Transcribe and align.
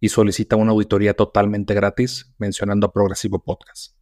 y 0.00 0.08
solicita 0.08 0.56
una 0.56 0.72
auditoría 0.72 1.14
totalmente 1.14 1.74
gratis 1.74 2.32
mencionando 2.38 2.86
a 2.86 2.92
Progresivo 2.92 3.44
Podcast. 3.44 3.94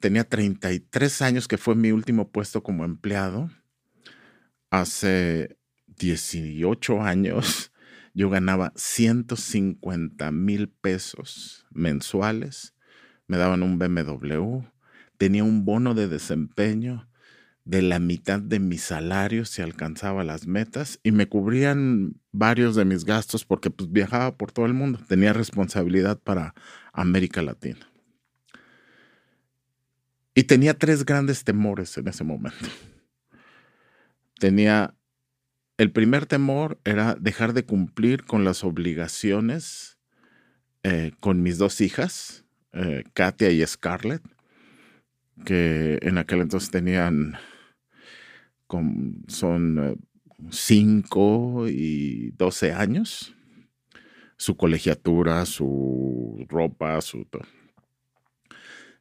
Tenía 0.00 0.24
33 0.24 1.22
años 1.22 1.48
que 1.48 1.58
fue 1.58 1.74
mi 1.74 1.90
último 1.90 2.30
puesto 2.30 2.62
como 2.62 2.84
empleado. 2.84 3.50
Hace 4.70 5.58
18 5.86 7.02
años 7.02 7.72
yo 8.14 8.30
ganaba 8.30 8.72
150 8.76 10.30
mil 10.30 10.68
pesos 10.68 11.66
mensuales. 11.70 12.74
Me 13.26 13.36
daban 13.36 13.62
un 13.62 13.78
BMW. 13.78 14.62
Tenía 15.18 15.44
un 15.44 15.64
bono 15.64 15.94
de 15.94 16.08
desempeño 16.08 17.08
de 17.64 17.82
la 17.82 17.98
mitad 17.98 18.40
de 18.40 18.58
mi 18.58 18.78
salario 18.78 19.44
si 19.44 19.62
alcanzaba 19.62 20.24
las 20.24 20.46
metas 20.46 20.98
y 21.02 21.12
me 21.12 21.28
cubrían 21.28 22.20
varios 22.32 22.74
de 22.74 22.84
mis 22.84 23.04
gastos 23.04 23.44
porque 23.44 23.70
pues, 23.70 23.92
viajaba 23.92 24.36
por 24.36 24.50
todo 24.50 24.66
el 24.66 24.74
mundo, 24.74 24.98
tenía 25.06 25.32
responsabilidad 25.32 26.18
para 26.18 26.54
América 26.92 27.42
Latina. 27.42 27.86
Y 30.34 30.44
tenía 30.44 30.74
tres 30.74 31.04
grandes 31.04 31.44
temores 31.44 31.96
en 31.98 32.08
ese 32.08 32.24
momento. 32.24 32.66
Tenía, 34.38 34.94
el 35.76 35.92
primer 35.92 36.26
temor 36.26 36.80
era 36.84 37.14
dejar 37.14 37.52
de 37.52 37.64
cumplir 37.64 38.24
con 38.24 38.44
las 38.44 38.64
obligaciones 38.64 39.98
eh, 40.84 41.12
con 41.20 41.42
mis 41.42 41.58
dos 41.58 41.80
hijas, 41.80 42.44
eh, 42.72 43.04
Katia 43.12 43.50
y 43.50 43.64
Scarlett, 43.64 44.22
que 45.44 45.98
en 46.02 46.18
aquel 46.18 46.40
entonces 46.40 46.70
tenían 46.70 47.36
son 49.28 50.00
5 50.50 51.66
eh, 51.66 51.70
y 51.72 52.30
12 52.32 52.72
años. 52.72 53.34
Su 54.36 54.56
colegiatura, 54.56 55.46
su 55.46 56.44
ropa, 56.48 57.00
su... 57.00 57.26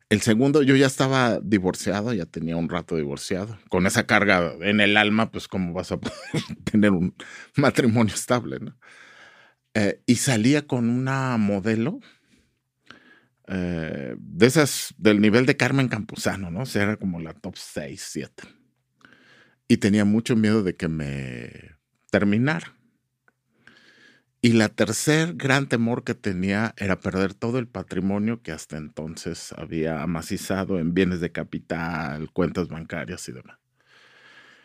El 0.10 0.22
segundo, 0.22 0.62
yo 0.62 0.76
ya 0.76 0.88
estaba 0.88 1.40
divorciado, 1.40 2.14
ya 2.14 2.26
tenía 2.26 2.58
un 2.58 2.70
rato 2.70 2.96
divorciado. 2.98 3.58
Con 3.70 3.88
esa 3.88 4.06
carga 4.06 4.54
en 4.62 4.82
el 4.82 4.98
alma, 4.98 5.32
pues 5.32 5.48
cómo 5.48 5.74
vas 5.74 5.92
a 5.92 5.98
poder 6.00 6.44
tener 6.64 6.92
un 6.92 7.16
matrimonio 7.56 8.14
estable, 8.14 8.60
¿no? 8.60 8.78
Eh, 9.74 10.02
y 10.06 10.16
salía 10.16 10.68
con 10.68 10.90
una 10.90 11.38
modelo 11.38 12.02
eh, 13.48 14.16
de 14.20 14.46
esas 14.46 14.94
del 14.98 15.22
nivel 15.22 15.46
de 15.46 15.56
Carmen 15.56 15.88
Campuzano, 15.88 16.52
¿no? 16.52 16.64
O 16.64 16.66
sea, 16.66 16.84
era 16.84 16.98
como 16.98 17.22
la 17.22 17.34
top 17.34 17.56
6, 17.56 18.06
7 18.12 18.61
y 19.72 19.78
tenía 19.78 20.04
mucho 20.04 20.36
miedo 20.36 20.64
de 20.64 20.76
que 20.76 20.90
me 20.90 21.78
terminara. 22.10 22.76
Y 24.42 24.52
la 24.52 24.68
tercer 24.68 25.36
gran 25.36 25.70
temor 25.70 26.04
que 26.04 26.14
tenía 26.14 26.74
era 26.76 27.00
perder 27.00 27.34
todo 27.34 27.58
el 27.58 27.70
patrimonio 27.70 28.42
que 28.42 28.52
hasta 28.52 28.76
entonces 28.76 29.54
había 29.54 30.04
amacizado 30.04 30.78
en 30.78 30.94
bienes 30.94 31.22
de 31.22 31.32
capital, 31.32 32.30
cuentas 32.34 32.68
bancarias 32.68 33.30
y 33.30 33.32
demás. 33.32 33.60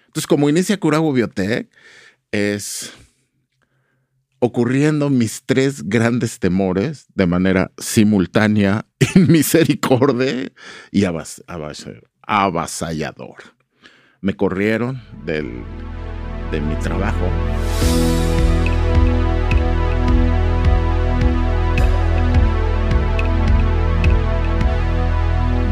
Entonces, 0.06 0.26
como 0.26 0.48
inicia 0.48 0.80
Curago 0.80 1.12
Biotech, 1.12 1.70
es 2.32 2.92
ocurriendo 4.40 5.08
mis 5.08 5.44
tres 5.46 5.88
grandes 5.88 6.40
temores 6.40 7.06
de 7.14 7.26
manera 7.26 7.70
simultánea, 7.78 8.86
misericordia 9.14 10.50
y 10.90 11.04
avasallador 11.04 13.55
me 14.20 14.34
corrieron 14.34 15.02
del, 15.24 15.62
de 16.50 16.60
mi 16.60 16.74
trabajo. 16.76 17.26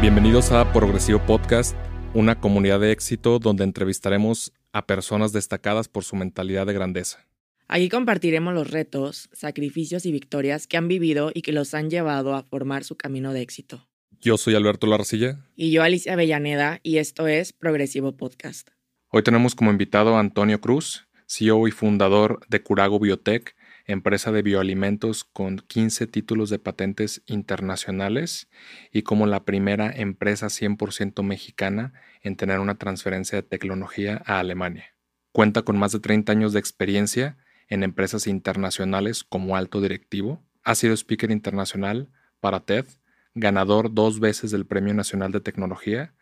Bienvenidos 0.01 0.51
a 0.51 0.71
Progresivo 0.71 1.19
Podcast, 1.25 1.75
una 2.13 2.39
comunidad 2.39 2.79
de 2.79 2.91
éxito 2.91 3.39
donde 3.39 3.63
entrevistaremos 3.63 4.53
a 4.71 4.85
personas 4.85 5.31
destacadas 5.31 5.87
por 5.87 6.03
su 6.03 6.15
mentalidad 6.15 6.67
de 6.67 6.73
grandeza. 6.73 7.25
Aquí 7.67 7.89
compartiremos 7.89 8.53
los 8.53 8.69
retos, 8.69 9.29
sacrificios 9.33 10.05
y 10.05 10.11
victorias 10.11 10.67
que 10.67 10.77
han 10.77 10.87
vivido 10.87 11.31
y 11.33 11.41
que 11.41 11.51
los 11.51 11.73
han 11.73 11.89
llevado 11.89 12.35
a 12.35 12.43
formar 12.43 12.83
su 12.83 12.95
camino 12.95 13.33
de 13.33 13.41
éxito. 13.41 13.87
Yo 14.21 14.37
soy 14.37 14.55
Alberto 14.55 14.87
Larcilla. 14.87 15.39
Y 15.55 15.71
yo 15.71 15.83
Alicia 15.83 16.13
Avellaneda, 16.13 16.79
y 16.83 16.97
esto 16.97 17.27
es 17.27 17.53
Progresivo 17.53 18.15
Podcast. 18.15 18.69
Hoy 19.09 19.23
tenemos 19.23 19.55
como 19.55 19.71
invitado 19.71 20.15
a 20.15 20.19
Antonio 20.19 20.61
Cruz, 20.61 21.07
CEO 21.27 21.67
y 21.67 21.71
fundador 21.71 22.39
de 22.47 22.61
Curago 22.61 22.99
Biotech, 22.99 23.55
empresa 23.85 24.31
de 24.31 24.41
bioalimentos 24.41 25.23
con 25.23 25.57
15 25.59 26.07
títulos 26.07 26.49
de 26.49 26.59
patentes 26.59 27.23
internacionales 27.27 28.49
y 28.91 29.03
como 29.03 29.27
la 29.27 29.45
primera 29.45 29.91
empresa 29.91 30.47
100% 30.47 31.23
mexicana 31.23 31.93
en 32.21 32.35
tener 32.35 32.59
una 32.59 32.77
transferencia 32.77 33.41
de 33.41 33.47
tecnología 33.47 34.21
a 34.25 34.39
Alemania. 34.39 34.95
Cuenta 35.31 35.61
con 35.63 35.77
más 35.77 35.91
de 35.91 35.99
30 35.99 36.31
años 36.31 36.53
de 36.53 36.59
experiencia 36.59 37.37
en 37.67 37.83
empresas 37.83 38.27
internacionales 38.27 39.23
como 39.23 39.55
alto 39.55 39.81
directivo. 39.81 40.43
Ha 40.63 40.75
sido 40.75 40.93
speaker 40.93 41.31
internacional 41.31 42.09
para 42.39 42.61
TED 42.61 42.85
ganador 43.35 43.93
dos 43.93 44.21
veces 44.21 44.49
del 44.49 44.65
Premio 44.65 44.93
Nacional 44.93 45.31
de 45.33 45.41
Tecnología 45.41 46.13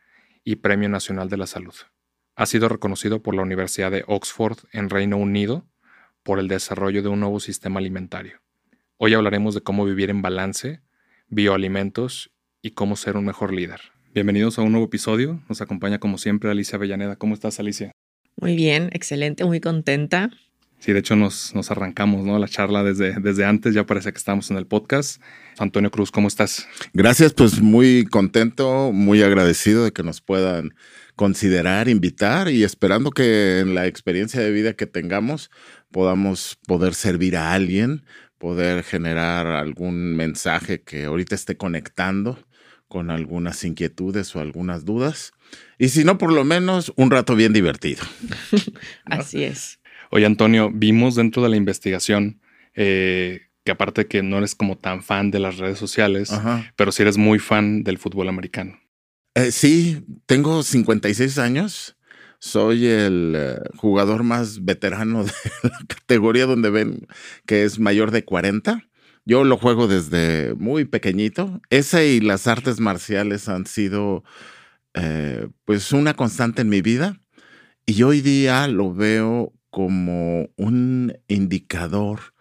y 0.44 0.58
Premio 0.58 0.90
Nacional 0.90 1.30
de 1.30 1.38
la 1.38 1.48
Salud. 1.48 1.76
Ha 2.36 2.48
sido 2.48 2.68
reconocido 2.68 3.22
por 3.22 3.36
la 3.36 3.44
Universidad 3.44 3.92
de 3.92 4.04
Oxford 4.08 4.58
en 4.72 4.90
Reino 4.90 5.18
Unido 5.18 5.68
por 6.24 6.40
el 6.40 6.48
desarrollo 6.48 7.04
de 7.04 7.10
un 7.10 7.20
nuevo 7.20 7.40
sistema 7.40 7.80
alimentario. 7.80 8.42
Hoy 8.98 9.14
hablaremos 9.14 9.54
de 9.54 9.62
cómo 9.62 9.86
vivir 9.86 10.10
en 10.10 10.24
balance, 10.24 10.82
bioalimentos 11.28 12.32
y 12.64 12.72
cómo 12.72 12.96
ser 12.96 13.16
un 13.16 13.26
mejor 13.26 13.54
líder. 13.54 13.82
Bienvenidos 14.12 14.58
a 14.58 14.64
un 14.64 14.72
nuevo 14.72 14.88
episodio. 14.88 15.44
Nos 15.48 15.62
acompaña 15.62 16.00
como 16.00 16.18
siempre 16.18 16.50
Alicia 16.50 16.78
Avellaneda. 16.78 17.16
¿Cómo 17.18 17.36
estás, 17.36 17.60
Alicia? 17.60 17.92
Muy 18.38 18.56
bien, 18.56 18.90
excelente, 18.92 19.46
muy 19.46 19.60
contenta. 19.60 20.32
Sí, 20.84 20.92
de 20.92 21.00
hecho 21.00 21.16
nos, 21.16 21.56
nos 21.56 21.72
arrancamos, 21.72 22.26
¿no? 22.26 22.38
La 22.40 22.50
charla 22.50 22.84
desde, 22.84 23.14
desde 23.22 23.46
antes, 23.46 23.74
ya 23.74 23.86
parece 23.86 24.12
que 24.12 24.18
estamos 24.18 24.52
en 24.52 24.58
el 24.58 24.68
podcast. 24.68 25.22
Antonio 25.58 25.90
Cruz, 25.90 26.12
¿cómo 26.12 26.28
estás? 26.28 26.68
Gracias, 26.92 27.34
pues 27.34 27.62
muy 27.62 28.04
contento, 28.04 28.92
muy 28.92 29.24
agradecido 29.24 29.86
de 29.86 29.94
que 29.94 30.04
nos 30.04 30.20
puedan 30.20 30.76
considerar, 31.16 31.88
invitar 31.88 32.50
y 32.50 32.66
esperando 32.66 33.12
que 33.12 33.60
en 33.62 33.76
la 33.76 33.88
experiencia 33.88 34.42
de 34.42 34.52
vida 34.52 34.74
que 34.74 34.86
tengamos 34.86 35.52
podamos 35.90 36.58
poder 36.68 36.96
servir 36.96 37.38
a 37.38 37.54
alguien, 37.54 38.04
poder 38.38 38.84
generar 38.84 39.48
algún 39.48 40.18
mensaje 40.18 40.82
que 40.82 41.06
ahorita 41.06 41.34
esté 41.34 41.56
conectando 41.56 42.38
con 42.90 43.10
algunas 43.10 43.64
inquietudes 43.64 44.36
o 44.36 44.42
algunas 44.42 44.84
dudas. 44.84 45.32
Y 45.78 45.90
si 45.90 46.04
no, 46.04 46.18
por 46.18 46.34
lo 46.34 46.44
menos 46.44 46.92
un 46.98 47.10
rato 47.10 47.38
bien 47.38 47.54
divertido. 47.54 48.04
Así 49.06 49.46
es. 49.46 49.80
Oye, 50.16 50.28
Antonio, 50.28 50.70
vimos 50.72 51.16
dentro 51.16 51.42
de 51.42 51.50
la 51.50 51.56
investigación 51.56 52.40
eh, 52.76 53.48
que 53.64 53.72
aparte 53.72 54.06
que 54.06 54.22
no 54.22 54.38
eres 54.38 54.54
como 54.54 54.78
tan 54.78 55.02
fan 55.02 55.32
de 55.32 55.40
las 55.40 55.58
redes 55.58 55.80
sociales, 55.80 56.32
pero 56.76 56.92
sí 56.92 57.02
eres 57.02 57.18
muy 57.18 57.40
fan 57.40 57.84
del 57.84 57.98
fútbol 57.98 58.30
americano. 58.30 58.80
Eh, 59.34 59.50
sí, 59.50 60.06
tengo 60.28 60.62
56 60.62 61.40
años. 61.40 61.98
Soy 62.38 62.86
el 62.86 63.34
eh, 63.36 63.60
jugador 63.76 64.22
más 64.22 64.64
veterano 64.64 65.24
de 65.24 65.32
la 65.64 65.80
categoría 65.88 66.46
donde 66.46 66.70
ven 66.70 67.08
que 67.48 67.64
es 67.64 67.80
mayor 67.80 68.12
de 68.12 68.24
40. 68.24 68.84
Yo 69.26 69.44
lo 69.44 69.58
juego 69.58 69.88
desde 69.88 70.54
muy 70.54 70.86
pequeñito. 70.86 71.60
Ese 71.72 72.08
y 72.10 72.20
las 72.20 72.46
artes 72.46 72.80
marciales 72.80 73.50
han 73.50 73.66
sido 73.66 74.24
pues 75.66 75.92
una 75.92 76.14
constante 76.14 76.62
en 76.62 76.70
mi 76.70 76.84
vida. 76.84 77.20
Y 77.88 78.04
hoy 78.04 78.22
día 78.22 78.68
lo 78.68 78.94
veo 78.94 79.52
como 79.74 80.52
un 80.56 81.18
indicador 81.28 82.36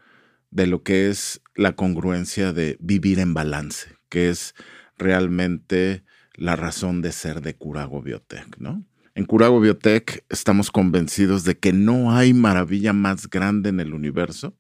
de 0.51 0.67
lo 0.67 0.83
que 0.83 1.09
es 1.09 1.41
la 1.55 1.73
congruencia 1.73 2.53
de 2.53 2.77
vivir 2.79 3.19
en 3.21 3.33
balance, 3.33 3.97
que 4.11 4.29
es 4.29 4.55
realmente 4.99 6.05
la 6.35 6.57
razón 6.57 7.01
de 7.01 7.11
ser 7.11 7.41
de 7.41 7.57
Curago 7.57 8.03
Biotech, 8.03 8.59
¿no? 8.59 8.85
En 9.15 9.25
Curago 9.25 9.61
Biotech 9.61 10.27
estamos 10.29 10.71
convencidos 10.71 11.45
de 11.45 11.59
que 11.59 11.73
no 11.73 12.15
hay 12.15 12.35
maravilla 12.35 12.93
más 12.93 13.31
grande 13.31 13.71
en 13.71 13.81
el 13.81 13.95
universo 13.95 14.55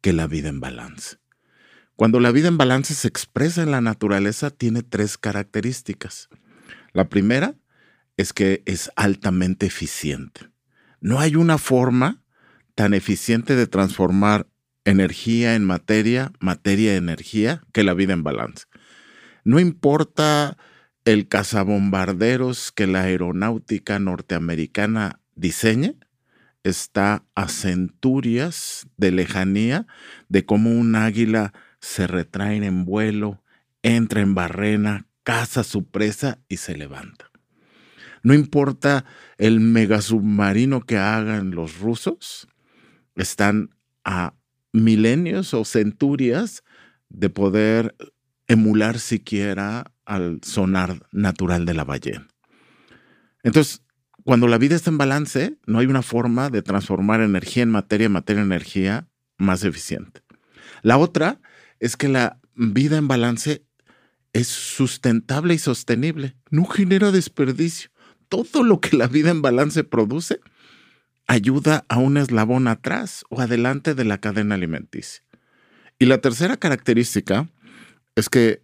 que 0.00 0.12
la 0.12 0.28
vida 0.28 0.50
en 0.50 0.60
balance. 0.60 1.16
Cuando 1.96 2.20
la 2.20 2.30
vida 2.30 2.46
en 2.46 2.58
balance 2.58 2.94
se 2.94 3.08
expresa 3.08 3.60
en 3.64 3.72
la 3.72 3.80
naturaleza, 3.80 4.50
tiene 4.50 4.84
tres 4.84 5.18
características. 5.18 6.28
La 6.92 7.08
primera 7.08 7.56
es 8.16 8.32
que 8.32 8.62
es 8.66 8.92
altamente 8.94 9.66
eficiente. 9.66 10.48
No 11.00 11.20
hay 11.20 11.36
una 11.36 11.58
forma 11.58 12.22
tan 12.74 12.94
eficiente 12.94 13.56
de 13.56 13.66
transformar 13.66 14.46
energía 14.84 15.54
en 15.54 15.64
materia, 15.64 16.32
materia 16.40 16.96
en 16.96 17.04
energía, 17.04 17.62
que 17.72 17.84
la 17.84 17.94
vida 17.94 18.12
en 18.12 18.22
balance. 18.22 18.66
No 19.44 19.60
importa 19.60 20.56
el 21.04 21.28
cazabombarderos 21.28 22.72
que 22.72 22.86
la 22.86 23.02
aeronáutica 23.02 23.98
norteamericana 23.98 25.20
diseñe, 25.34 25.96
está 26.64 27.24
a 27.34 27.48
centurias 27.48 28.86
de 28.96 29.12
lejanía 29.12 29.86
de 30.28 30.44
cómo 30.44 30.70
un 30.70 30.96
águila 30.96 31.52
se 31.80 32.06
retrae 32.06 32.56
en 32.56 32.84
vuelo, 32.84 33.42
entra 33.82 34.20
en 34.20 34.34
barrena, 34.34 35.06
caza 35.22 35.64
su 35.64 35.86
presa 35.88 36.38
y 36.48 36.58
se 36.58 36.76
levanta. 36.76 37.27
No 38.22 38.34
importa 38.34 39.04
el 39.36 39.60
megasubmarino 39.60 40.80
que 40.80 40.96
hagan 40.96 41.50
los 41.52 41.78
rusos, 41.78 42.48
están 43.14 43.70
a 44.04 44.34
milenios 44.72 45.54
o 45.54 45.64
centurias 45.64 46.62
de 47.08 47.30
poder 47.30 47.96
emular 48.46 48.98
siquiera 48.98 49.92
al 50.04 50.40
sonar 50.42 51.06
natural 51.12 51.66
de 51.66 51.74
la 51.74 51.84
ballena. 51.84 52.28
Entonces, 53.42 53.82
cuando 54.24 54.46
la 54.46 54.58
vida 54.58 54.76
está 54.76 54.90
en 54.90 54.98
balance, 54.98 55.58
no 55.66 55.78
hay 55.78 55.86
una 55.86 56.02
forma 56.02 56.50
de 56.50 56.62
transformar 56.62 57.20
energía 57.20 57.62
en 57.62 57.70
materia, 57.70 58.08
materia 58.08 58.40
en 58.40 58.46
energía 58.46 59.08
más 59.38 59.64
eficiente. 59.64 60.22
La 60.82 60.98
otra 60.98 61.40
es 61.80 61.96
que 61.96 62.08
la 62.08 62.40
vida 62.54 62.98
en 62.98 63.08
balance 63.08 63.64
es 64.32 64.48
sustentable 64.48 65.54
y 65.54 65.58
sostenible, 65.58 66.36
no 66.50 66.66
genera 66.66 67.10
desperdicio. 67.10 67.90
Todo 68.28 68.62
lo 68.62 68.80
que 68.80 68.96
la 68.96 69.06
vida 69.06 69.30
en 69.30 69.42
balance 69.42 69.84
produce 69.84 70.40
ayuda 71.26 71.84
a 71.88 71.98
un 71.98 72.16
eslabón 72.16 72.68
atrás 72.68 73.24
o 73.28 73.40
adelante 73.40 73.94
de 73.94 74.04
la 74.04 74.18
cadena 74.18 74.54
alimenticia. 74.54 75.22
Y 75.98 76.06
la 76.06 76.18
tercera 76.18 76.56
característica 76.56 77.48
es 78.16 78.28
que 78.28 78.62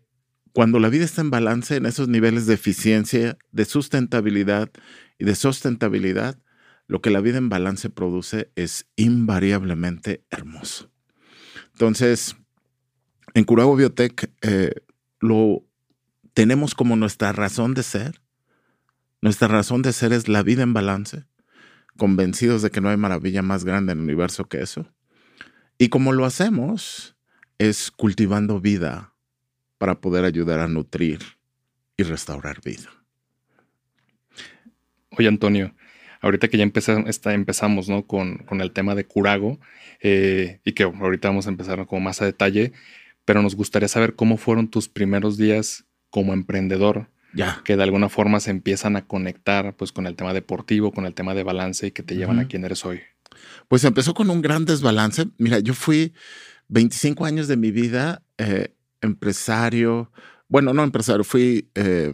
cuando 0.53 0.79
la 0.79 0.89
vida 0.89 1.05
está 1.05 1.21
en 1.21 1.31
balance 1.31 1.77
en 1.77 1.85
esos 1.85 2.09
niveles 2.09 2.47
de 2.47 2.55
eficiencia, 2.55 3.37
de 3.51 3.65
sustentabilidad 3.65 4.71
y 5.19 5.25
de 5.25 5.35
sustentabilidad, 5.35 6.39
lo 6.87 7.01
que 7.01 7.11
la 7.11 7.21
vida 7.21 7.39
en 7.39 7.49
balance 7.49 7.91
produce 7.91 8.51
es 8.55 8.87
invariablemente 8.97 10.25
hermoso. 10.31 10.91
Entonces, 11.73 12.37
en 13.35 13.45
Curago 13.45 13.75
Biotech 13.75 14.31
eh, 14.43 14.75
lo 15.21 15.65
tenemos 16.35 16.75
como 16.75 16.95
nuestra 16.95 17.33
razón 17.33 17.75
de 17.75 17.83
ser. 17.83 18.21
Nuestra 19.25 19.49
razón 19.49 19.81
de 19.81 19.95
ser 19.95 20.13
es 20.13 20.29
la 20.29 20.43
vida 20.43 20.65
en 20.65 20.75
balance 20.75 21.25
convencidos 21.97 22.61
de 22.61 22.71
que 22.71 22.83
no 22.83 22.91
hay 22.91 22.99
maravilla 22.99 23.41
más 23.41 23.65
grande 23.65 23.93
en 23.93 24.01
el 24.01 24.05
universo 24.05 24.51
que 24.51 24.61
eso. 24.61 24.93
Y 25.79 25.89
como 25.89 26.13
lo 26.13 26.27
hacemos 26.27 27.17
es 27.57 27.91
cultivando 27.91 28.61
vida 28.61 29.15
para 29.79 30.03
poder 30.03 30.27
ayudar 30.27 30.61
a 30.61 30.69
nutrir 30.69 31.21
y 31.97 32.03
restaurar 32.03 32.61
vida. 32.63 32.91
Oye, 35.09 35.29
Antonio, 35.29 35.75
ahorita 36.21 36.49
que 36.49 36.59
ya 36.59 36.65
empezamos 36.65 37.89
¿no? 37.89 38.07
con, 38.07 38.45
el 38.61 38.73
tema 38.73 38.95
de 38.95 39.07
Curago 39.07 39.59
eh, 40.01 40.61
y 40.67 40.73
que 40.73 40.83
ahorita 40.83 41.29
vamos 41.29 41.47
a 41.47 41.51
empezar 41.51 41.87
como 41.87 42.03
más 42.03 42.21
a 42.21 42.27
detalle, 42.27 42.73
pero 43.25 43.41
nos 43.41 43.55
gustaría 43.55 43.89
saber 43.89 44.17
cómo 44.17 44.37
fueron 44.37 44.69
tus 44.69 44.91
primeros 44.91 45.39
días 45.39 45.87
como 46.11 46.35
emprendedor 46.35 47.09
que 47.65 47.77
de 47.77 47.83
alguna 47.83 48.09
forma 48.09 48.41
se 48.41 48.51
empiezan 48.51 48.97
a 48.97 49.07
conectar 49.07 49.75
pues 49.77 49.93
con 49.93 50.07
el 50.07 50.17
tema 50.17 50.33
deportivo, 50.33 50.93
con 50.93 51.07
el 51.07 51.15
tema 51.15 51.35
de 51.35 51.43
balance 51.43 51.89
y 51.89 51.91
que 51.91 52.03
te 52.03 52.17
llevan 52.17 52.39
a 52.39 52.47
quien 52.47 52.65
eres 52.65 52.85
hoy. 52.85 53.01
Pues 53.69 53.85
empezó 53.85 54.15
con 54.15 54.31
un 54.31 54.43
gran 54.43 54.65
desbalance. 54.65 55.27
Mira, 55.39 55.59
yo 55.59 55.75
fui 55.75 56.15
25 56.69 57.25
años 57.25 57.49
de 57.49 57.57
mi 57.57 57.71
vida 57.71 58.23
eh, 58.39 58.75
empresario, 59.01 60.11
bueno, 60.49 60.73
no 60.73 60.83
empresario, 60.83 61.25
fui 61.25 61.71
eh, 61.75 62.13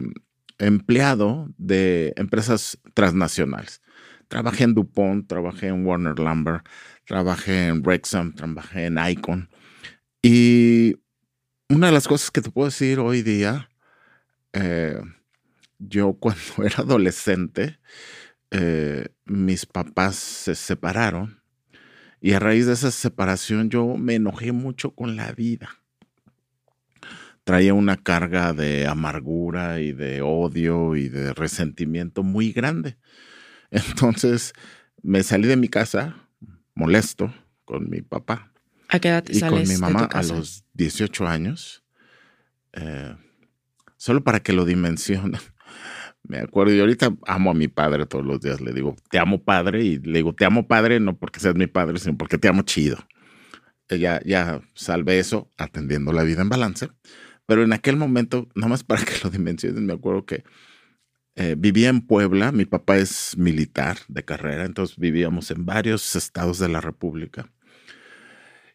empleado 0.57 1.49
de 1.57 2.13
empresas 2.15 2.79
transnacionales. 2.93 3.81
Trabajé 4.27 4.63
en 4.63 4.73
DuPont, 4.73 5.27
trabajé 5.27 5.67
en 5.67 5.85
Warner 5.85 6.17
Lumber, 6.17 6.61
trabajé 7.05 7.67
en 7.67 7.83
Rexham, 7.83 8.33
trabajé 8.33 8.85
en 8.85 8.97
Icon. 8.97 9.49
Y 10.21 10.95
una 11.69 11.87
de 11.87 11.93
las 11.93 12.07
cosas 12.07 12.31
que 12.31 12.41
te 12.41 12.51
puedo 12.51 12.67
decir 12.67 12.99
hoy 12.99 13.21
día 13.23 13.70
eh, 14.53 14.99
yo 15.79 16.13
cuando 16.13 16.41
era 16.65 16.77
adolescente, 16.77 17.79
eh, 18.51 19.07
mis 19.25 19.65
papás 19.65 20.15
se 20.15 20.55
separaron 20.55 21.41
y 22.19 22.33
a 22.33 22.39
raíz 22.39 22.67
de 22.67 22.73
esa 22.73 22.91
separación 22.91 23.69
yo 23.69 23.97
me 23.97 24.15
enojé 24.15 24.51
mucho 24.51 24.91
con 24.93 25.15
la 25.15 25.31
vida. 25.31 25.69
Traía 27.43 27.73
una 27.73 27.97
carga 27.97 28.53
de 28.53 28.85
amargura 28.85 29.79
y 29.79 29.91
de 29.91 30.21
odio 30.21 30.95
y 30.95 31.09
de 31.09 31.33
resentimiento 31.33 32.21
muy 32.21 32.51
grande. 32.51 32.97
Entonces 33.71 34.53
me 35.01 35.23
salí 35.23 35.47
de 35.47 35.57
mi 35.57 35.67
casa 35.67 36.15
molesto 36.75 37.33
con 37.65 37.89
mi 37.89 38.01
papá. 38.01 38.53
¿A 38.89 38.99
qué 38.99 39.07
edad 39.07 39.23
te 39.23 39.35
y 39.35 39.39
con 39.39 39.67
mi 39.67 39.77
mamá 39.77 40.05
a 40.05 40.21
los 40.21 40.65
18 40.73 41.25
años. 41.25 41.83
Eh, 42.73 43.15
solo 44.01 44.23
para 44.23 44.39
que 44.39 44.51
lo 44.51 44.65
dimensionen. 44.65 45.39
Me 46.23 46.39
acuerdo, 46.39 46.73
y 46.73 46.79
ahorita 46.79 47.15
amo 47.27 47.51
a 47.51 47.53
mi 47.53 47.67
padre 47.67 48.07
todos 48.07 48.25
los 48.25 48.41
días. 48.41 48.59
Le 48.59 48.73
digo, 48.73 48.95
te 49.11 49.19
amo 49.19 49.43
padre, 49.43 49.83
y 49.83 49.99
le 49.99 50.19
digo, 50.19 50.33
te 50.33 50.43
amo 50.43 50.67
padre, 50.67 50.99
no 50.99 51.15
porque 51.17 51.39
seas 51.39 51.53
mi 51.53 51.67
padre, 51.67 51.99
sino 51.99 52.17
porque 52.17 52.39
te 52.39 52.47
amo 52.47 52.63
chido. 52.63 52.97
Eh, 53.89 53.99
ya, 53.99 54.19
ya 54.25 54.61
salvé 54.73 55.19
eso 55.19 55.51
atendiendo 55.55 56.13
la 56.13 56.23
vida 56.23 56.41
en 56.41 56.49
balance. 56.49 56.89
Pero 57.45 57.61
en 57.63 57.73
aquel 57.73 57.95
momento, 57.95 58.49
nada 58.55 58.69
más 58.69 58.83
para 58.83 59.03
que 59.05 59.13
lo 59.23 59.29
dimensionen, 59.29 59.85
me 59.85 59.93
acuerdo 59.93 60.25
que 60.25 60.43
eh, 61.35 61.55
vivía 61.55 61.89
en 61.89 62.01
Puebla. 62.01 62.51
Mi 62.51 62.65
papá 62.65 62.97
es 62.97 63.37
militar 63.37 63.97
de 64.07 64.25
carrera, 64.25 64.65
entonces 64.65 64.97
vivíamos 64.97 65.51
en 65.51 65.63
varios 65.63 66.15
estados 66.15 66.57
de 66.57 66.69
la 66.69 66.81
República. 66.81 67.51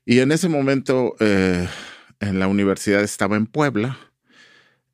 Y 0.05 0.21
en 0.21 0.31
ese 0.31 0.49
momento, 0.49 1.17
eh, 1.19 1.67
en 2.21 2.39
la 2.39 2.47
universidad 2.47 3.03
estaba 3.03 3.37
en 3.37 3.47
Puebla 3.47 3.99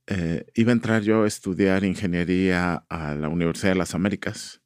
eh, 0.06 0.46
iba 0.54 0.70
a 0.70 0.74
entrar 0.74 1.02
yo 1.02 1.24
a 1.24 1.28
estudiar 1.28 1.84
ingeniería 1.84 2.84
a 2.88 3.14
la 3.14 3.28
Universidad 3.28 3.72
de 3.72 3.78
las 3.78 3.94
Américas. 3.94 4.62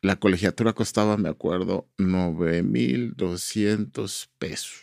La 0.00 0.16
colegiatura 0.16 0.72
costaba, 0.72 1.16
me 1.16 1.28
acuerdo, 1.28 1.88
9,200 1.98 4.30
pesos. 4.38 4.80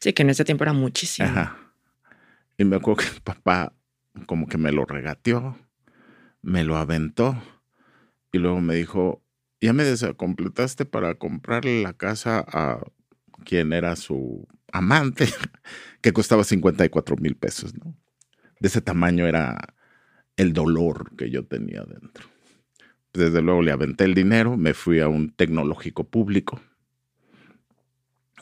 Sí, 0.00 0.12
que 0.12 0.22
en 0.22 0.30
ese 0.30 0.44
tiempo 0.44 0.64
era 0.64 0.72
muchísimo. 0.72 1.28
Ajá. 1.28 1.58
Y 2.56 2.64
me 2.64 2.76
acuerdo 2.76 3.02
que 3.02 3.08
el 3.14 3.20
papá 3.20 3.74
como 4.26 4.46
que 4.46 4.58
me 4.58 4.72
lo 4.72 4.84
regateó, 4.84 5.58
me 6.40 6.64
lo 6.64 6.76
aventó 6.76 7.40
y 8.32 8.38
luego 8.38 8.60
me 8.60 8.74
dijo, 8.74 9.22
ya 9.60 9.72
me 9.72 9.84
desacompletaste 9.84 10.84
para 10.84 11.16
comprarle 11.16 11.82
la 11.82 11.94
casa 11.94 12.44
a 12.46 12.80
quien 13.44 13.72
era 13.72 13.96
su 13.96 14.46
amante, 14.72 15.26
que 16.00 16.12
costaba 16.12 16.44
54 16.44 17.16
mil 17.16 17.36
pesos, 17.36 17.74
¿no? 17.74 17.96
De 18.60 18.68
ese 18.68 18.80
tamaño 18.80 19.26
era 19.26 19.74
el 20.36 20.52
dolor 20.52 21.16
que 21.16 21.30
yo 21.30 21.44
tenía 21.44 21.82
dentro. 21.84 22.28
Desde 23.12 23.42
luego 23.42 23.62
le 23.62 23.72
aventé 23.72 24.04
el 24.04 24.14
dinero, 24.14 24.56
me 24.56 24.74
fui 24.74 25.00
a 25.00 25.08
un 25.08 25.30
tecnológico 25.30 26.04
público 26.04 26.60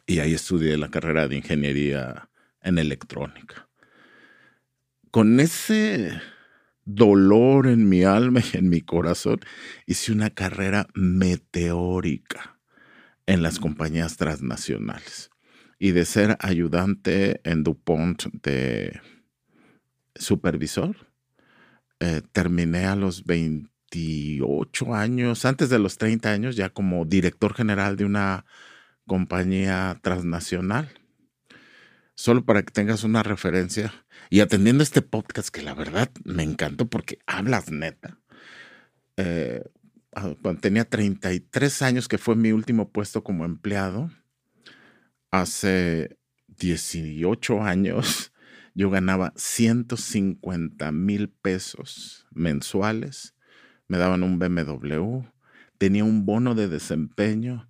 y 0.06 0.18
ahí 0.20 0.34
estudié 0.34 0.76
la 0.78 0.90
carrera 0.90 1.28
de 1.28 1.36
ingeniería 1.36 2.28
en 2.62 2.78
electrónica. 2.78 3.68
Con 5.10 5.40
ese 5.40 6.20
dolor 6.84 7.66
en 7.66 7.88
mi 7.88 8.04
alma 8.04 8.40
y 8.52 8.56
en 8.56 8.68
mi 8.68 8.80
corazón, 8.80 9.40
hice 9.86 10.12
una 10.12 10.30
carrera 10.30 10.88
meteórica 10.94 12.58
en 13.26 13.42
las 13.42 13.58
compañías 13.58 14.16
transnacionales. 14.16 15.30
Y 15.78 15.90
de 15.90 16.04
ser 16.04 16.36
ayudante 16.40 17.40
en 17.44 17.64
DuPont 17.64 18.26
de 18.42 19.00
supervisor. 20.14 20.96
Eh, 22.00 22.22
terminé 22.32 22.86
a 22.86 22.96
los 22.96 23.24
28 23.24 24.94
años, 24.94 25.44
antes 25.44 25.68
de 25.70 25.78
los 25.78 25.98
30 25.98 26.30
años, 26.30 26.56
ya 26.56 26.70
como 26.70 27.04
director 27.04 27.54
general 27.54 27.96
de 27.96 28.04
una 28.04 28.44
compañía 29.06 29.98
transnacional. 30.02 30.90
Solo 32.14 32.44
para 32.44 32.62
que 32.62 32.72
tengas 32.72 33.04
una 33.04 33.22
referencia. 33.22 33.92
Y 34.30 34.40
atendiendo 34.40 34.82
este 34.82 35.02
podcast, 35.02 35.48
que 35.48 35.62
la 35.62 35.74
verdad 35.74 36.10
me 36.24 36.42
encantó 36.42 36.88
porque 36.88 37.18
hablas 37.26 37.70
neta. 37.70 38.18
Eh, 39.16 39.62
cuando 40.42 40.60
tenía 40.60 40.84
33 40.84 41.82
años, 41.82 42.08
que 42.08 42.18
fue 42.18 42.36
mi 42.36 42.52
último 42.52 42.90
puesto 42.90 43.24
como 43.24 43.44
empleado, 43.44 44.10
hace 45.30 46.18
18 46.48 47.62
años 47.62 48.31
yo 48.74 48.90
ganaba 48.90 49.32
150 49.36 50.92
mil 50.92 51.28
pesos 51.28 52.26
mensuales, 52.32 53.34
me 53.88 53.98
daban 53.98 54.22
un 54.22 54.38
BMW, 54.38 55.24
tenía 55.78 56.04
un 56.04 56.24
bono 56.24 56.54
de 56.54 56.68
desempeño 56.68 57.68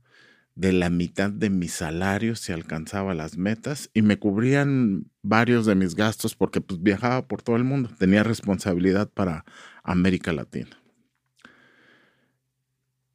de 0.54 0.72
la 0.72 0.90
mitad 0.90 1.30
de 1.30 1.50
mi 1.50 1.68
salario 1.68 2.36
si 2.36 2.52
alcanzaba 2.52 3.14
las 3.14 3.38
metas 3.38 3.90
y 3.94 4.02
me 4.02 4.18
cubrían 4.18 5.10
varios 5.22 5.66
de 5.66 5.74
mis 5.74 5.94
gastos 5.94 6.36
porque 6.36 6.60
pues, 6.60 6.82
viajaba 6.82 7.26
por 7.26 7.42
todo 7.42 7.56
el 7.56 7.64
mundo, 7.64 7.90
tenía 7.98 8.22
responsabilidad 8.22 9.10
para 9.10 9.44
América 9.82 10.32
Latina. 10.32 10.78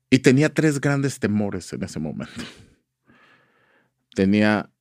Y 0.09 0.19
tenía 0.19 0.53
tres 0.53 0.79
grandes 0.79 1.19
temores 1.19 1.71
en 1.73 1.83
ese 1.83 1.99
momento. 1.99 2.43
Tenía, 4.15 4.71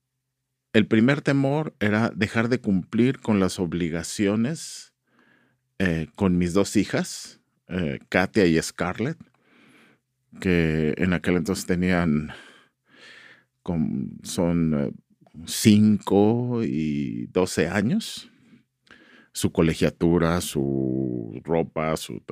el 0.73 0.87
primer 0.87 1.21
temor 1.21 1.75
era 1.79 2.11
dejar 2.15 2.49
de 2.49 2.59
cumplir 2.59 3.19
con 3.19 3.39
las 3.39 3.59
obligaciones 3.59 4.93
eh, 5.79 6.07
con 6.15 6.37
mis 6.39 6.53
dos 6.53 6.75
hijas, 6.75 7.39
eh, 7.67 7.99
Katia 8.09 8.47
y 8.47 8.59
Scarlett, 8.59 9.17
que 10.41 10.95
en 10.97 11.13
aquel 11.13 11.35
entonces 11.35 11.67
tenían, 11.67 12.31
son 14.23 14.95
5 15.45 16.63
eh, 16.63 16.67
y 16.67 17.25
12 17.27 17.67
años, 17.67 18.31
su 19.33 19.51
colegiatura, 19.51 20.41
su 20.41 21.39
ropa, 21.43 21.95
su... 21.97 22.23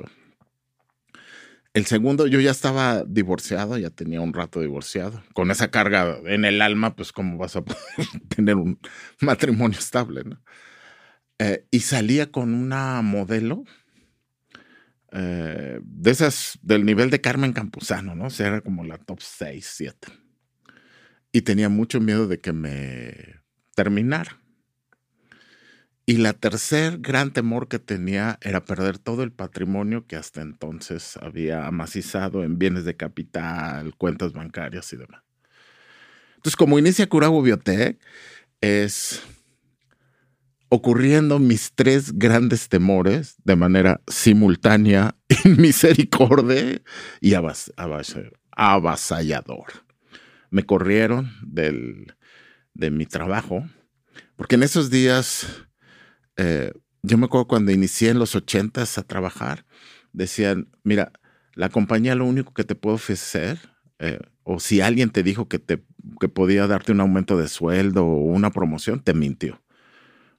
El 1.75 1.85
segundo, 1.87 2.25
yo 2.25 2.39
ya 2.39 2.51
estaba 2.51 3.03
divorciado, 3.03 3.77
ya 3.77 3.89
tenía 3.89 4.21
un 4.21 4.33
rato 4.33 4.61
divorciado. 4.61 5.21
Con 5.33 5.51
esa 5.51 5.71
carga 5.71 6.19
en 6.25 6.45
el 6.45 6.61
alma, 6.61 6.95
pues 6.95 7.11
cómo 7.11 7.37
vas 7.37 7.57
a 7.57 7.61
poder 7.65 8.07
tener 8.29 8.55
un 8.55 8.79
matrimonio 9.19 9.77
estable, 9.77 10.23
¿no? 10.23 10.41
Eh, 11.37 11.67
y 11.71 11.81
salía 11.81 12.31
con 12.31 12.53
una 12.53 13.01
modelo 13.01 13.65
eh, 15.11 15.81
de 15.83 16.11
esas 16.11 16.57
del 16.61 16.85
nivel 16.85 17.09
de 17.09 17.19
Carmen 17.19 17.51
Campuzano, 17.51 18.15
¿no? 18.15 18.27
O 18.27 18.29
sea, 18.29 18.47
era 18.47 18.61
como 18.61 18.85
la 18.85 18.97
top 18.97 19.19
6, 19.19 19.69
7. 19.75 20.07
Y 21.33 21.41
tenía 21.41 21.67
mucho 21.67 21.99
miedo 21.99 22.25
de 22.29 22.39
que 22.39 22.53
me 22.53 23.41
terminara. 23.75 24.39
Y 26.07 26.17
la 26.17 26.33
tercer 26.33 26.99
gran 26.99 27.31
temor 27.33 27.67
que 27.67 27.79
tenía 27.79 28.37
era 28.41 28.63
perder 28.63 28.99
todo 28.99 29.23
el 29.23 29.31
patrimonio 29.31 30.05
que 30.05 30.15
hasta 30.15 30.41
entonces 30.41 31.17
había 31.17 31.65
amacizado 31.65 32.43
en 32.43 32.59
bienes 32.59 32.85
de 32.85 32.95
capital, 32.95 33.95
cuentas 33.95 34.33
bancarias 34.33 34.93
y 34.93 34.97
demás. 34.97 35.23
Entonces, 36.35 36.55
como 36.55 36.77
inicia 36.77 37.09
Curago 37.09 37.41
Biotech, 37.41 37.99
es 38.61 39.23
ocurriendo 40.69 41.39
mis 41.39 41.71
tres 41.73 42.17
grandes 42.19 42.69
temores 42.69 43.37
de 43.43 43.55
manera 43.55 44.01
simultánea, 44.07 45.15
misericordia 45.57 46.81
y 47.19 47.33
avasallador. 48.55 49.73
Me 50.51 50.63
corrieron 50.67 51.31
del, 51.41 52.13
de 52.75 52.91
mi 52.91 53.07
trabajo, 53.07 53.67
porque 54.35 54.53
en 54.53 54.61
esos 54.61 54.91
días 54.91 55.47
eh, 56.37 56.71
yo 57.03 57.17
me 57.17 57.25
acuerdo 57.25 57.47
cuando 57.47 57.71
inicié 57.71 58.09
en 58.09 58.19
los 58.19 58.35
ochentas 58.35 58.97
a 58.97 59.03
trabajar, 59.03 59.65
decían, 60.11 60.69
mira, 60.83 61.11
la 61.53 61.69
compañía 61.69 62.15
lo 62.15 62.25
único 62.25 62.53
que 62.53 62.63
te 62.63 62.75
puede 62.75 62.95
ofrecer, 62.95 63.59
eh, 63.99 64.19
o 64.43 64.59
si 64.59 64.81
alguien 64.81 65.09
te 65.09 65.23
dijo 65.23 65.47
que, 65.47 65.59
te, 65.59 65.83
que 66.19 66.29
podía 66.29 66.67
darte 66.67 66.91
un 66.91 66.99
aumento 67.01 67.37
de 67.37 67.47
sueldo 67.47 68.05
o 68.05 68.17
una 68.17 68.51
promoción, 68.51 68.99
te 68.99 69.13
mintió. 69.13 69.61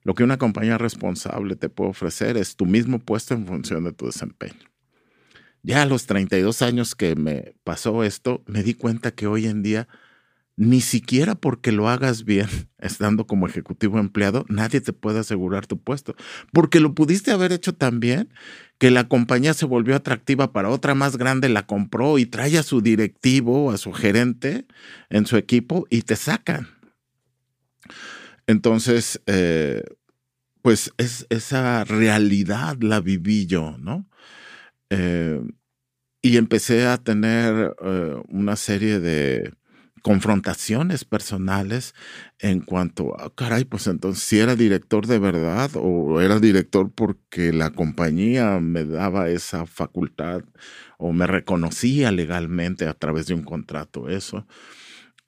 Lo 0.02 0.14
que 0.14 0.22
una 0.22 0.38
compañía 0.38 0.78
responsable 0.78 1.56
te 1.56 1.68
puede 1.68 1.90
ofrecer 1.90 2.36
es 2.36 2.56
tu 2.56 2.66
mismo 2.66 2.98
puesto 2.98 3.34
en 3.34 3.46
función 3.46 3.84
de 3.84 3.92
tu 3.92 4.06
desempeño. 4.06 4.70
Ya 5.62 5.82
a 5.82 5.86
los 5.86 6.06
32 6.06 6.62
años 6.62 6.94
que 6.94 7.16
me 7.16 7.56
pasó 7.64 8.04
esto, 8.04 8.44
me 8.46 8.62
di 8.62 8.74
cuenta 8.74 9.10
que 9.10 9.26
hoy 9.26 9.46
en 9.46 9.62
día 9.62 9.88
ni 10.56 10.80
siquiera 10.80 11.34
porque 11.34 11.70
lo 11.70 11.88
hagas 11.88 12.24
bien, 12.24 12.48
estando 12.78 13.26
como 13.26 13.46
ejecutivo 13.46 13.98
empleado, 13.98 14.44
nadie 14.48 14.80
te 14.80 14.92
puede 14.92 15.20
asegurar 15.20 15.66
tu 15.66 15.78
puesto. 15.78 16.16
Porque 16.52 16.80
lo 16.80 16.94
pudiste 16.94 17.30
haber 17.30 17.52
hecho 17.52 17.74
tan 17.74 18.00
bien 18.00 18.30
que 18.78 18.90
la 18.90 19.08
compañía 19.08 19.54
se 19.54 19.66
volvió 19.66 19.94
atractiva 19.94 20.52
para 20.52 20.70
otra 20.70 20.94
más 20.94 21.16
grande, 21.16 21.48
la 21.48 21.66
compró 21.66 22.18
y 22.18 22.26
trae 22.26 22.58
a 22.58 22.62
su 22.62 22.80
directivo, 22.80 23.70
a 23.70 23.78
su 23.78 23.92
gerente 23.92 24.66
en 25.10 25.26
su 25.26 25.36
equipo 25.36 25.86
y 25.90 26.02
te 26.02 26.16
sacan. 26.16 26.68
Entonces, 28.46 29.20
eh, 29.26 29.82
pues 30.62 30.92
es, 30.98 31.26
esa 31.30 31.84
realidad 31.84 32.76
la 32.80 33.00
viví 33.00 33.46
yo, 33.46 33.76
¿no? 33.78 34.08
Eh, 34.90 35.40
y 36.22 36.36
empecé 36.36 36.86
a 36.86 36.98
tener 36.98 37.76
eh, 37.84 38.16
una 38.28 38.56
serie 38.56 39.00
de 39.00 39.52
confrontaciones 40.06 41.04
personales 41.04 41.92
en 42.38 42.60
cuanto 42.60 43.20
a, 43.20 43.34
caray, 43.34 43.64
pues 43.64 43.88
entonces 43.88 44.22
si 44.22 44.38
era 44.38 44.54
director 44.54 45.04
de 45.08 45.18
verdad 45.18 45.68
o 45.74 46.20
era 46.20 46.38
director 46.38 46.92
porque 46.94 47.52
la 47.52 47.70
compañía 47.70 48.60
me 48.60 48.84
daba 48.84 49.30
esa 49.30 49.66
facultad 49.66 50.42
o 50.96 51.12
me 51.12 51.26
reconocía 51.26 52.12
legalmente 52.12 52.86
a 52.86 52.94
través 52.94 53.26
de 53.26 53.34
un 53.34 53.42
contrato, 53.42 54.08
eso. 54.08 54.46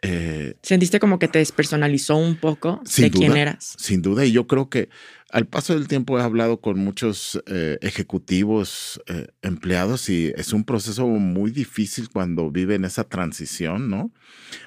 Eh, 0.01 0.55
¿Sentiste 0.63 1.01
como 1.01 1.19
que 1.19 1.27
te 1.27 1.41
despersonalizó 1.41 2.17
un 2.17 2.37
poco 2.37 2.81
de 2.99 3.11
quién 3.11 3.37
eras? 3.37 3.75
Sin 3.79 4.01
duda, 4.01 4.25
y 4.27 4.31
yo 4.31 4.47
creo 4.47 4.71
que 4.71 4.91
al 5.31 5.47
paso 5.47 5.75
del 5.75 5.89
tiempo 5.89 6.19
he 6.19 6.23
hablado 6.23 6.61
con 6.61 6.79
muchos 6.79 7.43
eh, 7.47 7.79
ejecutivos 7.83 9.01
eh, 9.07 9.29
empleados 9.43 10.09
y 10.09 10.33
es 10.37 10.53
un 10.53 10.65
proceso 10.65 11.07
muy 11.07 11.51
difícil 11.51 12.09
cuando 12.09 12.51
viven 12.51 12.85
esa 12.85 13.05
transición, 13.05 13.91
¿no? 13.91 14.13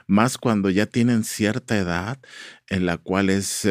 Más 0.08 0.38
cuando 0.38 0.70
ya 0.70 0.86
tienen 0.86 1.24
cierta 1.24 1.78
edad 1.78 2.20
en 2.68 2.86
la 2.86 2.98
cual 2.98 3.30
es 3.30 3.68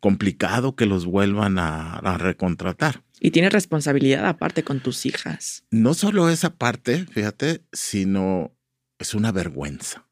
complicado 0.00 0.76
que 0.76 0.86
los 0.86 1.06
vuelvan 1.06 1.58
a, 1.58 1.94
a 1.96 2.18
recontratar. 2.18 3.02
Y 3.18 3.30
tienes 3.30 3.52
responsabilidad 3.52 4.26
aparte 4.26 4.62
con 4.62 4.80
tus 4.80 5.06
hijas. 5.06 5.64
No 5.70 5.94
solo 5.94 6.28
esa 6.28 6.54
parte, 6.54 7.06
fíjate, 7.06 7.62
sino 7.72 8.54
es 8.98 9.14
una 9.14 9.32
vergüenza. 9.32 10.06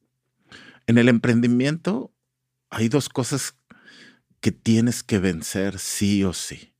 En 0.86 0.98
el 0.98 1.08
emprendimiento 1.08 2.12
hay 2.70 2.88
dos 2.88 3.08
cosas 3.08 3.56
que 4.44 4.52
tienes 4.52 5.02
que 5.02 5.18
vencer 5.18 5.78
sí 5.78 6.22
o 6.22 6.34
sí. 6.34 6.74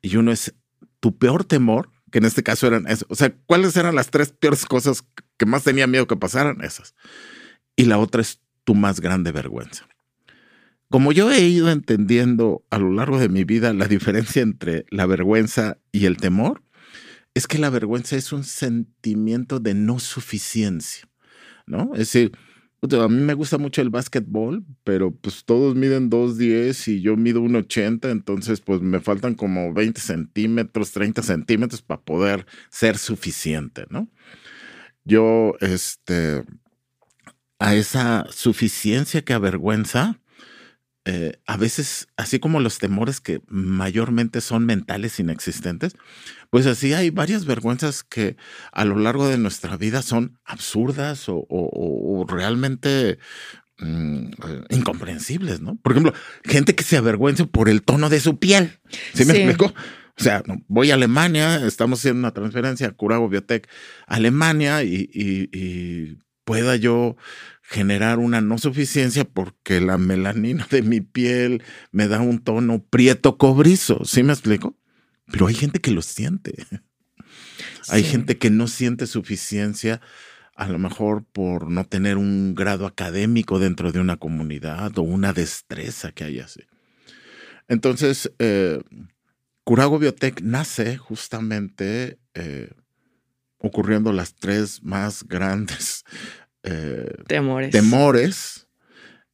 Y 0.00 0.14
uno 0.14 0.30
es 0.30 0.54
tu 1.00 1.18
peor 1.18 1.42
temor, 1.42 1.90
que 2.12 2.18
en 2.18 2.24
este 2.24 2.44
caso 2.44 2.68
eran 2.68 2.86
eso. 2.86 3.04
O 3.08 3.16
sea, 3.16 3.34
¿cuáles 3.46 3.76
eran 3.76 3.96
las 3.96 4.12
tres 4.12 4.30
peores 4.30 4.64
cosas 4.64 5.02
que 5.36 5.44
más 5.44 5.64
tenía 5.64 5.88
miedo 5.88 6.06
que 6.06 6.14
pasaran? 6.14 6.62
Esas. 6.62 6.94
Y 7.74 7.86
la 7.86 7.98
otra 7.98 8.22
es 8.22 8.40
tu 8.62 8.76
más 8.76 9.00
grande 9.00 9.32
vergüenza. 9.32 9.88
Como 10.88 11.10
yo 11.10 11.32
he 11.32 11.40
ido 11.40 11.68
entendiendo 11.68 12.64
a 12.70 12.78
lo 12.78 12.92
largo 12.92 13.18
de 13.18 13.28
mi 13.28 13.42
vida 13.42 13.72
la 13.72 13.88
diferencia 13.88 14.42
entre 14.42 14.86
la 14.88 15.06
vergüenza 15.06 15.78
y 15.90 16.06
el 16.06 16.18
temor, 16.18 16.62
es 17.34 17.48
que 17.48 17.58
la 17.58 17.70
vergüenza 17.70 18.14
es 18.14 18.32
un 18.32 18.44
sentimiento 18.44 19.58
de 19.58 19.74
no 19.74 19.98
suficiencia, 19.98 21.08
¿no? 21.66 21.90
Es 21.94 22.12
decir, 22.12 22.38
a 22.80 23.08
mí 23.08 23.20
me 23.22 23.34
gusta 23.34 23.58
mucho 23.58 23.82
el 23.82 23.90
básquetbol, 23.90 24.64
pero 24.84 25.10
pues 25.10 25.44
todos 25.44 25.74
miden 25.74 26.10
2.10 26.10 26.88
y 26.92 27.00
yo 27.00 27.16
mido 27.16 27.40
1.80, 27.40 28.10
entonces 28.10 28.60
pues 28.60 28.80
me 28.80 29.00
faltan 29.00 29.34
como 29.34 29.72
20 29.72 30.00
centímetros, 30.00 30.92
30 30.92 31.22
centímetros 31.22 31.82
para 31.82 32.00
poder 32.00 32.46
ser 32.70 32.96
suficiente, 32.98 33.86
¿no? 33.90 34.08
Yo, 35.04 35.54
este, 35.60 36.44
a 37.58 37.74
esa 37.74 38.26
suficiencia 38.30 39.22
que 39.22 39.32
avergüenza, 39.32 40.20
eh, 41.10 41.40
a 41.46 41.56
veces, 41.56 42.08
así 42.18 42.38
como 42.38 42.60
los 42.60 42.78
temores 42.78 43.22
que 43.22 43.40
mayormente 43.48 44.42
son 44.42 44.66
mentales 44.66 45.18
inexistentes, 45.18 45.96
pues 46.50 46.66
así 46.66 46.92
hay 46.92 47.08
varias 47.08 47.46
vergüenzas 47.46 48.02
que 48.02 48.36
a 48.72 48.84
lo 48.84 48.98
largo 48.98 49.26
de 49.26 49.38
nuestra 49.38 49.78
vida 49.78 50.02
son 50.02 50.38
absurdas 50.44 51.24
o, 51.28 52.26
realmente 52.28 53.18
mm, 53.78 54.26
eh, 54.26 54.64
incomprensibles, 54.68 55.62
¿no? 55.62 55.76
Por 55.76 55.92
ejemplo, 55.92 56.12
gente 56.44 56.74
que 56.74 56.84
se 56.84 56.98
avergüenza 56.98 57.46
por 57.46 57.70
el 57.70 57.80
tono 57.80 58.10
de 58.10 58.20
su 58.20 58.38
piel. 58.38 58.78
¿Sí 59.14 59.24
me 59.24 59.32
explico? 59.32 59.72
O 60.18 60.22
sea, 60.22 60.42
voy 60.66 60.90
a 60.90 60.94
Alemania, 60.94 61.64
estamos 61.64 62.00
haciendo 62.00 62.18
una 62.18 62.34
transferencia 62.34 62.88
a 62.88 62.92
Curago 62.92 63.30
Biotech, 63.30 63.66
Alemania, 64.06 64.82
y 64.82 66.18
pueda 66.48 66.76
yo 66.76 67.16
generar 67.68 68.18
una 68.18 68.40
no 68.40 68.56
suficiencia 68.56 69.24
porque 69.24 69.82
la 69.82 69.98
melanina 69.98 70.66
de 70.70 70.80
mi 70.80 71.02
piel 71.02 71.62
me 71.92 72.08
da 72.08 72.18
un 72.18 72.38
tono 72.38 72.82
prieto 72.82 73.36
cobrizo, 73.36 74.06
¿sí 74.06 74.22
me 74.22 74.32
explico? 74.32 74.74
Pero 75.30 75.46
hay 75.46 75.54
gente 75.54 75.78
que 75.78 75.90
lo 75.90 76.00
siente. 76.00 76.54
Hay 77.88 78.04
gente 78.04 78.38
que 78.38 78.50
no 78.50 78.68
siente 78.68 79.06
suficiencia 79.06 80.00
a 80.54 80.66
lo 80.68 80.78
mejor 80.78 81.24
por 81.24 81.70
no 81.70 81.84
tener 81.84 82.16
un 82.16 82.54
grado 82.54 82.86
académico 82.86 83.58
dentro 83.58 83.92
de 83.92 84.00
una 84.00 84.16
comunidad 84.16 84.96
o 84.98 85.02
una 85.02 85.32
destreza 85.32 86.12
que 86.12 86.24
haya 86.24 86.46
así. 86.46 86.62
Entonces, 87.68 88.32
eh, 88.38 88.80
Curago 89.64 89.98
Biotech 89.98 90.40
nace 90.40 90.96
justamente 90.96 92.18
eh, 92.32 92.70
ocurriendo 93.58 94.12
las 94.12 94.34
tres 94.34 94.82
más 94.82 95.24
grandes 95.24 96.04
eh, 96.70 97.14
temores. 97.26 97.70
temores. 97.70 98.68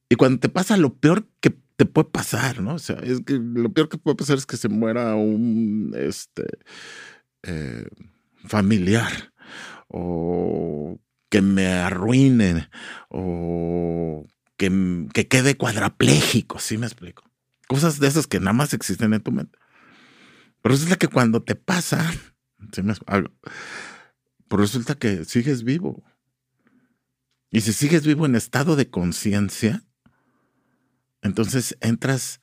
Y 0.08 0.16
cuando 0.16 0.40
te 0.40 0.48
pasa 0.48 0.76
lo 0.76 0.94
peor 0.94 1.26
que 1.40 1.56
te 1.76 1.86
puede 1.86 2.08
pasar, 2.08 2.60
¿no? 2.60 2.74
O 2.74 2.78
sea, 2.78 2.96
es 2.96 3.20
que 3.20 3.34
lo 3.34 3.72
peor 3.72 3.88
que 3.88 3.98
puede 3.98 4.16
pasar 4.16 4.36
es 4.36 4.46
que 4.46 4.56
se 4.56 4.68
muera 4.68 5.14
un 5.14 5.94
este, 5.96 6.44
eh, 7.42 7.86
familiar 8.46 9.32
o 9.88 10.98
que 11.30 11.42
me 11.42 11.66
arruinen 11.66 12.68
o 13.08 14.24
que, 14.56 15.08
que 15.12 15.26
quede 15.26 15.56
cuadrapléjico, 15.56 16.58
¿sí 16.60 16.78
me 16.78 16.86
explico? 16.86 17.24
Cosas 17.66 17.98
de 17.98 18.06
esas 18.06 18.26
que 18.26 18.38
nada 18.38 18.52
más 18.52 18.72
existen 18.72 19.14
en 19.14 19.22
tu 19.22 19.32
mente. 19.32 19.58
Pero 20.62 20.74
resulta 20.74 20.96
que 20.96 21.08
cuando 21.08 21.42
te 21.42 21.56
pasa, 21.56 22.10
¿sí 22.72 22.82
me? 22.82 22.94
Pero 23.04 24.62
resulta 24.62 24.94
que 24.94 25.24
sigues 25.24 25.64
vivo. 25.64 26.04
Y 27.54 27.60
si 27.60 27.72
sigues 27.72 28.04
vivo 28.04 28.26
en 28.26 28.34
estado 28.34 28.74
de 28.74 28.90
conciencia, 28.90 29.84
entonces 31.22 31.78
entras 31.80 32.40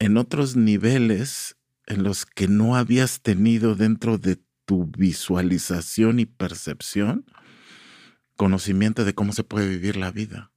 en 0.00 0.16
otros 0.16 0.56
niveles 0.56 1.56
en 1.86 2.02
los 2.02 2.26
que 2.26 2.48
no 2.48 2.74
habías 2.74 3.20
tenido 3.22 3.76
dentro 3.76 4.18
de 4.18 4.42
tu 4.64 4.86
visualización 4.86 6.18
y 6.18 6.26
percepción 6.26 7.26
conocimiento 8.34 9.04
de 9.04 9.14
cómo 9.14 9.32
se 9.32 9.44
puede 9.44 9.68
vivir 9.68 9.96
la 9.96 10.10
vida. 10.10 10.50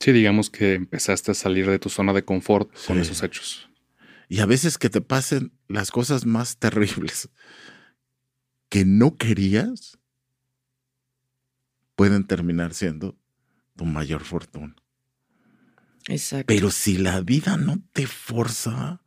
Sí, 0.00 0.12
digamos 0.12 0.48
que 0.48 0.72
empezaste 0.72 1.32
a 1.32 1.34
salir 1.34 1.68
de 1.68 1.78
tu 1.78 1.90
zona 1.90 2.14
de 2.14 2.24
confort 2.24 2.72
con 2.86 2.98
esos 2.98 3.22
hechos. 3.22 3.68
Y 4.26 4.40
a 4.40 4.46
veces 4.46 4.78
que 4.78 4.88
te 4.88 5.02
pasen 5.02 5.52
las 5.68 5.90
cosas 5.90 6.24
más 6.24 6.56
terribles 6.60 7.28
que 8.70 8.86
no 8.86 9.18
querías, 9.18 9.98
pueden 11.96 12.26
terminar 12.26 12.74
siendo 12.74 13.18
tu 13.76 13.84
mayor 13.84 14.22
fortuna. 14.22 14.74
Exacto. 16.08 16.46
Pero 16.46 16.70
si 16.70 16.98
la 16.98 17.20
vida 17.20 17.56
no 17.56 17.82
te 17.92 18.06
forza, 18.06 19.00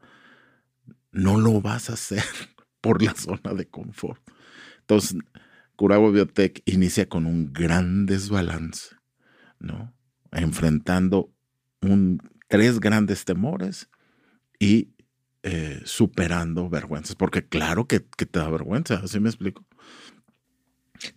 no 1.12 1.38
lo 1.38 1.62
vas 1.62 1.90
a 1.90 1.94
hacer 1.94 2.24
por 2.82 3.04
la 3.04 3.14
zona 3.14 3.54
de 3.54 3.68
confort. 3.68 4.22
Entonces, 4.82 5.18
Curago 5.76 6.12
Biotech 6.12 6.64
inicia 6.66 7.08
con 7.08 7.26
un 7.26 7.54
gran 7.54 8.06
desbalance, 8.06 8.96
¿no? 9.60 9.94
Enfrentando 10.32 11.32
un, 11.82 12.20
tres 12.48 12.80
grandes 12.80 13.26
temores 13.26 13.90
y 14.60 14.96
eh, 15.44 15.82
superando 15.86 16.70
vergüenzas, 16.70 17.16
porque 17.16 17.48
claro 17.48 17.88
que, 17.88 18.00
te 18.00 18.40
da 18.40 18.50
vergüenza, 18.50 18.96
así 19.04 19.20
me 19.20 19.30
explico. 19.30 19.66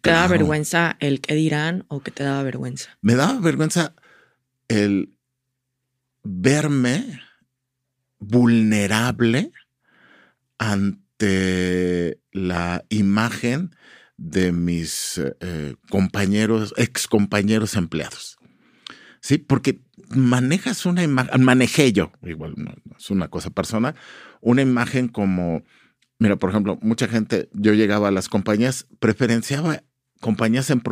¿Te 0.00 0.10
da 0.10 0.26
vergüenza 0.26 0.96
el 1.00 1.20
que 1.20 1.34
dirán 1.34 1.84
o 1.88 2.02
que 2.02 2.10
te 2.10 2.24
daba 2.24 2.42
vergüenza? 2.42 2.98
Me 3.00 3.14
daba 3.14 3.40
vergüenza 3.40 3.94
el 4.68 5.14
verme 6.22 7.20
vulnerable 8.18 9.52
ante 10.58 12.20
la 12.32 12.84
imagen 12.90 13.74
de 14.16 14.52
mis 14.52 15.18
eh, 15.18 15.74
compañeros, 15.88 16.74
ex 16.76 17.08
compañeros 17.08 17.74
empleados. 17.74 18.36
Sí, 19.20 19.38
porque 19.38 19.80
manejas 20.10 20.86
una 20.86 21.02
imagen, 21.02 21.42
manejé 21.42 21.92
yo, 21.92 22.12
igual 22.22 22.54
no, 22.56 22.74
es 22.98 23.10
una 23.10 23.28
cosa 23.28 23.50
personal, 23.50 23.94
una 24.40 24.62
imagen 24.62 25.08
como, 25.08 25.62
mira, 26.20 26.36
por 26.36 26.50
ejemplo, 26.50 26.78
mucha 26.82 27.08
gente, 27.08 27.48
yo 27.52 27.74
llegaba 27.74 28.08
a 28.08 28.12
las 28.12 28.28
compañías, 28.28 28.86
preferenciaba 29.00 29.82
compañías 30.20 30.70
en, 30.70 30.82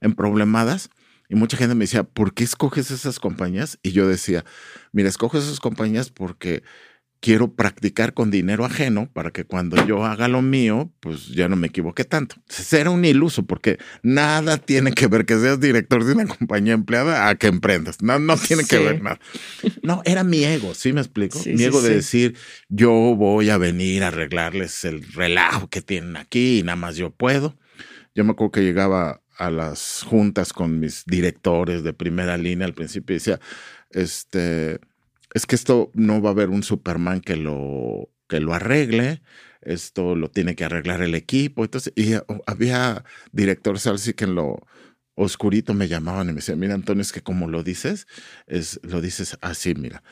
en 0.00 0.14
problemadas 0.14 0.90
y 1.28 1.34
mucha 1.34 1.56
gente 1.56 1.74
me 1.74 1.84
decía, 1.84 2.04
¿por 2.04 2.32
qué 2.32 2.44
escoges 2.44 2.90
esas 2.90 3.18
compañías? 3.18 3.78
Y 3.82 3.90
yo 3.90 4.06
decía, 4.06 4.44
mira, 4.92 5.08
escoges 5.08 5.44
esas 5.44 5.60
compañías 5.60 6.10
porque 6.10 6.62
quiero 7.24 7.54
practicar 7.54 8.12
con 8.12 8.30
dinero 8.30 8.66
ajeno 8.66 9.08
para 9.10 9.30
que 9.30 9.46
cuando 9.46 9.82
yo 9.86 10.04
haga 10.04 10.28
lo 10.28 10.42
mío, 10.42 10.92
pues 11.00 11.28
ya 11.28 11.48
no 11.48 11.56
me 11.56 11.68
equivoque 11.68 12.04
tanto. 12.04 12.36
Será 12.50 12.90
un 12.90 13.02
iluso 13.02 13.46
porque 13.46 13.78
nada 14.02 14.58
tiene 14.58 14.92
que 14.92 15.06
ver 15.06 15.24
que 15.24 15.38
seas 15.38 15.58
director 15.58 16.04
de 16.04 16.12
una 16.12 16.26
compañía 16.36 16.74
empleada 16.74 17.30
a 17.30 17.34
que 17.36 17.46
emprendas. 17.46 18.02
No, 18.02 18.18
no 18.18 18.36
tiene 18.36 18.64
que 18.64 18.76
ver 18.76 19.00
nada. 19.02 19.18
No, 19.82 20.02
era 20.04 20.22
mi 20.22 20.44
ego, 20.44 20.74
¿sí 20.74 20.92
me 20.92 21.00
explico? 21.00 21.40
mi 21.46 21.62
ego 21.62 21.80
de 21.80 21.94
decir, 21.94 22.36
yo 22.68 22.90
voy 22.92 23.48
a 23.48 23.56
venir 23.56 24.04
a 24.04 24.08
arreglarles 24.08 24.84
el 24.84 25.02
relajo 25.14 25.68
que 25.68 25.80
tienen 25.80 26.18
aquí 26.18 26.58
y 26.58 26.62
nada 26.62 26.76
más 26.76 26.96
yo 26.96 27.08
puedo. 27.08 27.56
Yo 28.14 28.24
me 28.24 28.32
acuerdo 28.32 28.52
que 28.52 28.64
llegaba 28.64 29.22
a 29.38 29.48
las 29.50 30.04
juntas 30.06 30.52
con 30.52 30.78
mis 30.78 31.06
directores 31.06 31.84
de 31.84 31.94
primera 31.94 32.36
línea 32.36 32.66
al 32.66 32.74
principio 32.74 33.14
y 33.14 33.18
decía, 33.18 33.40
este 33.88 34.78
es 35.34 35.46
que 35.46 35.56
esto 35.56 35.90
no 35.94 36.22
va 36.22 36.30
a 36.30 36.32
haber 36.32 36.48
un 36.48 36.62
Superman 36.62 37.20
que 37.20 37.36
lo, 37.36 38.08
que 38.28 38.38
lo 38.38 38.54
arregle, 38.54 39.20
esto 39.62 40.14
lo 40.14 40.30
tiene 40.30 40.54
que 40.54 40.64
arreglar 40.64 41.02
el 41.02 41.16
equipo. 41.16 41.64
Entonces, 41.64 41.92
y 41.96 42.14
había 42.46 43.04
directores 43.32 43.86
así 43.88 44.14
que 44.14 44.24
en 44.24 44.36
lo 44.36 44.64
oscurito 45.16 45.74
me 45.74 45.88
llamaban 45.88 46.28
y 46.28 46.32
me 46.32 46.36
decían, 46.36 46.60
mira 46.60 46.74
Antonio, 46.74 47.02
es 47.02 47.12
que 47.12 47.20
como 47.20 47.48
lo 47.48 47.64
dices, 47.64 48.06
es, 48.46 48.80
lo 48.84 49.00
dices 49.00 49.36
así, 49.40 49.74
mira. 49.74 50.02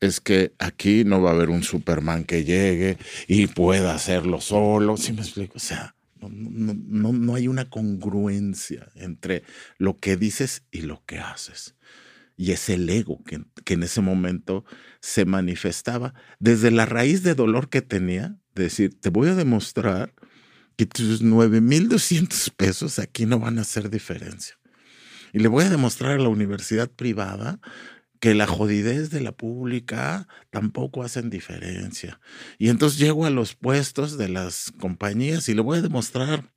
Es 0.00 0.20
que 0.20 0.52
aquí 0.58 1.04
no 1.04 1.22
va 1.22 1.30
a 1.30 1.34
haber 1.34 1.48
un 1.48 1.62
Superman 1.62 2.24
que 2.24 2.44
llegue 2.44 2.98
y 3.28 3.46
pueda 3.46 3.94
hacerlo 3.94 4.40
solo. 4.40 4.96
¿Sí 4.96 5.12
me 5.12 5.22
explico? 5.22 5.54
O 5.56 5.60
sea, 5.60 5.94
no, 6.20 6.74
no, 6.74 7.12
no 7.12 7.34
hay 7.34 7.48
una 7.48 7.70
congruencia 7.70 8.88
entre 8.96 9.44
lo 9.78 9.96
que 9.96 10.16
dices 10.16 10.64
y 10.70 10.82
lo 10.82 11.02
que 11.06 11.18
haces 11.18 11.76
y 12.36 12.52
es 12.52 12.68
el 12.68 12.88
ego 12.88 13.22
que, 13.24 13.40
en 13.72 13.82
ese 13.82 14.00
momento 14.00 14.64
se 15.00 15.24
manifestaba 15.24 16.14
desde 16.38 16.70
la 16.70 16.86
raíz 16.86 17.22
de 17.22 17.34
dolor 17.34 17.68
que 17.68 17.82
tenía, 17.82 18.36
de 18.54 18.64
decir, 18.64 18.98
te 19.00 19.10
voy 19.10 19.28
a 19.28 19.34
demostrar 19.34 20.14
que 20.76 20.86
tus 20.86 21.22
9.200 21.22 22.52
pesos 22.54 22.98
aquí 22.98 23.24
no 23.24 23.38
van 23.38 23.58
a 23.58 23.62
hacer 23.62 23.88
diferencia. 23.90 24.58
Y 25.32 25.38
le 25.38 25.48
voy 25.48 25.64
a 25.64 25.70
demostrar 25.70 26.12
a 26.12 26.22
la 26.22 26.28
universidad 26.28 26.90
privada 26.90 27.58
que 28.20 28.34
la 28.34 28.46
jodidez 28.46 29.10
de 29.10 29.20
la 29.20 29.32
pública 29.32 30.28
tampoco 30.50 31.02
hacen 31.02 31.30
diferencia. 31.30 32.20
Y 32.58 32.68
entonces 32.68 32.98
llego 32.98 33.26
a 33.26 33.30
los 33.30 33.54
puestos 33.54 34.18
de 34.18 34.28
las 34.28 34.72
compañías 34.78 35.48
y 35.48 35.54
le 35.54 35.62
voy 35.62 35.78
a 35.78 35.82
demostrar 35.82 36.50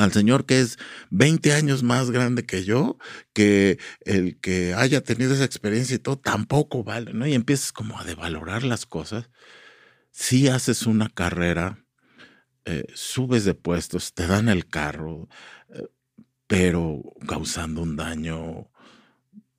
al 0.00 0.12
señor 0.12 0.46
que 0.46 0.60
es 0.60 0.78
20 1.10 1.52
años 1.52 1.82
más 1.82 2.10
grande 2.10 2.46
que 2.46 2.64
yo, 2.64 2.96
que 3.34 3.78
el 4.06 4.40
que 4.40 4.72
haya 4.74 5.02
tenido 5.02 5.34
esa 5.34 5.44
experiencia 5.44 5.96
y 5.96 5.98
todo, 5.98 6.18
tampoco 6.18 6.82
vale, 6.82 7.12
¿no? 7.12 7.26
Y 7.26 7.34
empiezas 7.34 7.70
como 7.70 8.00
a 8.00 8.04
devalorar 8.04 8.62
las 8.62 8.86
cosas. 8.86 9.28
Si 10.10 10.48
haces 10.48 10.86
una 10.86 11.10
carrera, 11.10 11.84
eh, 12.64 12.86
subes 12.94 13.44
de 13.44 13.54
puestos, 13.54 14.14
te 14.14 14.26
dan 14.26 14.48
el 14.48 14.66
carro, 14.66 15.28
eh, 15.68 15.86
pero 16.46 17.02
causando 17.28 17.82
un 17.82 17.96
daño 17.96 18.70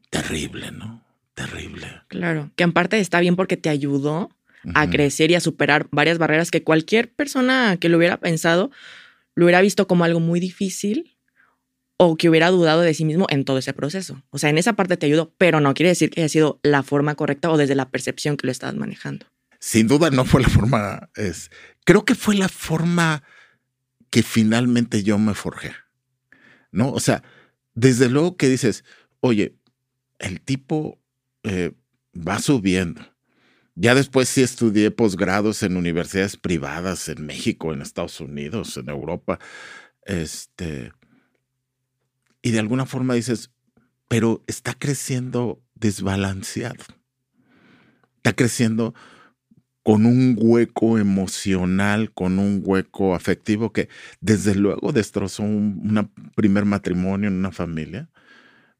terrible, 0.09 0.71
¿no? 0.71 1.05
Terrible. 1.35 2.01
Claro, 2.07 2.51
que 2.55 2.63
en 2.63 2.73
parte 2.73 2.99
está 2.99 3.19
bien 3.19 3.35
porque 3.35 3.57
te 3.57 3.69
ayudó 3.69 4.29
a 4.75 4.89
crecer 4.89 5.31
y 5.31 5.35
a 5.35 5.39
superar 5.39 5.87
varias 5.91 6.19
barreras 6.19 6.51
que 6.51 6.63
cualquier 6.63 7.11
persona 7.11 7.77
que 7.79 7.89
lo 7.89 7.97
hubiera 7.97 8.17
pensado 8.17 8.69
lo 9.41 9.45
hubiera 9.45 9.61
visto 9.61 9.87
como 9.87 10.03
algo 10.03 10.19
muy 10.19 10.39
difícil 10.39 11.17
o 11.97 12.15
que 12.15 12.29
hubiera 12.29 12.51
dudado 12.51 12.81
de 12.81 12.93
sí 12.93 13.05
mismo 13.05 13.25
en 13.31 13.43
todo 13.43 13.57
ese 13.57 13.73
proceso. 13.73 14.21
O 14.29 14.37
sea, 14.37 14.51
en 14.51 14.59
esa 14.59 14.73
parte 14.73 14.97
te 14.97 15.07
ayudó, 15.07 15.33
pero 15.39 15.59
no 15.59 15.73
quiere 15.73 15.89
decir 15.89 16.11
que 16.11 16.21
haya 16.21 16.29
sido 16.29 16.59
la 16.61 16.83
forma 16.83 17.15
correcta 17.15 17.49
o 17.49 17.57
desde 17.57 17.73
la 17.73 17.89
percepción 17.89 18.37
que 18.37 18.45
lo 18.45 18.51
estabas 18.51 18.75
manejando. 18.75 19.25
Sin 19.59 19.87
duda 19.87 20.11
no 20.11 20.25
fue 20.25 20.43
la 20.43 20.49
forma, 20.49 21.09
es, 21.15 21.49
creo 21.85 22.05
que 22.05 22.13
fue 22.13 22.35
la 22.35 22.49
forma 22.49 23.23
que 24.11 24.21
finalmente 24.21 25.01
yo 25.01 25.17
me 25.17 25.33
forjé. 25.33 25.71
¿No? 26.71 26.91
O 26.91 26.99
sea, 26.99 27.23
desde 27.73 28.09
luego 28.09 28.37
que 28.37 28.47
dices, 28.47 28.83
oye, 29.21 29.55
el 30.19 30.39
tipo 30.39 30.99
eh, 31.41 31.71
va 32.15 32.37
subiendo, 32.37 33.01
ya 33.75 33.95
después 33.95 34.29
sí 34.29 34.41
estudié 34.41 34.91
posgrados 34.91 35.63
en 35.63 35.77
universidades 35.77 36.37
privadas 36.37 37.07
en 37.09 37.25
México, 37.25 37.73
en 37.73 37.81
Estados 37.81 38.19
Unidos, 38.19 38.77
en 38.77 38.89
Europa. 38.89 39.39
Este, 40.05 40.91
y 42.41 42.51
de 42.51 42.59
alguna 42.59 42.85
forma 42.85 43.13
dices, 43.13 43.51
pero 44.07 44.43
está 44.47 44.73
creciendo 44.73 45.63
desbalanceado. 45.75 46.83
Está 48.17 48.33
creciendo 48.33 48.93
con 49.83 50.05
un 50.05 50.35
hueco 50.37 50.99
emocional, 50.99 52.11
con 52.13 52.37
un 52.39 52.61
hueco 52.63 53.15
afectivo 53.15 53.73
que 53.73 53.89
desde 54.19 54.53
luego 54.53 54.91
destrozó 54.91 55.43
un 55.43 56.11
primer 56.35 56.65
matrimonio 56.65 57.29
en 57.29 57.35
una 57.35 57.51
familia, 57.51 58.09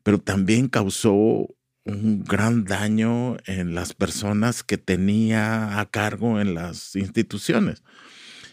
pero 0.04 0.20
también 0.20 0.68
causó 0.68 1.48
un 1.86 2.24
gran 2.24 2.66
daño 2.66 3.38
en 3.46 3.74
las 3.74 3.94
personas 3.94 4.64
que 4.64 4.78
tenía 4.78 5.80
a 5.80 5.86
cargo 5.90 6.40
en 6.40 6.54
las 6.54 6.96
instituciones 6.96 7.84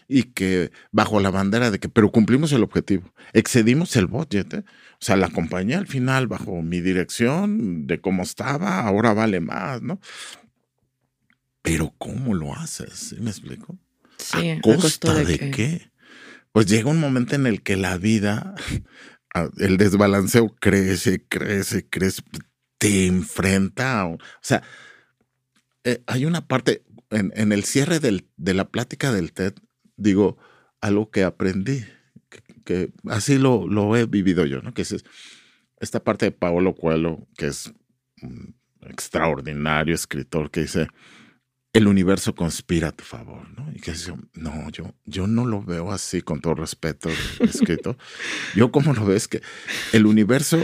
y 0.07 0.23
que 0.23 0.71
bajo 0.91 1.19
la 1.19 1.29
bandera 1.29 1.69
de 1.69 1.79
que, 1.79 1.87
pero 1.87 2.11
cumplimos 2.11 2.51
el 2.51 2.63
objetivo, 2.63 3.13
excedimos 3.31 3.95
el 3.95 4.07
budget. 4.07 4.53
¿eh? 4.55 4.63
O 4.93 4.97
sea, 5.05 5.15
la 5.15 5.29
compañía 5.29 5.77
al 5.77 5.87
final, 5.87 6.27
bajo 6.27 6.61
mi 6.63 6.81
dirección 6.81 7.85
de 7.85 8.01
cómo 8.01 8.23
estaba, 8.23 8.79
ahora 8.81 9.13
vale 9.13 9.39
más, 9.39 9.83
¿no? 9.83 10.01
Pero 11.61 11.93
¿cómo 11.99 12.33
lo 12.33 12.55
haces? 12.55 13.15
¿Me 13.19 13.29
explico? 13.29 13.77
Sí, 14.17 14.49
¿A 14.49 14.61
costa 14.61 15.13
de, 15.13 15.51
qué? 15.51 15.91
Pues 16.51 16.65
llega 16.65 16.89
un 16.89 16.99
momento 16.99 17.35
en 17.35 17.45
el 17.45 17.61
que 17.61 17.77
la 17.77 17.97
vida, 17.97 18.55
el 19.59 19.77
desbalanceo 19.77 20.55
crece, 20.59 21.23
crece, 21.27 21.87
crece, 21.87 22.23
te 22.79 23.05
enfrenta. 23.05 24.07
O 24.07 24.17
sea, 24.41 24.63
eh, 25.83 26.01
hay 26.07 26.25
una 26.25 26.47
parte, 26.47 26.83
en, 27.11 27.51
el 27.51 27.63
cierre 27.63 27.99
de 27.99 28.53
la 28.53 28.69
plática 28.69 29.11
del 29.11 29.31
TED, 29.31 29.53
digo, 29.95 30.37
algo 30.81 31.11
que 31.11 31.23
aprendí, 31.23 31.85
que, 32.65 32.91
así 33.07 33.37
lo, 33.37 33.67
lo, 33.67 33.95
he 33.95 34.05
vivido 34.05 34.45
yo, 34.45 34.61
¿no? 34.61 34.73
Que 34.73 34.83
es 34.83 35.03
esta 35.79 36.03
parte 36.03 36.25
de 36.25 36.31
Paolo 36.31 36.75
Coelho, 36.75 37.27
que 37.37 37.47
es 37.47 37.71
un 38.21 38.55
extraordinario 38.81 39.95
escritor, 39.95 40.51
que 40.51 40.61
dice, 40.61 40.87
el 41.73 41.87
universo 41.87 42.35
conspira 42.35 42.89
a 42.89 42.91
tu 42.91 43.03
favor, 43.03 43.47
¿no? 43.57 43.71
Y 43.73 43.79
que 43.79 43.91
dice, 43.91 44.13
no, 44.33 44.69
yo, 44.71 44.95
yo 45.05 45.27
no 45.27 45.45
lo 45.45 45.63
veo 45.63 45.91
así, 45.91 46.21
con 46.21 46.41
todo 46.41 46.55
respeto 46.55 47.09
escrito. 47.39 47.97
yo 48.55 48.71
como 48.71 48.93
lo 48.93 49.05
veo 49.05 49.15
es 49.15 49.27
que 49.27 49.41
el 49.93 50.05
universo 50.05 50.61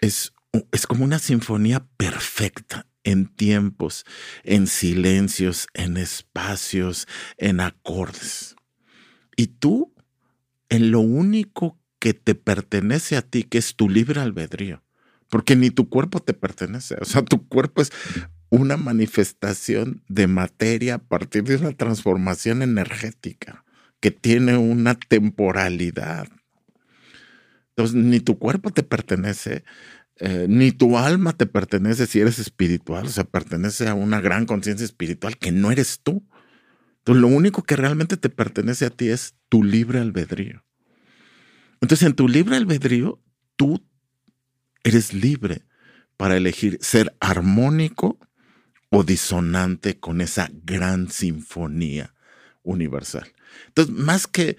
es, 0.00 0.32
es 0.72 0.86
como 0.86 1.04
una 1.04 1.18
sinfonía 1.18 1.86
perfecta 1.96 2.86
en 3.04 3.26
tiempos, 3.26 4.04
en 4.44 4.66
silencios, 4.66 5.68
en 5.74 5.96
espacios, 5.96 7.06
en 7.38 7.60
acordes. 7.60 8.56
Y 9.36 9.46
tú, 9.48 9.94
en 10.68 10.90
lo 10.90 11.00
único 11.00 11.78
que 11.98 12.14
te 12.14 12.34
pertenece 12.34 13.16
a 13.16 13.22
ti, 13.22 13.44
que 13.44 13.58
es 13.58 13.76
tu 13.76 13.88
libre 13.88 14.20
albedrío, 14.20 14.82
porque 15.28 15.56
ni 15.56 15.70
tu 15.70 15.88
cuerpo 15.88 16.20
te 16.20 16.34
pertenece, 16.34 16.96
o 17.00 17.04
sea, 17.04 17.22
tu 17.22 17.46
cuerpo 17.48 17.82
es 17.82 17.92
una 18.50 18.76
manifestación 18.76 20.02
de 20.08 20.26
materia 20.26 20.96
a 20.96 20.98
partir 20.98 21.44
de 21.44 21.56
una 21.56 21.72
transformación 21.72 22.62
energética 22.62 23.64
que 24.00 24.10
tiene 24.10 24.56
una 24.56 24.94
temporalidad. 24.94 26.26
Entonces, 27.70 27.94
ni 27.94 28.20
tu 28.20 28.38
cuerpo 28.38 28.70
te 28.70 28.82
pertenece, 28.82 29.64
eh, 30.22 30.46
ni 30.48 30.70
tu 30.70 30.98
alma 30.98 31.32
te 31.32 31.46
pertenece 31.46 32.06
si 32.06 32.20
eres 32.20 32.38
espiritual, 32.38 33.06
o 33.06 33.08
sea, 33.08 33.24
pertenece 33.24 33.88
a 33.88 33.94
una 33.94 34.20
gran 34.20 34.44
conciencia 34.44 34.84
espiritual 34.84 35.38
que 35.38 35.50
no 35.50 35.72
eres 35.72 36.00
tú. 36.02 36.22
Entonces, 36.98 37.22
lo 37.22 37.28
único 37.28 37.62
que 37.62 37.74
realmente 37.74 38.18
te 38.18 38.28
pertenece 38.28 38.84
a 38.84 38.90
ti 38.90 39.08
es 39.08 39.34
tu 39.48 39.64
libre 39.64 39.98
albedrío. 39.98 40.62
Entonces, 41.80 42.06
en 42.06 42.14
tu 42.14 42.28
libre 42.28 42.56
albedrío, 42.56 43.22
tú 43.56 43.82
eres 44.84 45.14
libre 45.14 45.62
para 46.18 46.36
elegir 46.36 46.76
ser 46.82 47.16
armónico 47.20 48.18
o 48.90 49.04
disonante 49.04 49.98
con 49.98 50.20
esa 50.20 50.50
gran 50.52 51.10
sinfonía 51.10 52.14
universal. 52.62 53.32
Entonces, 53.68 53.94
más 53.94 54.26
que 54.26 54.58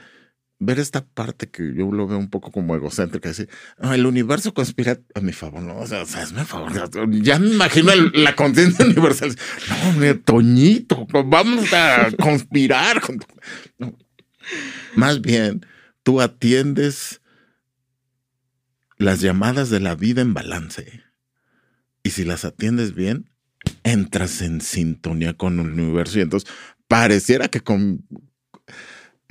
ver 0.62 0.80
esta 0.80 1.04
parte 1.04 1.50
que 1.50 1.74
yo 1.76 1.92
lo 1.92 2.08
veo 2.08 2.20
un 2.20 2.30
poco 2.30 2.52
como 2.52 2.76
egocéntrica, 2.76 3.30
decir, 3.30 3.50
el 3.82 4.06
universo 4.06 4.54
conspira 4.54 5.00
a 5.16 5.20
mi 5.20 5.34
favor, 5.34 5.64
no, 5.64 5.80
o 5.80 5.88
sea, 5.88 6.02
hazme 6.02 6.46
favor, 6.46 6.72
ya 7.24 7.40
me 7.40 7.48
imagino 7.48 7.92
la 8.14 8.36
conciencia 8.36 8.86
universal, 8.86 9.36
no, 9.98 10.20
Toñito, 10.20 11.08
vamos 11.26 11.74
a 11.74 12.12
conspirar. 12.22 13.02
Más 14.96 15.22
bien, 15.22 15.66
tú 16.04 16.22
atiendes 16.22 17.22
las 18.98 19.20
llamadas 19.20 19.72
de 19.72 19.80
la 19.80 19.96
vida 19.96 20.22
en 20.22 20.36
balance. 20.36 21.04
Y 22.04 22.12
si 22.12 22.24
las 22.24 22.46
atiendes 22.46 22.94
bien, 22.94 23.32
entras 23.84 24.42
en 24.44 24.62
sintonía 24.62 25.34
con 25.34 25.60
el 25.60 25.72
universo 25.72 26.20
y 26.20 26.22
entonces 26.22 26.50
pareciera 26.88 27.48
que 27.48 27.62
con, 27.62 28.06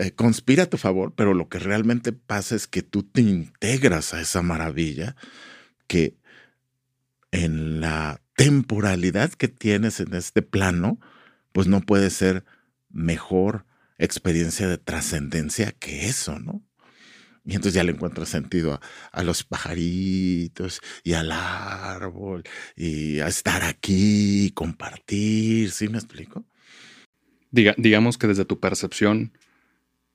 eh, 0.00 0.12
conspira 0.12 0.62
a 0.62 0.70
tu 0.70 0.78
favor, 0.78 1.12
pero 1.14 1.34
lo 1.34 1.48
que 1.50 1.58
realmente 1.58 2.12
pasa 2.12 2.56
es 2.56 2.66
que 2.66 2.82
tú 2.82 3.02
te 3.02 3.20
integras 3.20 4.14
a 4.14 4.20
esa 4.22 4.40
maravilla 4.40 5.14
que 5.86 6.16
en 7.32 7.80
la 7.80 8.22
temporalidad 8.34 9.30
que 9.32 9.48
tienes 9.48 10.00
en 10.00 10.14
este 10.14 10.40
plano, 10.40 10.98
pues 11.52 11.66
no 11.66 11.82
puede 11.82 12.08
ser 12.08 12.44
mejor 12.88 13.66
experiencia 13.98 14.68
de 14.68 14.78
trascendencia 14.78 15.72
que 15.72 16.06
eso, 16.06 16.38
¿no? 16.38 16.62
Y 17.44 17.56
entonces 17.56 17.74
ya 17.74 17.84
le 17.84 17.92
encuentras 17.92 18.30
sentido 18.30 18.80
a, 19.12 19.22
los 19.22 19.44
pajaritos 19.44 20.80
y 21.04 21.12
al 21.12 21.30
árbol 21.30 22.44
y 22.74 23.20
a 23.20 23.28
estar 23.28 23.64
aquí, 23.64 24.50
compartir, 24.54 25.70
¿sí 25.72 25.88
me 25.88 25.98
explico? 25.98 26.46
Diga, 27.50 27.74
digamos 27.76 28.16
que 28.16 28.28
desde 28.28 28.46
tu 28.46 28.60
percepción, 28.60 29.32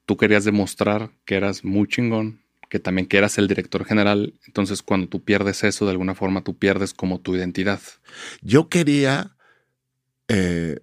tú 0.06 0.18
querías 0.18 0.46
demostrar 0.46 1.12
que 1.26 1.36
eras 1.36 1.64
muy 1.64 1.88
chingón, 1.88 2.42
que 2.70 2.80
también 2.80 3.08
que 3.08 3.18
eras 3.18 3.38
el 3.38 3.48
director 3.48 3.86
general. 3.86 4.34
Entonces, 4.46 4.82
cuando 4.82 5.08
tú 5.08 5.24
pierdes 5.24 5.64
eso, 5.64 5.86
de 5.86 5.92
alguna 5.92 6.16
forma 6.16 6.44
tú 6.44 6.58
pierdes 6.58 6.94
como 6.94 7.20
tu 7.20 7.36
identidad. 7.36 7.80
Yo 8.42 8.70
quería, 8.70 9.36
eh, 10.28 10.80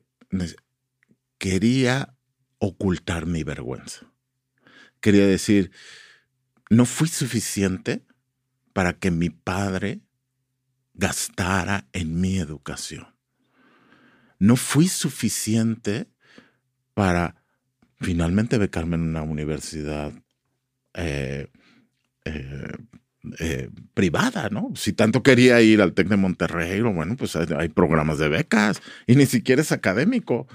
quería 1.39 2.15
ocultar 2.59 3.27
mi 3.27 3.43
vergüenza. 3.43 4.07
Quería 5.01 5.27
decir, 5.27 5.73
no 6.71 6.87
fui 6.87 7.09
suficiente 7.09 8.05
para 8.73 8.95
que 8.95 9.11
mi 9.11 9.31
padre 9.31 10.01
gastara 10.95 11.89
en 11.93 12.21
mi 12.21 12.39
educación. 12.39 13.15
No 14.39 14.57
fui 14.57 14.89
suficiente 14.89 16.09
para 16.95 17.42
finalmente 18.03 18.59
becarme 18.59 18.97
en 18.97 19.03
una 19.03 19.23
universidad 19.23 20.13
eh, 20.95 21.49
eh, 22.25 22.73
eh, 23.39 23.71
privada, 23.95 24.49
¿no? 24.51 24.73
Si 24.75 24.93
tanto 24.93 25.23
quería 25.23 25.61
ir 25.63 25.81
al 25.81 25.95
TEC 25.95 26.09
de 26.09 26.17
Monterrey, 26.17 26.81
bueno, 26.81 27.17
pues 27.17 27.37
hay, 27.37 27.69
programas 27.69 28.19
de 28.19 28.29
becas 28.29 28.83
y 29.07 29.15
ni 29.15 29.27
siquiera 29.27 29.63
es 29.63 29.73
académico. 29.73 30.49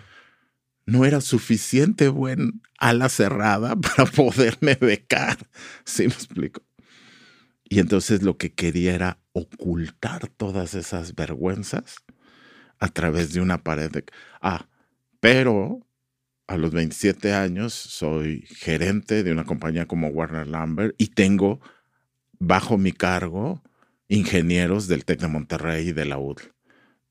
No 0.86 1.06
era 1.06 1.22
suficiente 1.22 2.10
buen 2.10 2.62
ala 2.78 3.10
cerrada 3.10 3.76
para 3.82 4.06
poderme 4.06 4.76
becar. 4.76 5.38
¿Sí 5.86 6.04
me 6.04 6.14
explico? 6.14 6.62
Y 7.70 7.80
entonces 7.80 8.22
lo 8.22 8.38
que 8.38 8.54
quería 8.54 8.94
era 8.94 9.20
ocultar 9.34 10.28
todas 10.30 10.74
esas 10.74 11.16
vergüenzas 11.16 11.98
a 12.80 12.88
través 12.90 13.34
de 13.34 13.42
una 13.42 13.64
pared 13.64 13.92
de, 13.92 14.06
ah, 14.42 14.68
pero 15.20 15.87
a 16.48 16.58
los 16.58 16.72
27 16.72 17.34
años 17.34 17.74
soy 17.74 18.46
gerente 18.48 19.24
de 19.24 19.32
una 19.32 19.44
compañía 19.44 19.86
como 19.86 20.08
Warner 20.08 20.48
Lambert 20.48 20.96
y 20.98 21.08
tengo 21.08 21.60
bajo 22.40 22.78
mi 22.78 22.94
cargo 22.94 23.62
ingenieros 24.08 24.88
del 24.88 25.04
TEC 25.04 25.20
de 25.20 25.28
Monterrey 25.28 25.90
y 25.90 25.92
de 25.92 26.06
la 26.06 26.18
UDL. 26.18 26.54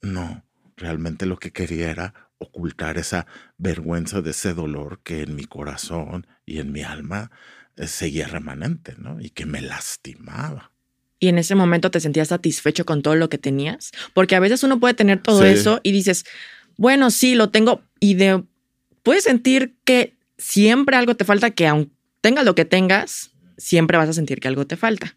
No, 0.01 0.43
realmente 0.77 1.27
lo 1.27 1.39
que 1.39 1.53
quería 1.53 1.91
era 1.91 2.15
ocultar 2.39 2.99
esa 2.99 3.27
vergüenza 3.59 4.23
de 4.23 4.31
ese 4.31 4.55
dolor 4.55 5.01
que 5.03 5.23
en 5.23 5.35
mi 5.35 5.45
corazón 5.45 6.27
y 6.45 6.59
en 6.59 6.73
mi 6.73 6.83
alma 6.83 7.31
eh, 7.77 7.87
seguía 7.87 8.27
remanente, 8.29 8.95
¿no? 8.99 9.21
Y 9.21 9.31
que 9.31 9.47
me 9.47 9.61
lastimaba. 9.61 10.73
Y 11.19 11.29
en 11.29 11.39
ese 11.39 11.55
momento 11.55 11.91
te 11.91 12.01
sentías 12.01 12.29
satisfecho 12.29 12.85
con 12.85 13.03
todo 13.03 13.15
lo 13.15 13.29
que 13.29 13.39
tenías, 13.39 13.91
porque 14.13 14.37
a 14.37 14.41
veces 14.41 14.63
uno 14.63 14.79
puede 14.81 14.95
tener 14.95 15.23
todo 15.23 15.45
eso 15.45 15.81
y 15.83 15.93
dices, 15.93 16.25
bueno, 16.77 17.11
sí, 17.11 17.35
lo 17.35 17.49
tengo 17.49 17.83
y 18.01 18.15
de 18.15 18.45
puedes 19.07 19.23
sentir 19.23 19.77
que 19.85 20.17
siempre 20.37 20.97
algo 20.97 21.15
te 21.15 21.25
falta, 21.25 21.53
que 21.53 21.69
aunque 21.69 21.93
tengas 22.23 22.45
lo 22.45 22.57
que 22.57 22.65
tengas, 22.65 23.31
siempre 23.57 23.97
vas 23.97 24.09
a 24.09 24.13
sentir 24.13 24.41
que 24.41 24.49
algo 24.49 24.67
te 24.67 24.77
falta. 24.77 25.17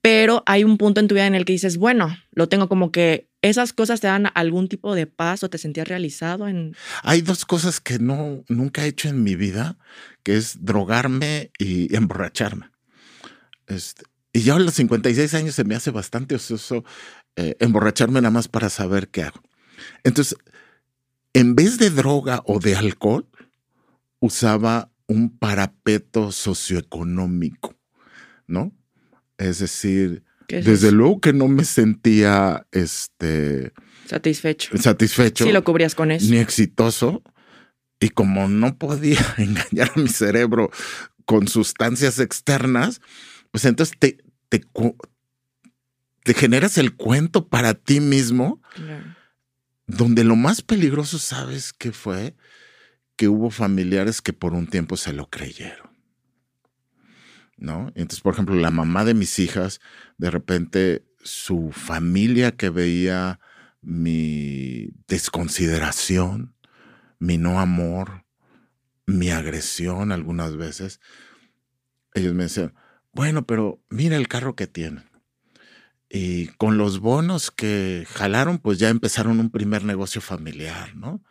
Pero 0.00 0.42
hay 0.46 0.64
un 0.64 0.78
punto 0.78 0.98
en 0.98 1.08
tu 1.08 1.14
vida 1.14 1.26
en 1.26 1.34
el 1.34 1.44
que 1.44 1.52
dices, 1.52 1.76
bueno, 1.76 2.16
lo 2.30 2.48
tengo 2.48 2.70
como 2.70 2.90
que 2.90 3.28
esas 3.42 3.74
cosas 3.74 4.00
te 4.00 4.06
dan 4.06 4.30
algún 4.32 4.66
tipo 4.66 4.94
de 4.94 5.06
paz 5.06 5.42
o 5.42 5.50
te 5.50 5.58
sentías 5.58 5.86
realizado 5.86 6.48
en... 6.48 6.74
Hay 7.02 7.20
dos 7.20 7.44
cosas 7.44 7.80
que 7.80 7.98
no, 7.98 8.44
nunca 8.48 8.86
he 8.86 8.88
hecho 8.88 9.10
en 9.10 9.22
mi 9.22 9.36
vida, 9.36 9.76
que 10.22 10.38
es 10.38 10.64
drogarme 10.64 11.50
y 11.58 11.94
emborracharme. 11.94 12.70
Este, 13.66 14.04
y 14.32 14.40
ya 14.40 14.54
a 14.54 14.58
los 14.58 14.72
56 14.72 15.34
años 15.34 15.54
se 15.54 15.64
me 15.64 15.74
hace 15.74 15.90
bastante 15.90 16.34
ocioso 16.36 16.82
eh, 17.36 17.56
emborracharme 17.60 18.22
nada 18.22 18.30
más 18.30 18.48
para 18.48 18.70
saber 18.70 19.08
qué 19.08 19.24
hago. 19.24 19.42
Entonces, 20.02 20.38
en 21.34 21.54
vez 21.54 21.78
de 21.78 21.90
droga 21.90 22.42
o 22.46 22.58
de 22.58 22.76
alcohol, 22.76 23.28
usaba 24.20 24.90
un 25.06 25.36
parapeto 25.36 26.32
socioeconómico, 26.32 27.74
¿no? 28.46 28.72
Es 29.38 29.58
decir, 29.58 30.24
desde 30.48 30.92
luego 30.92 31.20
que 31.20 31.32
no 31.32 31.48
me 31.48 31.64
sentía 31.64 32.66
este 32.72 33.72
satisfecho. 34.06 34.76
Satisfecho. 34.76 35.44
Sí, 35.44 35.52
lo 35.52 35.64
cubrías 35.64 35.94
con 35.94 36.10
eso. 36.10 36.30
Ni 36.30 36.38
exitoso. 36.38 37.22
Y 38.00 38.10
como 38.10 38.48
no 38.48 38.76
podía 38.76 39.20
engañar 39.38 39.92
a 39.94 40.00
mi 40.00 40.08
cerebro 40.08 40.70
con 41.24 41.48
sustancias 41.48 42.18
externas, 42.18 43.00
pues 43.50 43.64
entonces 43.64 43.96
te, 43.98 44.18
te, 44.48 44.62
te 46.24 46.34
generas 46.34 46.78
el 46.78 46.96
cuento 46.96 47.48
para 47.48 47.74
ti 47.74 48.00
mismo, 48.00 48.60
donde 49.92 50.24
lo 50.24 50.36
más 50.36 50.62
peligroso, 50.62 51.18
¿sabes 51.18 51.72
qué 51.72 51.92
fue? 51.92 52.34
Que 53.16 53.28
hubo 53.28 53.50
familiares 53.50 54.22
que 54.22 54.32
por 54.32 54.54
un 54.54 54.66
tiempo 54.66 54.96
se 54.96 55.12
lo 55.12 55.28
creyeron. 55.28 55.90
¿No? 57.56 57.88
Entonces, 57.94 58.20
por 58.20 58.32
ejemplo, 58.34 58.54
la 58.56 58.70
mamá 58.70 59.04
de 59.04 59.14
mis 59.14 59.38
hijas, 59.38 59.80
de 60.18 60.30
repente 60.30 61.04
su 61.22 61.70
familia 61.70 62.52
que 62.56 62.70
veía 62.70 63.38
mi 63.82 64.90
desconsideración, 65.06 66.56
mi 67.18 67.38
no 67.38 67.60
amor, 67.60 68.24
mi 69.06 69.30
agresión 69.30 70.10
algunas 70.10 70.56
veces, 70.56 71.00
ellos 72.14 72.34
me 72.34 72.44
decían, 72.44 72.74
bueno, 73.12 73.46
pero 73.46 73.80
mira 73.90 74.16
el 74.16 74.26
carro 74.26 74.56
que 74.56 74.66
tienen. 74.66 75.11
Y 76.14 76.48
con 76.58 76.76
los 76.76 77.00
bonos 77.00 77.50
que 77.50 78.06
jalaron, 78.06 78.58
pues 78.58 78.78
ya 78.78 78.90
empezaron 78.90 79.40
un 79.40 79.48
primer 79.48 79.82
negocio 79.82 80.20
familiar, 80.20 80.94
¿no? 80.94 81.24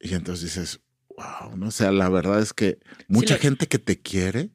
Y 0.00 0.14
entonces 0.14 0.46
dices, 0.46 0.80
wow, 1.16 1.56
¿no? 1.56 1.68
O 1.68 1.70
sea, 1.70 1.92
la 1.92 2.08
verdad 2.08 2.40
es 2.40 2.52
que 2.52 2.80
mucha 3.06 3.38
gente 3.38 3.68
que 3.68 3.78
te 3.78 4.00
quiere 4.00 4.50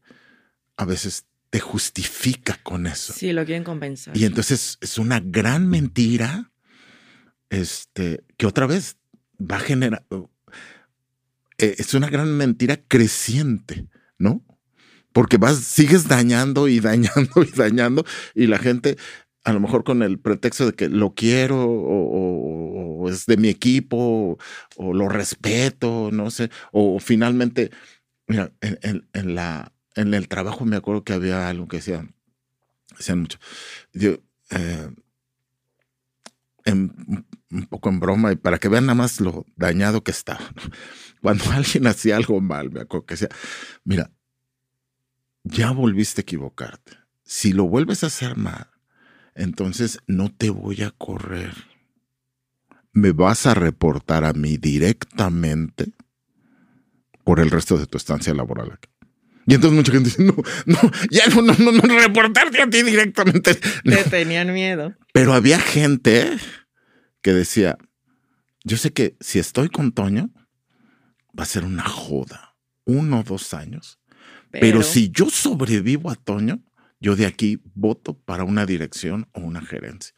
a 0.75 0.83
veces 0.83 1.25
te 1.51 1.61
justifica 1.61 2.59
con 2.63 2.85
eso. 2.85 3.13
Sí, 3.13 3.31
lo 3.31 3.45
quieren 3.45 3.63
compensar. 3.63 4.15
Y 4.17 4.25
entonces 4.25 4.77
es 4.81 4.97
una 4.97 5.21
gran 5.21 5.69
mentira, 5.69 6.51
este, 7.49 8.25
que 8.35 8.45
otra 8.45 8.67
vez 8.67 8.97
va 9.39 9.55
a 9.55 9.61
generar, 9.61 10.05
eh, 11.57 11.75
es 11.77 11.93
una 11.93 12.09
gran 12.09 12.35
mentira 12.35 12.75
creciente, 12.75 13.87
¿no? 14.17 14.43
Porque 15.13 15.37
vas, 15.37 15.59
sigues 15.59 16.09
dañando 16.09 16.67
y 16.67 16.81
dañando 16.81 17.41
y 17.41 17.51
dañando 17.55 18.05
y 18.35 18.47
la 18.47 18.59
gente 18.59 18.97
a 19.43 19.53
lo 19.53 19.59
mejor 19.59 19.83
con 19.83 20.03
el 20.03 20.19
pretexto 20.19 20.65
de 20.65 20.73
que 20.73 20.89
lo 20.89 21.13
quiero 21.13 21.65
o, 21.65 23.09
es 23.09 23.25
de 23.25 23.37
mi 23.37 23.49
equipo 23.49 24.37
o, 24.75 24.93
lo 24.93 25.09
respeto, 25.09 26.09
no 26.11 26.29
sé, 26.31 26.49
o 26.71 26.99
finalmente, 26.99 27.71
mira, 28.27 28.51
en, 28.61 29.35
la, 29.35 29.73
en 29.95 30.13
el 30.13 30.27
trabajo 30.27 30.65
me 30.65 30.75
acuerdo 30.75 31.03
que 31.03 31.13
había 31.13 31.49
algo 31.49 31.67
que 31.67 31.77
decían, 31.77 32.13
decían 32.97 33.21
mucho, 33.21 33.39
yo, 33.93 34.17
eh, 34.51 34.89
un 37.51 37.65
poco 37.67 37.89
en 37.89 37.99
broma 37.99 38.31
y 38.31 38.35
para 38.35 38.59
que 38.59 38.69
vean 38.69 38.85
nada 38.85 38.95
más 38.95 39.19
lo 39.19 39.45
dañado 39.55 40.03
que 40.03 40.11
estaba. 40.11 40.41
Cuando 41.21 41.43
alguien 41.51 41.87
hacía 41.87 42.15
algo 42.15 42.39
mal, 42.41 42.69
me 42.71 42.81
acuerdo 42.81 43.05
que 43.05 43.15
decía, 43.15 43.29
mira, 43.83 44.11
ya 45.43 45.71
volviste 45.71 46.21
a 46.21 46.23
equivocarte. 46.23 46.97
Si 47.23 47.53
lo 47.53 47.65
vuelves 47.67 48.03
a 48.03 48.07
hacer 48.07 48.37
mal, 48.37 48.69
entonces 49.39 49.99
no 50.05 50.29
te 50.29 50.49
voy 50.49 50.83
a 50.83 50.91
correr. 50.91 51.53
Me 52.91 53.13
vas 53.13 53.45
a 53.45 53.53
reportar 53.53 54.25
a 54.25 54.33
mí 54.33 54.57
directamente 54.57 55.93
por 57.23 57.39
el 57.39 57.49
resto 57.49 57.77
de 57.77 57.85
tu 57.85 57.97
estancia 57.97 58.33
laboral 58.33 58.73
aquí. 58.73 58.89
Y 59.47 59.55
entonces 59.55 59.75
mucha 59.75 59.91
gente 59.93 60.09
dice, 60.09 60.23
no, 60.23 60.35
no, 60.65 60.77
ya 61.09 61.25
no, 61.27 61.41
no, 61.41 61.53
no, 61.53 61.71
no 61.71 61.99
reportarte 61.99 62.61
a 62.61 62.69
ti 62.69 62.83
directamente. 62.83 63.55
Te 63.55 64.03
tenían 64.09 64.53
miedo. 64.53 64.93
Pero 65.13 65.33
había 65.33 65.59
gente 65.59 66.37
que 67.21 67.33
decía, 67.33 67.77
yo 68.63 68.77
sé 68.77 68.91
que 68.91 69.15
si 69.21 69.39
estoy 69.39 69.69
con 69.69 69.93
Toño, 69.93 70.31
va 71.37 71.43
a 71.43 71.47
ser 71.47 71.63
una 71.63 71.87
joda, 71.87 72.55
uno 72.85 73.21
o 73.21 73.23
dos 73.23 73.53
años. 73.53 73.99
pero 74.51 74.83
si 74.83 75.09
yo 75.09 75.29
sobrevivo 75.29 76.11
a 76.11 76.15
Toño, 76.15 76.61
yo 76.99 77.15
de 77.15 77.25
aquí 77.25 77.61
voto 77.75 78.13
para 78.13 78.43
una 78.43 78.65
dirección 78.65 79.27
o 79.33 79.41
una 79.41 79.61
gerencia. 79.61 80.13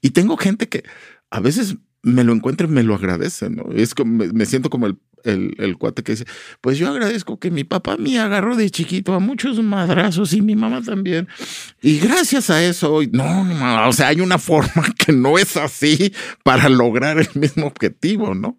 Y 0.00 0.10
tengo 0.10 0.36
gente 0.36 0.68
que 0.68 0.84
a 1.30 1.40
veces 1.40 1.76
me 2.02 2.24
lo 2.24 2.32
encuentra 2.32 2.66
y 2.66 2.70
me 2.70 2.82
lo 2.82 2.94
agradece, 2.94 3.48
¿no? 3.48 3.70
Es 3.72 3.94
como, 3.94 4.24
me, 4.24 4.46
siento 4.46 4.70
como 4.70 4.86
el, 4.86 4.98
el, 5.24 5.78
cuate 5.78 6.02
que 6.02 6.12
dice, 6.12 6.24
pues 6.60 6.78
yo 6.78 6.88
agradezco 6.88 7.38
que 7.38 7.50
mi 7.50 7.62
papá 7.62 7.96
me 7.96 8.18
agarró 8.18 8.56
de 8.56 8.70
chiquito 8.70 9.14
a 9.14 9.20
muchos 9.20 9.62
madrazos 9.62 10.32
y 10.32 10.42
mi 10.42 10.56
mamá 10.56 10.82
también. 10.82 11.28
Y 11.80 12.00
gracias 12.00 12.50
a 12.50 12.62
eso 12.62 13.00
no, 13.12 13.44
no, 13.44 13.88
o 13.88 13.92
sea, 13.92 14.08
hay 14.08 14.20
una 14.20 14.38
forma 14.38 14.84
que 14.98 15.12
no 15.12 15.38
es 15.38 15.56
así 15.56 16.12
para 16.42 16.68
lograr 16.68 17.18
el 17.18 17.28
mismo 17.34 17.66
objetivo, 17.66 18.34
¿no? 18.34 18.58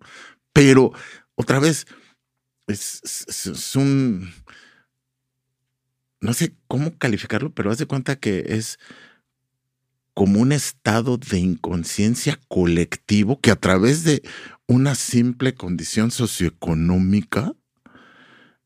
Pero 0.54 0.94
otra 1.36 1.60
vez, 1.60 1.86
es, 2.68 3.02
es 3.28 3.76
un 3.76 4.32
no 6.24 6.34
sé 6.34 6.56
cómo 6.68 6.98
calificarlo, 6.98 7.54
pero 7.54 7.70
haz 7.70 7.78
de 7.78 7.86
cuenta 7.86 8.16
que 8.16 8.46
es 8.48 8.80
como 10.14 10.40
un 10.40 10.54
estado 10.54 11.18
de 11.18 11.38
inconsciencia 11.38 12.40
colectivo 12.48 13.42
que 13.42 13.52
a 13.52 13.58
través 13.58 14.06
de 14.06 14.24
una 14.66 14.96
simple 14.96 15.54
condición 15.54 16.12
socioeconómica, 16.12 17.54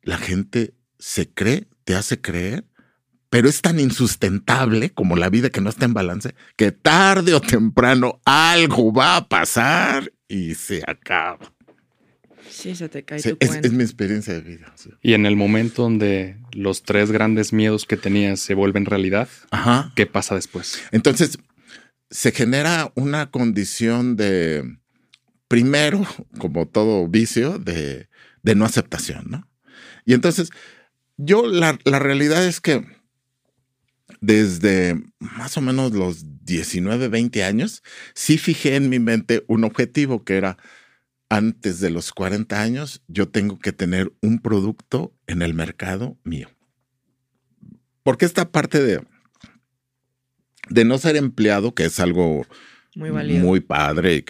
la 0.03 0.17
gente 0.17 0.75
se 0.99 1.29
cree, 1.29 1.67
te 1.83 1.95
hace 1.95 2.21
creer, 2.21 2.65
pero 3.31 3.49
es 3.49 3.61
tan 3.61 3.79
insustentable 3.79 4.91
como 4.91 5.15
la 5.15 5.29
vida 5.29 5.49
que 5.49 5.61
no 5.61 5.71
está 5.71 5.85
en 5.85 5.95
balance, 5.95 6.35
que 6.57 6.71
tarde 6.71 7.33
o 7.33 7.41
temprano 7.41 8.21
algo 8.23 8.93
va 8.93 9.17
a 9.17 9.27
pasar 9.27 10.13
y 10.27 10.53
se 10.53 10.83
acaba. 10.85 11.56
Sí, 12.49 12.75
se 12.75 12.89
te 12.89 13.03
cae 13.03 13.19
es, 13.19 13.71
mi 13.71 13.83
experiencia 13.83 14.33
de 14.33 14.41
vida. 14.41 14.73
Y 15.01 15.13
en 15.13 15.25
el 15.25 15.35
momento 15.35 15.83
donde 15.83 16.37
los 16.51 16.83
tres 16.83 17.11
grandes 17.11 17.53
miedos 17.53 17.85
que 17.85 17.97
tenías 17.97 18.39
se 18.39 18.53
vuelven 18.53 18.85
realidad, 18.85 19.27
¿qué 19.95 20.05
pasa 20.05 20.35
después? 20.35 20.81
Entonces, 20.91 21.37
se 22.09 22.31
genera 22.31 22.91
una 22.95 23.31
condición 23.31 24.15
de, 24.15 24.77
primero, 25.47 26.05
como 26.37 26.67
todo 26.67 27.07
vicio, 27.07 27.59
de, 27.59 28.07
no 28.43 28.65
aceptación, 28.65 29.25
¿no? 29.29 29.47
Y 30.05 30.13
entonces, 30.13 30.49
yo 31.17 31.47
la, 31.47 31.77
la 31.83 31.99
realidad 31.99 32.45
es 32.45 32.61
que 32.61 32.85
desde 34.21 34.95
más 35.19 35.57
o 35.57 35.61
menos 35.61 35.91
los 35.91 36.45
19, 36.45 37.09
20 37.09 37.43
años, 37.43 37.83
sí 38.15 38.37
fijé 38.37 38.75
en 38.75 38.89
mi 38.89 38.99
mente 38.99 39.43
un 39.47 39.63
objetivo 39.63 40.23
que 40.23 40.37
era 40.37 40.57
antes 41.29 41.79
de 41.79 41.89
los 41.89 42.11
40 42.11 42.61
años, 42.61 43.01
yo 43.07 43.27
tengo 43.29 43.59
que 43.59 43.73
tener 43.73 44.13
un 44.21 44.39
producto 44.39 45.13
en 45.27 45.41
el 45.41 45.53
mercado 45.53 46.17
mío. 46.23 46.49
Porque 48.03 48.25
esta 48.25 48.51
parte 48.51 48.81
de, 48.81 49.03
de 50.69 50.85
no 50.85 50.97
ser 50.97 51.17
empleado, 51.17 51.73
que 51.75 51.85
es 51.85 51.99
algo 51.99 52.45
muy, 52.95 53.11
muy 53.39 53.59
padre, 53.59 54.23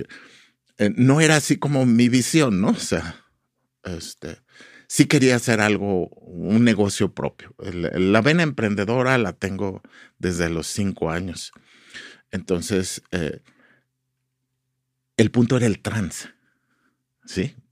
eh, 0.80 0.92
no 0.96 1.22
era 1.22 1.36
así 1.36 1.58
como 1.58 1.86
mi 1.86 2.10
visión, 2.10 2.62
¿no? 2.62 2.70
O 2.70 2.76
sea, 2.76 3.24
este, 3.84 4.40
sí 4.88 5.06
quería 5.06 5.36
hacer 5.36 5.62
algo, 5.62 6.08
un 6.10 6.64
negocio 6.64 7.14
propio. 7.14 7.54
La 7.60 8.22
vena 8.22 8.44
emprendedora 8.44 9.18
la 9.18 9.34
tengo 9.34 9.82
desde 10.18 10.50
los 10.50 10.68
cinco 10.68 11.12
años. 11.12 11.52
Entonces, 12.32 13.04
eh, 13.12 13.42
el 15.18 15.32
punto 15.32 15.58
era 15.58 15.66
el 15.66 15.80
trance. 15.80 16.30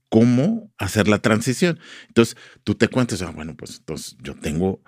¿Cómo 0.08 0.72
hacer 0.78 1.08
la 1.08 1.18
transición? 1.18 1.78
Entonces, 2.08 2.36
tú 2.64 2.74
te 2.74 2.88
cuentas, 2.88 3.22
ah, 3.22 3.32
bueno, 3.34 3.56
pues 3.56 3.78
entonces 3.78 4.16
yo 4.22 4.34
tengo 4.34 4.80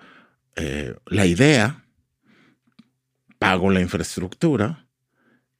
eh, 0.55 0.95
la 1.05 1.25
idea, 1.25 1.85
pago 3.37 3.69
la 3.69 3.81
infraestructura 3.81 4.87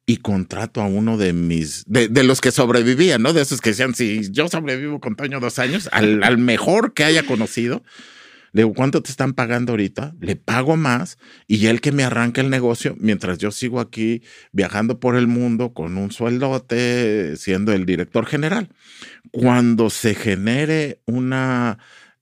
y 0.06 0.18
contrato 0.18 0.82
a 0.82 0.88
uno 0.88 1.18
de 1.18 1.34
mis, 1.34 1.84
de, 1.86 2.24
los 2.24 2.42
que 2.42 2.52
sobrevivían, 2.52 3.22
¿no? 3.22 3.34
De 3.34 3.42
esos 3.42 3.62
que 3.62 3.70
decían, 3.72 3.94
si 3.94 4.32
yo 4.32 4.48
sobrevivo 4.48 5.00
con 5.00 5.16
Toño 5.16 5.40
dos 5.40 5.60
años, 5.60 5.88
al, 5.92 6.24
al 6.24 6.38
mejor 6.38 6.94
que 6.94 7.04
haya 7.04 7.24
conocido, 7.24 7.84
le 8.52 8.64
digo, 8.64 8.74
¿cuánto 8.74 9.02
te 9.02 9.12
están 9.12 9.34
pagando 9.34 9.74
ahorita? 9.74 10.16
Le 10.20 10.36
pago 10.36 10.76
más 10.78 11.18
y 11.48 11.68
el 11.68 11.82
que 11.82 11.92
me 11.92 12.04
arranca 12.04 12.42
el 12.42 12.50
negocio, 12.50 12.96
mientras 13.00 13.38
yo 13.38 13.52
sigo 13.52 13.80
aquí 13.80 14.24
viajando 14.52 15.00
por 15.00 15.16
el 15.16 15.28
mundo 15.28 15.74
con 15.74 15.98
un 15.98 16.12
sueldote, 16.12 17.36
siendo 17.38 17.74
el 17.74 17.86
director 17.86 18.26
general. 18.26 18.70
Cuando 19.32 19.90
se 19.90 20.16
genere 20.16 21.02
una, 21.06 21.78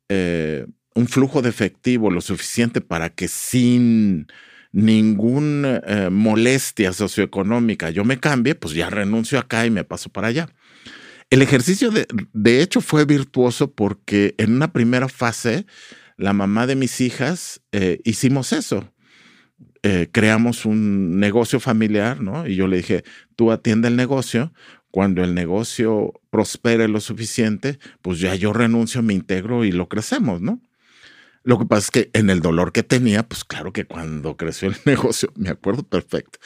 eh, 0.09 0.65
un 0.95 1.07
flujo 1.07 1.41
de 1.41 1.49
efectivo 1.49 2.11
lo 2.11 2.21
suficiente 2.21 2.81
para 2.81 3.09
que 3.09 3.27
sin 3.27 4.27
ninguna 4.71 5.81
eh, 5.87 6.09
molestia 6.11 6.93
socioeconómica 6.93 7.89
yo 7.89 8.03
me 8.03 8.19
cambie, 8.19 8.53
pues 8.53 8.73
ya 8.73 8.89
renuncio 8.89 9.39
acá 9.39 9.65
y 9.65 9.71
me 9.71 9.83
paso 9.83 10.09
para 10.09 10.27
allá. 10.27 10.49
El 11.29 11.41
ejercicio, 11.41 11.91
de, 11.91 12.07
de 12.33 12.61
hecho, 12.61 12.79
fue 12.79 13.03
virtuoso 13.05 13.73
porque 13.73 14.33
en 14.37 14.53
una 14.53 14.71
primera 14.71 15.09
fase, 15.09 15.65
la 16.17 16.33
mamá 16.33 16.67
de 16.67 16.75
mis 16.75 16.99
hijas 16.99 17.61
eh, 17.71 18.01
hicimos 18.03 18.51
eso. 18.51 18.91
Eh, 19.83 20.09
creamos 20.11 20.65
un 20.65 21.19
negocio 21.19 21.59
familiar, 21.59 22.21
¿no? 22.21 22.47
Y 22.47 22.55
yo 22.55 22.67
le 22.67 22.77
dije, 22.77 23.03
tú 23.35 23.51
atiende 23.51 23.87
el 23.87 23.95
negocio, 23.95 24.51
cuando 24.91 25.23
el 25.23 25.35
negocio 25.35 26.13
prospere 26.29 26.87
lo 26.87 26.99
suficiente, 26.99 27.79
pues 28.01 28.19
ya 28.19 28.33
yo 28.35 28.51
renuncio, 28.51 29.03
me 29.03 29.13
integro 29.13 29.63
y 29.63 29.71
lo 29.71 29.87
crecemos, 29.87 30.41
¿no? 30.41 30.61
Lo 31.43 31.59
que 31.59 31.65
pasa 31.65 31.85
es 31.85 31.91
que 31.91 32.09
en 32.13 32.29
el 32.29 32.41
dolor 32.41 32.71
que 32.71 32.83
tenía, 32.83 33.23
pues 33.23 33.45
claro 33.45 33.71
que 33.71 33.85
cuando 33.85 34.35
creció 34.35 34.69
el 34.69 34.75
negocio, 34.85 35.31
me 35.35 35.49
acuerdo 35.49 35.83
perfecto, 35.83 36.39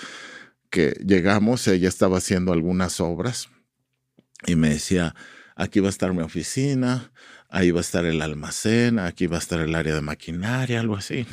que 0.69 0.93
llegamos, 1.05 1.67
ella 1.67 1.87
estaba 1.87 2.17
haciendo 2.17 2.51
algunas 2.51 2.99
obras 2.99 3.49
y 4.45 4.55
me 4.55 4.69
decía, 4.69 5.15
aquí 5.55 5.79
va 5.79 5.87
a 5.87 5.89
estar 5.89 6.13
mi 6.13 6.21
oficina, 6.21 7.11
ahí 7.51 7.69
va 7.71 7.79
a 7.79 7.81
estar 7.81 8.05
el 8.05 8.21
almacén, 8.21 8.97
aquí 8.97 9.27
va 9.27 9.35
a 9.35 9.39
estar 9.39 9.59
el 9.59 9.75
área 9.75 9.93
de 9.93 10.01
maquinaria, 10.01 10.79
algo 10.79 10.95
así. 10.95 11.27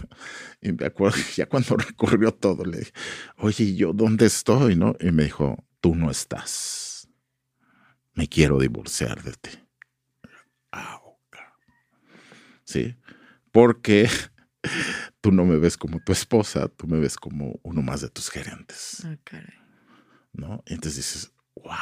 Y 0.61 0.72
me 0.72 0.87
acuerdo, 0.87 1.16
ya 1.37 1.46
cuando 1.46 1.76
recorrió 1.76 2.35
todo, 2.35 2.64
le 2.64 2.78
dije, 2.78 2.92
oye, 3.38 3.64
¿y 3.64 3.76
yo 3.76 3.92
dónde 3.92 4.26
estoy? 4.26 4.74
¿No? 4.74 4.96
Y 5.00 5.12
me 5.12 5.24
dijo, 5.24 5.64
tú 5.81 5.94
no 5.94 6.11
estás. 6.11 7.09
Me 8.14 8.28
quiero 8.28 8.59
divorciar 8.59 9.22
de 9.22 9.33
ti. 9.33 9.50
Ah, 10.72 11.00
sí, 12.64 12.96
porque 13.52 14.11
tú 15.20 15.31
no 15.31 15.44
me 15.44 15.57
ves 15.57 15.76
como 15.76 16.00
tu 16.00 16.12
esposa, 16.12 16.68
tú 16.68 16.88
me 16.88 16.98
ves 16.98 17.16
como 17.16 17.61
uno 17.62 17.81
más 17.81 18.00
de 18.00 18.09
tus 18.09 18.28
gerentes. 18.28 19.04
Ah, 19.04 19.16
caray. 19.22 19.54
¿No? 20.33 20.62
Y 20.66 20.74
entonces 20.74 20.96
dices, 20.96 21.33
wow. 21.54 21.74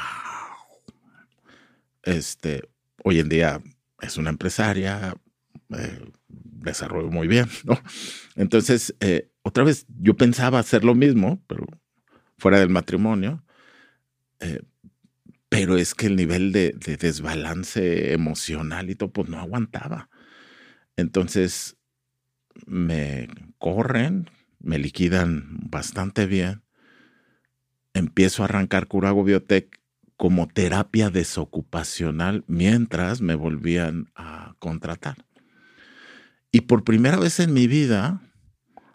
Este, 2.03 2.62
hoy 3.03 3.18
en 3.18 3.29
día 3.29 3.61
es 4.01 4.17
una 4.17 4.31
empresaria, 4.31 5.15
eh, 5.71 6.11
desarrollo 6.29 7.11
muy 7.11 7.29
bien, 7.29 7.47
¿no? 7.65 7.81
Entonces, 8.35 8.95
eh, 9.01 9.31
otra 9.43 9.65
vez, 9.65 9.87
yo 10.01 10.17
pensaba 10.17 10.59
hacer 10.59 10.85
lo 10.85 10.95
mismo, 10.95 11.43
pero 11.47 11.67
fuera 12.39 12.59
del 12.59 12.69
matrimonio, 12.71 13.45
eh, 14.41 14.61
pero 15.49 15.77
es 15.77 15.95
que 15.95 16.07
el 16.07 16.17
nivel 16.17 16.53
de, 16.53 16.73
de, 16.73 16.97
desbalance 16.97 18.13
emocional 18.13 18.91
y 18.91 18.97
todo, 18.97 19.13
pues 19.13 19.29
no 19.29 19.39
aguantaba. 19.39 20.11
Entonces, 20.97 21.77
me 22.67 23.29
corren, 23.59 24.29
me 24.59 24.79
liquidan 24.79 25.59
bastante 25.71 26.27
bien, 26.27 26.63
empiezo 27.95 28.43
a 28.43 28.47
arrancar 28.47 28.89
Curago 28.89 29.25
Biotech 29.25 29.81
como 30.16 30.48
terapia 30.48 31.11
desocupacional 31.11 32.44
mientras 32.46 33.20
me 33.20 33.35
volvían 33.35 34.11
a 34.14 34.55
contratar. 34.59 35.16
Y 36.50 36.62
por 36.62 36.85
primera 36.85 37.18
vez 37.18 37.38
en 37.38 37.52
mi 37.52 37.66
vida 37.66 38.22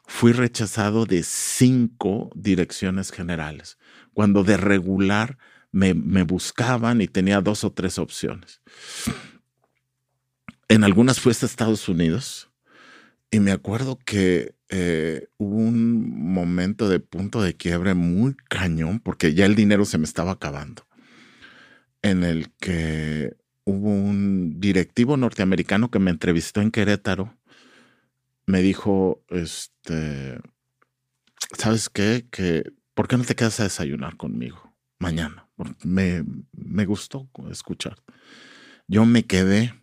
fui 0.07 0.31
rechazado 0.33 1.05
de 1.05 1.23
cinco 1.23 2.31
direcciones 2.35 3.11
generales, 3.11 3.77
cuando 4.13 4.43
de 4.43 4.57
regular 4.57 5.37
me, 5.71 5.93
buscaban 6.23 7.01
y 7.01 7.07
tenía 7.07 7.39
dos 7.39 7.63
o 7.63 7.71
tres 7.71 7.97
opciones. 7.97 8.61
En 10.67 10.83
algunas 10.83 11.19
fui 11.19 11.31
a 11.31 11.45
Estados 11.45 11.87
Unidos 11.87 12.49
y 13.29 13.39
me 13.39 13.51
acuerdo 13.51 13.99
que 14.03 14.55
eh, 14.69 15.27
hubo 15.37 15.55
un 15.55 16.33
momento 16.33 16.89
de 16.89 16.99
punto 16.99 17.41
de 17.41 17.55
quiebre 17.55 17.93
muy 17.93 18.35
cañón 18.49 18.99
porque 18.99 19.33
ya 19.33 19.45
el 19.45 19.55
dinero 19.55 19.85
se 19.85 19.97
me 19.97 20.05
estaba 20.05 20.31
acabando 20.31 20.83
en 22.01 22.23
el 22.23 22.51
que 22.59 23.35
hubo 23.63 23.89
un 23.89 24.59
directivo 24.59 25.17
norteamericano 25.17 25.91
que 25.91 25.99
me 25.99 26.11
entrevistó 26.11 26.61
en 26.61 26.71
Querétaro. 26.71 27.37
Me 28.45 28.61
dijo, 28.61 29.23
este, 29.29 30.39
¿sabes 31.57 31.89
qué? 31.89 32.25
Que, 32.31 32.71
¿por 32.93 33.07
qué 33.07 33.17
no 33.17 33.23
te 33.23 33.35
quedas 33.35 33.59
a 33.59 33.63
desayunar 33.63 34.17
conmigo 34.17 34.73
mañana? 34.99 35.47
Me, 35.83 36.23
me 36.53 36.85
gustó 36.85 37.29
escuchar. 37.51 37.97
Yo 38.87 39.05
me 39.05 39.23
quedé, 39.23 39.73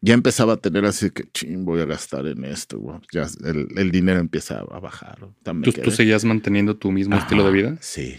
ya 0.00 0.14
empezaba 0.14 0.54
a 0.54 0.56
tener 0.56 0.84
así 0.86 1.10
que, 1.10 1.30
ching, 1.30 1.64
voy 1.64 1.80
a 1.80 1.84
gastar 1.84 2.26
en 2.26 2.44
esto, 2.44 3.00
ya 3.12 3.26
el, 3.44 3.68
el, 3.76 3.90
dinero 3.90 4.18
empieza 4.18 4.60
a 4.60 4.80
bajar. 4.80 5.18
¿Tú, 5.62 5.72
¿Tú, 5.72 5.90
seguías 5.90 6.24
manteniendo 6.24 6.76
tu 6.76 6.90
mismo 6.90 7.16
estilo 7.16 7.44
de 7.44 7.52
vida? 7.52 7.78
Sí. 7.80 8.16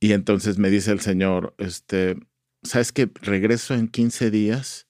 Y 0.00 0.12
entonces 0.12 0.58
me 0.58 0.70
dice 0.70 0.92
el 0.92 1.00
señor, 1.00 1.54
este, 1.58 2.16
¿sabes 2.62 2.92
qué? 2.92 3.10
Regreso 3.22 3.74
en 3.74 3.88
15 3.88 4.30
días, 4.30 4.86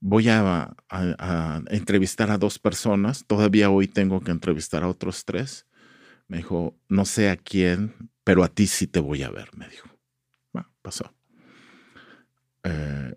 voy 0.00 0.28
a, 0.28 0.74
a, 0.88 1.62
entrevistar 1.68 2.30
a 2.30 2.38
dos 2.38 2.58
personas, 2.58 3.24
todavía 3.26 3.70
hoy 3.70 3.88
tengo 3.88 4.20
que 4.20 4.30
entrevistar 4.30 4.82
a 4.82 4.88
otros 4.88 5.24
tres. 5.24 5.66
Me 6.28 6.38
dijo, 6.38 6.76
no 6.88 7.04
sé 7.04 7.30
a 7.30 7.36
quién, 7.36 8.10
pero 8.24 8.42
a 8.42 8.48
ti 8.48 8.66
sí 8.66 8.86
te 8.86 9.00
voy 9.00 9.22
a 9.22 9.30
ver, 9.30 9.50
me 9.56 9.68
dijo. 9.68 9.88
Bueno, 10.52 10.68
pasó. 10.82 11.14
Eh, 12.64 13.14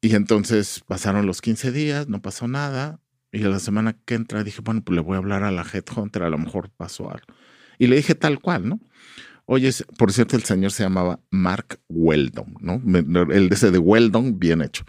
y 0.00 0.14
entonces 0.14 0.82
pasaron 0.86 1.26
los 1.26 1.40
15 1.40 1.72
días, 1.72 2.08
no 2.08 2.22
pasó 2.22 2.46
nada. 2.46 3.00
Y 3.32 3.38
la 3.40 3.58
semana 3.58 3.96
que 4.04 4.14
entra 4.14 4.44
dije, 4.44 4.60
bueno, 4.62 4.82
pues 4.84 4.94
le 4.94 5.00
voy 5.00 5.14
a 5.14 5.18
hablar 5.18 5.42
a 5.42 5.50
la 5.50 5.62
Headhunter, 5.64 6.22
a 6.22 6.30
lo 6.30 6.38
mejor 6.38 6.70
pasó 6.70 7.10
algo. 7.10 7.26
Y 7.78 7.88
le 7.88 7.96
dije 7.96 8.14
tal 8.14 8.38
cual, 8.38 8.68
¿no? 8.68 8.80
Oye, 9.46 9.70
por 9.98 10.12
cierto, 10.12 10.36
el 10.36 10.44
señor 10.44 10.72
se 10.72 10.82
llamaba 10.82 11.20
Mark 11.30 11.80
Weldon, 11.88 12.54
¿no? 12.60 12.80
El 13.32 13.48
de 13.48 13.54
ese 13.54 13.70
de 13.70 13.78
Weldon, 13.78 14.38
bien 14.38 14.62
hecho. 14.62 14.84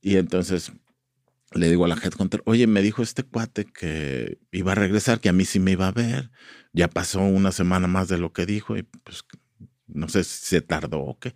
Y 0.00 0.16
entonces 0.16 0.72
le 1.54 1.68
digo 1.68 1.84
a 1.84 1.88
la 1.88 1.96
headhunter, 1.96 2.42
oye, 2.46 2.66
me 2.66 2.82
dijo 2.82 3.02
este 3.02 3.22
cuate 3.22 3.64
que 3.66 4.38
iba 4.50 4.72
a 4.72 4.74
regresar, 4.74 5.20
que 5.20 5.28
a 5.28 5.32
mí 5.32 5.44
sí 5.44 5.60
me 5.60 5.72
iba 5.72 5.86
a 5.86 5.92
ver. 5.92 6.30
Ya 6.72 6.88
pasó 6.88 7.20
una 7.20 7.52
semana 7.52 7.86
más 7.86 8.08
de 8.08 8.18
lo 8.18 8.32
que 8.32 8.46
dijo 8.46 8.76
y 8.76 8.82
pues 8.82 9.24
no 9.86 10.08
sé 10.08 10.24
si 10.24 10.46
se 10.46 10.60
tardó 10.62 11.00
o 11.00 11.18
qué. 11.18 11.34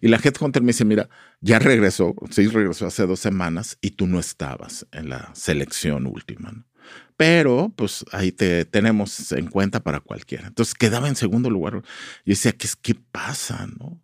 Y 0.00 0.08
la 0.08 0.16
headhunter 0.16 0.62
me 0.62 0.68
dice, 0.68 0.84
mira, 0.84 1.08
ya 1.40 1.58
regresó, 1.58 2.14
sí 2.30 2.46
regresó 2.48 2.86
hace 2.86 3.06
dos 3.06 3.20
semanas 3.20 3.78
y 3.80 3.90
tú 3.92 4.06
no 4.06 4.18
estabas 4.18 4.86
en 4.92 5.10
la 5.10 5.30
selección 5.34 6.06
última, 6.06 6.52
¿no? 6.52 6.67
Pero 7.16 7.72
pues 7.74 8.04
ahí 8.12 8.30
te 8.30 8.64
tenemos 8.64 9.32
en 9.32 9.48
cuenta 9.48 9.80
para 9.80 10.00
cualquiera. 10.00 10.46
Entonces 10.46 10.74
quedaba 10.74 11.08
en 11.08 11.16
segundo 11.16 11.50
lugar. 11.50 11.82
Y 12.24 12.30
decía, 12.30 12.52
¿qué, 12.52 12.68
qué 12.80 12.94
pasa? 12.94 13.66
¿No? 13.66 14.00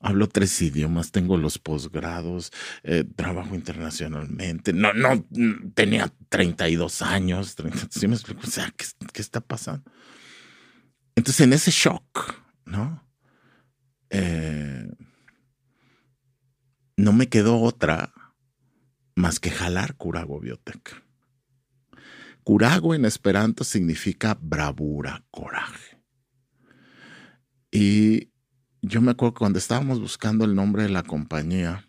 Hablo 0.00 0.28
tres 0.28 0.60
idiomas, 0.60 1.12
tengo 1.12 1.36
los 1.36 1.60
posgrados, 1.60 2.50
eh, 2.82 3.04
trabajo 3.14 3.54
internacionalmente. 3.54 4.72
No, 4.72 4.92
no, 4.92 5.24
tenía 5.74 6.12
32 6.28 7.02
años. 7.02 7.54
30, 7.54 7.86
¿sí 7.90 8.08
me 8.08 8.16
explico? 8.16 8.40
O 8.42 8.50
sea, 8.50 8.72
¿qué, 8.76 8.86
¿qué, 9.12 9.22
está 9.22 9.40
pasando? 9.40 9.88
Entonces, 11.14 11.42
en 11.42 11.52
ese 11.52 11.70
shock, 11.70 12.34
¿no? 12.64 13.06
Eh, 14.10 14.90
no 16.96 17.12
me 17.12 17.28
quedó 17.28 17.60
otra 17.60 18.12
más 19.14 19.38
que 19.38 19.50
jalar 19.50 19.94
Curago 19.94 20.40
Biotech. 20.40 21.02
Curago 22.44 22.94
en 22.94 23.04
esperanto 23.04 23.64
significa 23.64 24.36
bravura, 24.40 25.24
coraje. 25.30 25.98
Y 27.70 28.30
yo 28.82 29.00
me 29.00 29.12
acuerdo 29.12 29.34
que 29.34 29.38
cuando 29.38 29.58
estábamos 29.58 30.00
buscando 30.00 30.44
el 30.44 30.54
nombre 30.54 30.82
de 30.82 30.88
la 30.88 31.04
compañía, 31.04 31.88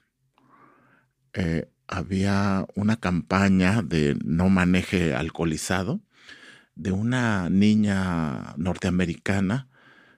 eh, 1.33 1.69
había 1.87 2.65
una 2.75 2.97
campaña 2.97 3.81
de 3.81 4.15
no 4.23 4.49
maneje 4.49 5.15
alcoholizado 5.15 6.01
de 6.75 6.91
una 6.91 7.49
niña 7.49 8.53
norteamericana 8.57 9.69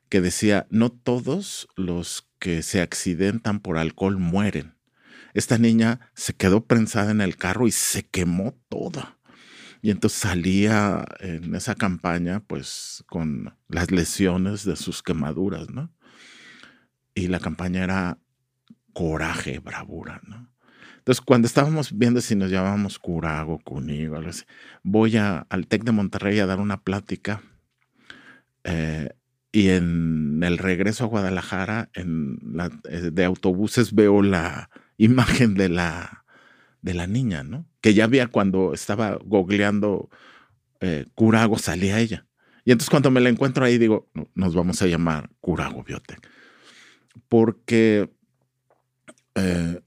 que 0.09 0.21
decía, 0.21 0.67
no 0.69 0.91
todos 0.91 1.67
los 1.75 2.29
que 2.39 2.61
se 2.61 2.81
accidentan 2.81 3.59
por 3.59 3.77
alcohol 3.77 4.17
mueren. 4.17 4.75
Esta 5.33 5.57
niña 5.57 6.11
se 6.13 6.33
quedó 6.33 6.65
prensada 6.65 7.11
en 7.11 7.21
el 7.21 7.37
carro 7.37 7.67
y 7.67 7.71
se 7.71 8.03
quemó 8.03 8.57
toda. 8.69 9.14
Y 9.85 9.91
entonces 9.91 10.19
salía 10.19 11.05
en 11.19 11.53
esa 11.53 11.75
campaña 11.75 12.39
pues 12.39 13.03
con 13.05 13.53
las 13.69 13.91
lesiones 13.91 14.65
de 14.65 14.77
sus 14.77 15.03
quemaduras, 15.03 15.69
¿no? 15.69 15.93
Y 17.13 17.27
la 17.27 17.39
campaña 17.39 17.83
era 17.83 18.17
coraje, 18.93 19.59
bravura, 19.59 20.21
¿no? 20.27 20.49
Entonces, 20.97 21.21
cuando 21.21 21.45
estábamos 21.45 21.95
viendo 21.95 22.19
si 22.21 22.35
nos 22.35 22.49
llamábamos 22.49 22.97
Curago, 22.97 23.59
Cunigo, 23.59 24.15
algo 24.15 24.31
así, 24.31 24.45
voy 24.81 25.17
a, 25.17 25.45
al 25.51 25.67
TEC 25.67 25.83
de 25.83 25.91
Monterrey 25.91 26.39
a 26.39 26.47
dar 26.47 26.59
una 26.59 26.81
plática 26.81 27.43
eh, 28.63 29.09
y 29.51 29.69
en 29.69 30.41
el 30.41 30.57
regreso 30.57 31.03
a 31.03 31.09
Guadalajara, 31.09 31.91
en 31.93 32.39
eh, 32.89 33.11
de 33.11 33.23
autobuses, 33.23 33.93
veo 33.93 34.23
la 34.23 34.71
imagen 34.97 35.53
de 35.53 35.69
la 35.69 36.24
de 36.85 36.93
la 36.93 37.07
niña, 37.07 37.41
¿no? 37.41 37.65
Que 37.81 37.95
ya 37.95 38.03
había 38.03 38.27
cuando 38.27 38.75
estaba 38.75 39.17
googleando 39.25 40.07
eh, 40.81 41.07
Curago, 41.15 41.57
salía 41.57 41.99
ella. 41.99 42.27
Y 42.63 42.71
entonces 42.71 42.91
cuando 42.91 43.09
me 43.09 43.21
la 43.21 43.29
encuentro 43.29 43.65
ahí 43.65 43.79
digo, 43.79 44.07
nos 44.35 44.53
vamos 44.53 44.83
a 44.83 44.85
llamar 44.85 45.31
Curago 45.39 45.83
Biotech. 45.83 46.29
Porque 47.27 48.13
eh, 49.33 49.81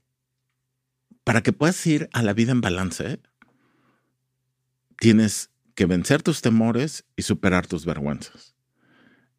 para 1.23 1.41
que 1.41 1.53
puedas 1.53 1.87
ir 1.87 2.09
a 2.11 2.21
la 2.21 2.33
vida 2.33 2.51
en 2.51 2.59
balance, 2.59 3.21
tienes 4.99 5.51
que 5.75 5.85
vencer 5.85 6.21
tus 6.21 6.41
temores 6.41 7.05
y 7.15 7.21
superar 7.21 7.65
tus 7.65 7.85
vergüenzas. 7.85 8.55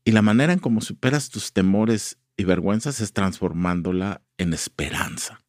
Y 0.02 0.12
la 0.12 0.22
manera 0.22 0.54
en 0.54 0.60
cómo 0.60 0.80
superas 0.80 1.28
tus 1.28 1.52
temores 1.52 2.16
y 2.38 2.44
vergüenzas 2.44 3.02
es 3.02 3.12
transformándola 3.12 4.22
en 4.38 4.54
esperanza. 4.54 5.39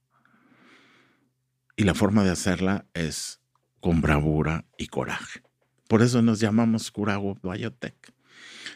Y 1.76 1.84
la 1.84 1.94
forma 1.94 2.24
de 2.24 2.32
hacerla 2.32 2.86
es 2.94 3.40
con 3.80 4.02
bravura 4.02 4.66
y 4.78 4.88
coraje. 4.88 5.42
Por 5.88 6.02
eso 6.02 6.22
nos 6.22 6.40
llamamos 6.40 6.92
Curago 6.92 7.38
Biotech. 7.44 8.14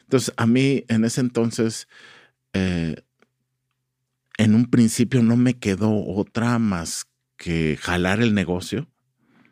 Entonces, 0.02 0.34
a 0.38 0.46
mí 0.46 0.84
en 0.88 1.06
ese 1.06 1.22
entonces, 1.22 1.88
eh, 2.54 2.96
en 4.38 4.56
un 4.56 4.66
principio 4.70 5.24
no 5.24 5.38
me 5.38 5.58
quedó 5.58 6.06
otra 6.06 6.60
más 6.60 7.06
que 7.38 7.78
jalar 7.82 8.22
el 8.22 8.34
negocio 8.34 8.90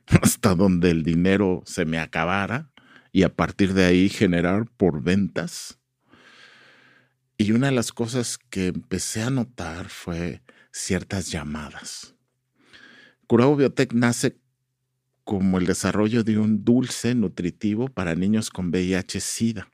hasta 0.21 0.55
donde 0.55 0.91
el 0.91 1.03
dinero 1.03 1.63
se 1.65 1.85
me 1.85 1.99
acabara 1.99 2.71
y 3.11 3.23
a 3.23 3.33
partir 3.33 3.73
de 3.73 3.85
ahí 3.85 4.09
generar 4.09 4.65
por 4.75 5.01
ventas. 5.01 5.79
Y 7.37 7.51
una 7.51 7.67
de 7.67 7.73
las 7.73 7.91
cosas 7.91 8.37
que 8.37 8.67
empecé 8.67 9.21
a 9.21 9.29
notar 9.29 9.89
fue 9.89 10.41
ciertas 10.71 11.31
llamadas. 11.31 12.12
Curao 13.27 13.55
Biotech 13.55 13.93
nace 13.93 14.37
como 15.23 15.57
el 15.57 15.65
desarrollo 15.65 16.23
de 16.23 16.37
un 16.37 16.63
dulce 16.63 17.15
nutritivo 17.15 17.87
para 17.87 18.15
niños 18.15 18.49
con 18.49 18.71
VIH-Sida. 18.71 19.69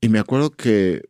Y 0.00 0.08
me 0.08 0.20
acuerdo 0.20 0.50
que 0.50 1.08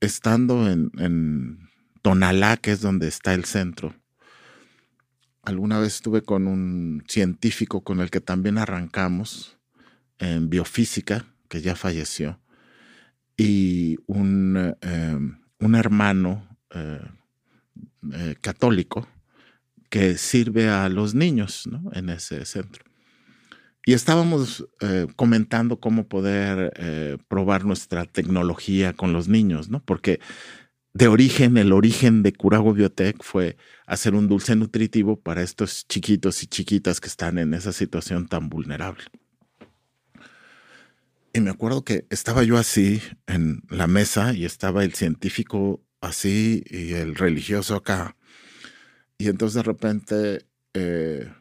estando 0.00 0.68
en, 0.68 1.70
Tonalá, 2.02 2.56
que 2.56 2.72
es 2.72 2.80
donde 2.80 3.08
está 3.08 3.32
el 3.32 3.44
centro, 3.44 3.94
alguna 5.42 5.78
vez 5.78 5.94
estuve 5.94 6.22
con 6.22 6.48
un 6.48 7.04
científico 7.08 7.82
con 7.82 8.00
el 8.00 8.10
que 8.10 8.20
también 8.20 8.58
arrancamos 8.58 9.58
en 10.18 10.50
biofísica, 10.50 11.24
que 11.48 11.62
ya 11.62 11.76
falleció, 11.76 12.40
y 13.36 13.98
un, 14.06 14.76
em, 14.80 15.38
un 15.60 15.74
hermano 15.74 16.58
eh, 16.74 17.00
eh, 18.12 18.34
católico 18.40 19.06
que 19.92 20.16
sirve 20.16 20.70
a 20.70 20.88
los 20.88 21.14
niños 21.14 21.68
en 21.92 22.08
ese 22.08 22.46
centro. 22.46 22.82
Y 23.84 23.92
estábamos 23.92 24.66
eh, 24.80 25.06
comentando 25.16 25.80
cómo 25.80 26.08
poder 26.08 27.20
probar 27.28 27.66
nuestra 27.66 28.06
tecnología 28.06 28.94
con 28.94 29.12
los 29.12 29.28
niños, 29.28 29.68
¿no? 29.68 29.84
Porque 29.84 30.18
de 30.94 31.08
origen, 31.08 31.58
el 31.58 31.74
origen 31.74 32.22
de 32.22 32.32
Curago 32.32 32.72
Biotech 32.72 33.22
fue 33.22 33.58
hacer 33.86 34.14
un 34.14 34.28
dulce 34.28 34.56
nutritivo 34.56 35.20
para 35.20 35.42
estos 35.42 35.86
chiquitos 35.86 36.42
y 36.42 36.46
chiquitas 36.46 36.98
que 36.98 37.08
están 37.08 37.36
en 37.36 37.52
esa 37.52 37.72
situación 37.72 38.28
tan 38.28 38.48
vulnerable. 38.48 39.04
Y 41.34 41.40
me 41.40 41.50
acuerdo 41.50 41.84
que 41.84 42.06
estaba 42.08 42.44
yo 42.44 42.56
así 42.56 43.02
en 43.26 43.62
la 43.68 43.88
mesa 43.88 44.32
y 44.32 44.46
estaba 44.46 44.84
el 44.84 44.94
científico 44.94 45.82
así 46.00 46.64
y 46.70 46.94
el 46.94 47.14
religioso 47.14 47.74
acá. 47.74 48.16
Y 49.22 49.28
entonces 49.28 49.54
de 49.54 49.62
repente 49.62 50.48
eh, 50.74 51.32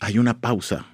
hay 0.00 0.18
una 0.18 0.42
pausa. 0.42 0.84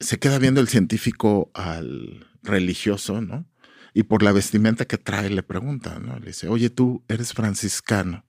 Se 0.00 0.18
queda 0.18 0.38
viendo 0.38 0.62
el 0.62 0.68
científico 0.68 1.50
al 1.52 2.26
religioso, 2.42 3.20
¿no? 3.20 3.46
Y 3.92 4.04
por 4.04 4.22
la 4.22 4.32
vestimenta 4.32 4.86
que 4.86 4.96
trae 4.96 5.28
le 5.28 5.42
pregunta, 5.42 5.98
¿no? 5.98 6.18
Le 6.18 6.28
dice, 6.28 6.48
oye, 6.48 6.70
tú 6.70 7.04
eres 7.08 7.34
franciscano. 7.34 8.24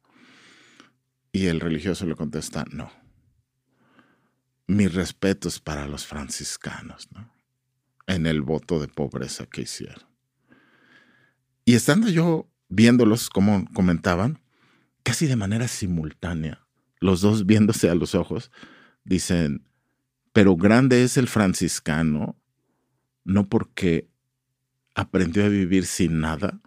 Y 1.31 1.45
el 1.45 1.61
religioso 1.61 2.05
le 2.05 2.15
contesta, 2.15 2.65
no. 2.73 2.91
Mis 4.67 4.93
respetos 4.93 5.61
para 5.61 5.87
los 5.87 6.05
franciscanos, 6.05 7.07
¿no? 7.13 7.33
En 8.07 8.25
el 8.25 8.41
voto 8.41 8.81
de 8.81 8.89
pobreza 8.89 9.45
que 9.45 9.61
hicieron. 9.61 10.03
Y 11.63 11.75
estando 11.75 12.09
yo 12.09 12.51
viéndolos, 12.67 13.29
como 13.29 13.63
comentaban, 13.73 14.41
casi 15.05 15.27
de 15.27 15.35
manera 15.35 15.67
simultánea, 15.67 16.65
los 16.99 17.21
dos 17.21 17.45
viéndose 17.45 17.91
a 17.91 17.95
los 17.95 18.15
ojos, 18.15 18.51
dicen, 19.03 19.69
pero 20.33 20.57
grande 20.57 21.03
es 21.03 21.17
el 21.17 21.27
franciscano, 21.27 22.35
no 23.23 23.47
porque 23.47 24.09
aprendió 24.95 25.45
a 25.45 25.49
vivir 25.49 25.85
sin 25.85 26.21
nada, 26.21 26.59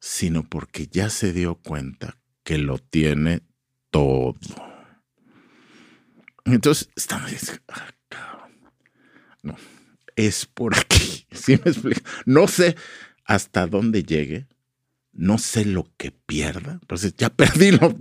sino 0.00 0.42
porque 0.42 0.88
ya 0.88 1.08
se 1.08 1.32
dio 1.32 1.54
cuenta 1.54 2.18
que 2.42 2.58
lo 2.58 2.78
tiene 2.78 3.42
todo. 3.90 4.34
Entonces, 6.44 6.90
estaba 6.96 7.26
ah, 7.68 8.48
no, 9.44 9.56
es 10.16 10.46
por 10.46 10.76
aquí. 10.76 11.28
¿Sí 11.30 11.60
me 11.64 11.70
explico? 11.70 12.00
No 12.26 12.48
sé 12.48 12.74
hasta 13.24 13.68
dónde 13.68 14.02
llegue, 14.02 14.48
no 15.12 15.38
sé 15.38 15.64
lo 15.64 15.90
que 15.96 16.10
pierda. 16.10 16.72
Entonces, 16.80 17.14
ya 17.16 17.30
perdí 17.30 17.70
lo, 17.70 17.96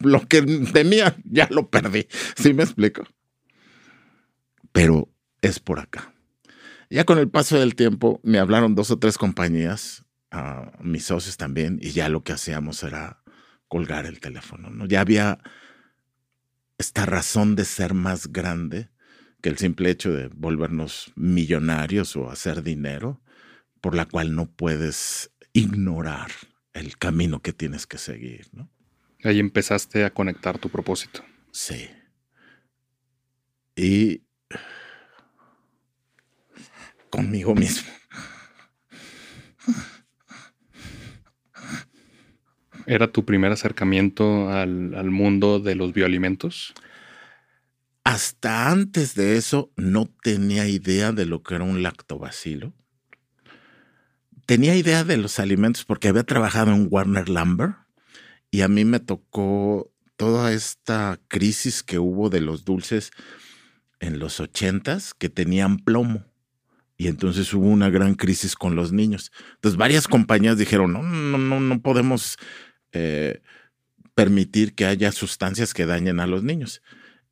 lo 0.00 0.28
que 0.28 0.42
tenía, 0.72 1.16
ya 1.24 1.48
lo 1.50 1.70
perdí. 1.70 2.06
¿Sí 2.36 2.52
me 2.52 2.64
explico? 2.64 3.04
Pero 4.72 5.08
es 5.42 5.60
por 5.60 5.80
acá. 5.80 6.14
Ya 6.90 7.04
con 7.04 7.18
el 7.18 7.28
paso 7.28 7.58
del 7.58 7.74
tiempo 7.74 8.20
me 8.22 8.38
hablaron 8.38 8.74
dos 8.74 8.90
o 8.90 8.98
tres 8.98 9.18
compañías, 9.18 10.04
a 10.30 10.72
mis 10.80 11.04
socios 11.06 11.36
también, 11.36 11.78
y 11.80 11.90
ya 11.90 12.08
lo 12.08 12.22
que 12.22 12.32
hacíamos 12.32 12.82
era 12.82 13.22
colgar 13.68 14.06
el 14.06 14.20
teléfono. 14.20 14.70
¿no? 14.70 14.86
Ya 14.86 15.00
había 15.00 15.38
esta 16.78 17.06
razón 17.06 17.56
de 17.56 17.64
ser 17.64 17.94
más 17.94 18.28
grande 18.28 18.90
que 19.42 19.48
el 19.48 19.58
simple 19.58 19.90
hecho 19.90 20.12
de 20.12 20.28
volvernos 20.28 21.12
millonarios 21.14 22.16
o 22.16 22.30
hacer 22.30 22.62
dinero, 22.62 23.20
por 23.80 23.94
la 23.94 24.06
cual 24.06 24.34
no 24.34 24.50
puedes 24.50 25.30
ignorar 25.52 26.30
el 26.72 26.96
camino 26.98 27.40
que 27.40 27.52
tienes 27.52 27.86
que 27.86 27.98
seguir. 27.98 28.48
¿no? 28.52 28.70
Ahí 29.24 29.40
empezaste 29.40 30.04
a 30.04 30.10
conectar 30.10 30.58
tu 30.58 30.68
propósito. 30.68 31.24
Sí. 31.52 31.88
Y 33.76 34.22
conmigo 37.10 37.54
mismo. 37.54 37.88
¿Era 42.86 43.12
tu 43.12 43.24
primer 43.24 43.52
acercamiento 43.52 44.48
al, 44.48 45.10
mundo 45.10 45.60
de 45.60 45.74
los 45.74 45.92
bioalimentos? 45.92 46.72
Hasta 48.02 48.70
antes 48.70 49.14
de 49.14 49.36
eso 49.36 49.70
no 49.76 50.06
tenía 50.22 50.66
idea 50.66 51.12
de 51.12 51.26
lo 51.26 51.42
que 51.42 51.56
era 51.56 51.64
un 51.64 51.82
lactobacilo. 51.82 52.72
Tenía 54.48 54.74
idea 54.76 55.04
de 55.04 55.18
los 55.18 55.40
alimentos 55.40 55.84
porque 55.84 56.08
había 56.08 56.22
trabajado 56.22 56.72
en 56.72 56.88
Warner 56.90 57.28
Lumber 57.28 57.74
y 58.50 58.62
a 58.62 58.68
mí 58.68 58.86
me 58.86 58.98
tocó 58.98 59.92
toda 60.16 60.54
esta 60.54 61.20
crisis 61.28 61.82
que 61.82 61.98
hubo 61.98 62.30
de 62.30 62.40
los 62.40 62.64
dulces 62.64 63.10
en 64.00 64.18
los 64.18 64.40
ochentas 64.40 65.12
que 65.12 65.28
tenían 65.28 65.76
plomo 65.76 66.24
y 66.96 67.08
entonces 67.08 67.52
hubo 67.52 67.66
una 67.66 67.90
gran 67.90 68.14
crisis 68.14 68.54
con 68.54 68.74
los 68.74 68.90
niños. 68.90 69.32
Entonces 69.56 69.76
varias 69.76 70.08
compañías 70.08 70.56
dijeron, 70.56 70.94
no, 70.94 71.02
no, 71.02 71.36
no, 71.36 71.60
no 71.60 71.82
podemos 71.82 72.38
eh, 72.92 73.42
permitir 74.14 74.74
que 74.74 74.86
haya 74.86 75.12
sustancias 75.12 75.74
que 75.74 75.84
dañen 75.84 76.20
a 76.20 76.26
los 76.26 76.42
niños. 76.42 76.80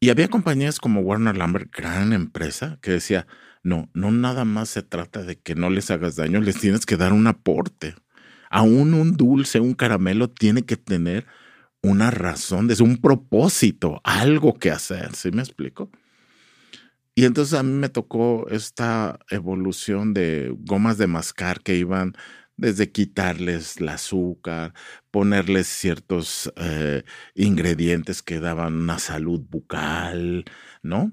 Y 0.01 0.11
había 0.11 0.29
compañías 0.29 0.79
como 0.79 1.01
Warner 1.01 1.39
Lambert, 1.39 1.75
gran 1.75 2.12
empresa, 2.12 2.79
que 2.83 2.91
decía, 2.91 3.27
no, 3.67 3.91
no 3.95 4.12
nada 4.12 4.45
más 4.45 4.69
se 4.69 4.83
trata 4.83 5.25
de 5.25 5.41
que 5.41 5.57
no 5.57 5.71
les 5.71 5.91
hagas 5.91 6.14
daño, 6.14 6.41
les 6.41 6.61
tienes 6.61 6.87
que 6.87 6.97
dar 6.97 7.12
un 7.12 7.27
aporte. 7.27 7.97
Aún 8.49 8.95
un 8.95 9.17
dulce, 9.17 9.59
un 9.59 9.75
caramelo 9.75 10.31
tiene 10.31 10.62
que 10.62 10.77
tener 10.77 11.27
una 11.83 12.12
razón, 12.12 12.71
es 12.71 12.79
un 12.81 12.99
propósito, 12.99 14.01
algo 14.05 14.55
que 14.55 14.71
hacer, 14.71 15.17
¿sí 15.17 15.33
me 15.33 15.43
explico? 15.43 15.91
Y 17.17 17.25
entonces 17.25 17.59
a 17.59 17.64
mí 17.64 17.73
me 17.73 17.89
tocó 17.89 18.47
esta 18.51 19.19
evolución 19.31 20.14
de 20.14 20.55
gomas 20.61 20.97
de 20.97 21.09
mascar 21.09 21.61
que 21.61 21.75
iban 21.75 22.14
desde 22.57 22.93
quitarles 22.93 23.79
el 23.79 23.89
azúcar, 23.89 24.75
ponerles 25.11 25.67
ciertos 25.67 26.53
eh, 26.57 27.03
ingredientes 27.35 28.23
que 28.23 28.39
daban 28.39 28.75
una 28.77 29.01
salud 29.01 29.41
bucal, 29.41 30.45
¿no? 30.83 31.12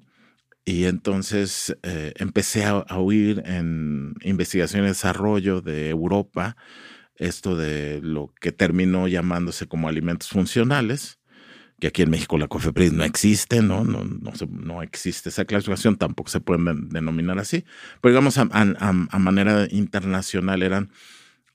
Y 0.66 0.86
entonces 0.86 1.78
eh, 1.84 2.14
empecé 2.18 2.64
a, 2.64 2.78
a, 2.78 2.98
oír 3.00 3.44
en 3.46 4.16
investigación 4.24 4.86
y 4.86 4.88
desarrollo 4.88 5.62
de 5.62 5.90
Europa 5.90 6.56
esto 7.16 7.56
de 7.56 8.02
lo 8.02 8.34
que 8.40 8.52
terminó 8.52 9.08
llamándose 9.08 9.68
como 9.68 9.88
alimentos 9.88 10.30
funcionales, 10.30 11.20
que 11.80 11.88
aquí 11.88 12.02
en 12.02 12.10
México 12.10 12.38
la 12.38 12.48
COFEPRIS 12.48 12.94
no 12.94 13.04
existe, 13.04 13.62
¿no? 13.62 13.84
No, 13.84 14.04
no, 14.04 14.32
no 14.50 14.82
existe 14.82 15.30
esa 15.30 15.46
clasificación, 15.46 15.98
tampoco 15.98 16.30
se 16.30 16.40
pueden 16.40 16.90
denominar 16.90 17.40
así, 17.40 17.66
pero 18.02 18.12
digamos 18.12 18.38
a, 18.38 18.46
manera 19.20 19.68
internacional 19.70 20.64
eran 20.64 20.92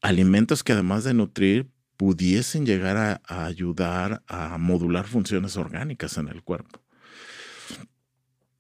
alimentos 0.01 0.63
que 0.63 0.73
además 0.73 1.05
de 1.05 1.15
nutrir 1.15 1.71
pudiesen 1.97 2.67
llegar 2.67 2.97
a, 2.97 3.21
a 3.27 3.47
ayudar 3.47 4.23
a 4.29 4.57
modular 4.59 5.07
funciones 5.07 5.57
orgánicas 5.57 6.19
en 6.19 6.29
el 6.29 6.43
cuerpo. 6.43 6.81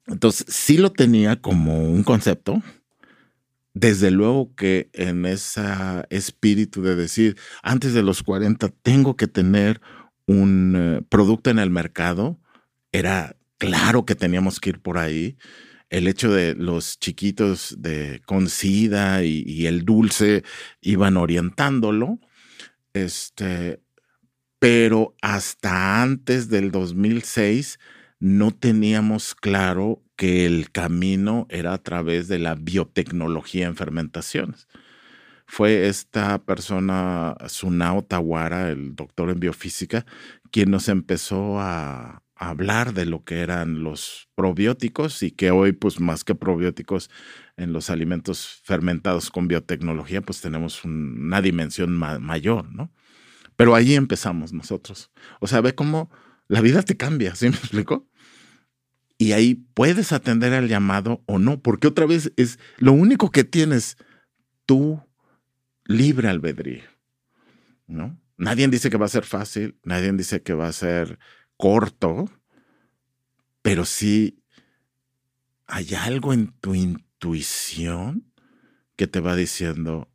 Entonces, 0.09 0.46
sí 0.48 0.78
lo 0.78 0.90
tenía 0.92 1.40
como 1.40 1.84
un 1.84 2.02
concepto, 2.02 2.62
desde 3.74 4.11
luego 4.11 4.54
que 4.56 4.90
en 4.92 5.26
ese 5.26 5.62
espíritu 6.11 6.82
de 6.82 6.96
decir, 6.96 7.36
antes 7.62 7.92
de 7.94 8.02
los 8.02 8.22
40 8.22 8.70
tengo 8.82 9.16
que 9.16 9.28
tener 9.28 9.80
un 10.26 10.74
eh, 10.76 11.02
producto 11.09 11.50
en 11.50 11.59
el 11.59 11.70
mercado, 11.70 12.40
era 12.90 13.36
claro 13.59 14.04
que 14.04 14.14
teníamos 14.14 14.61
que 14.61 14.70
ir 14.70 14.80
por 14.80 14.98
ahí. 14.98 15.36
El 15.90 16.09
hecho 16.09 16.32
de 16.32 16.54
los 16.54 16.98
chiquitos 16.98 17.76
de 17.78 18.20
con 18.26 18.48
sida 18.48 19.24
y, 19.24 19.66
el 19.66 19.84
dulce 19.84 20.42
iban 20.80 21.16
orientándolo. 21.16 22.18
Este, 22.92 23.80
pero 24.59 25.14
hasta 25.22 26.02
antes 26.02 26.48
del 26.48 26.70
2006 26.72 27.78
no 28.20 28.50
teníamos 28.50 29.34
claro 29.34 30.02
que 30.16 30.46
el 30.46 30.70
camino 30.70 31.46
era 31.50 31.72
a 31.74 31.82
través 31.82 32.28
de 32.28 32.38
la 32.38 32.54
biotecnología 32.54 33.66
en 33.66 33.76
fermentaciones. 33.76 34.68
Fue 35.46 35.88
esta 35.88 36.44
persona, 36.44 37.36
Sunao 37.48 38.04
Tawara, 38.04 38.70
el 38.70 38.94
doctor 38.94 39.30
en 39.30 39.40
biofísica, 39.40 40.04
quien 40.50 40.70
nos 40.70 40.88
empezó 40.88 41.60
a, 41.60 42.22
hablar 42.40 42.94
de 42.94 43.04
lo 43.04 43.24
que 43.24 43.40
eran 43.40 43.82
los 43.82 44.28
probióticos 44.36 45.22
y 45.24 45.32
que 45.32 45.50
hoy, 45.50 45.72
pues 45.72 46.00
más 46.00 46.22
que 46.22 46.36
probióticos 46.36 47.10
en 47.56 47.72
los 47.72 47.90
alimentos 47.90 48.60
fermentados 48.64 49.30
con 49.30 49.48
biotecnología, 49.48 50.22
pues 50.22 50.40
tenemos 50.40 50.84
una 50.84 51.42
dimensión 51.42 51.96
mayor, 51.96 52.72
¿no? 52.72 52.92
Pero 53.56 53.74
ahí 53.74 53.94
empezamos 53.96 54.52
nosotros. 54.52 55.10
O 55.40 55.48
sea, 55.48 55.60
ve 55.60 55.74
cómo 55.74 56.10
la 56.46 56.60
vida 56.60 56.82
te 56.82 56.96
cambia, 56.96 57.34
¿sí 57.34 57.48
me 57.48 57.56
explico? 57.56 58.07
Y 59.18 59.32
ahí 59.32 59.56
puedes 59.74 60.12
atender 60.12 60.54
al 60.54 60.68
llamado 60.68 61.22
o 61.26 61.40
no, 61.40 61.60
porque 61.60 61.88
otra 61.88 62.06
vez 62.06 62.32
es 62.36 62.60
lo 62.78 62.92
único 62.92 63.30
que 63.30 63.42
tienes 63.42 63.96
tú 64.64 65.02
libre 65.84 66.28
albedrío, 66.28 66.84
¿no? 67.88 68.18
Nadie 68.36 68.68
dice 68.68 68.88
que 68.88 68.96
va 68.96 69.06
a 69.06 69.10
ser 69.10 69.24
fácil, 69.24 69.76
nadie 69.82 70.12
dice 70.12 70.42
que 70.42 70.54
va 70.54 70.68
a 70.68 70.72
ser 70.72 71.18
corto, 71.56 72.30
pero 73.60 73.84
sí 73.84 74.40
hay 75.66 75.94
algo 75.94 76.32
en 76.32 76.52
tu 76.60 76.76
intuición 76.76 78.32
que 78.94 79.08
te 79.08 79.18
va 79.18 79.34
diciendo, 79.34 80.08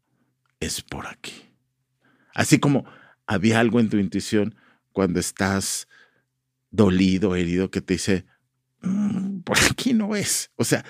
es 0.62 0.82
por 0.82 1.08
aquí. 1.08 1.34
Así 2.34 2.60
como 2.60 2.86
había 3.28 3.60
algo 3.60 3.82
en 3.82 3.90
tu 3.90 3.98
intuición 3.98 4.56
cuando 4.94 5.20
estás 5.20 5.90
dolido, 6.72 7.36
herido, 7.36 7.70
que 7.70 7.82
te 7.82 7.96
dice, 7.96 8.26
Mm, 8.84 9.40
por 9.42 9.58
aquí 9.58 9.94
no 9.94 10.16
es. 10.16 10.52
O 10.56 10.64
sea, 10.64 10.86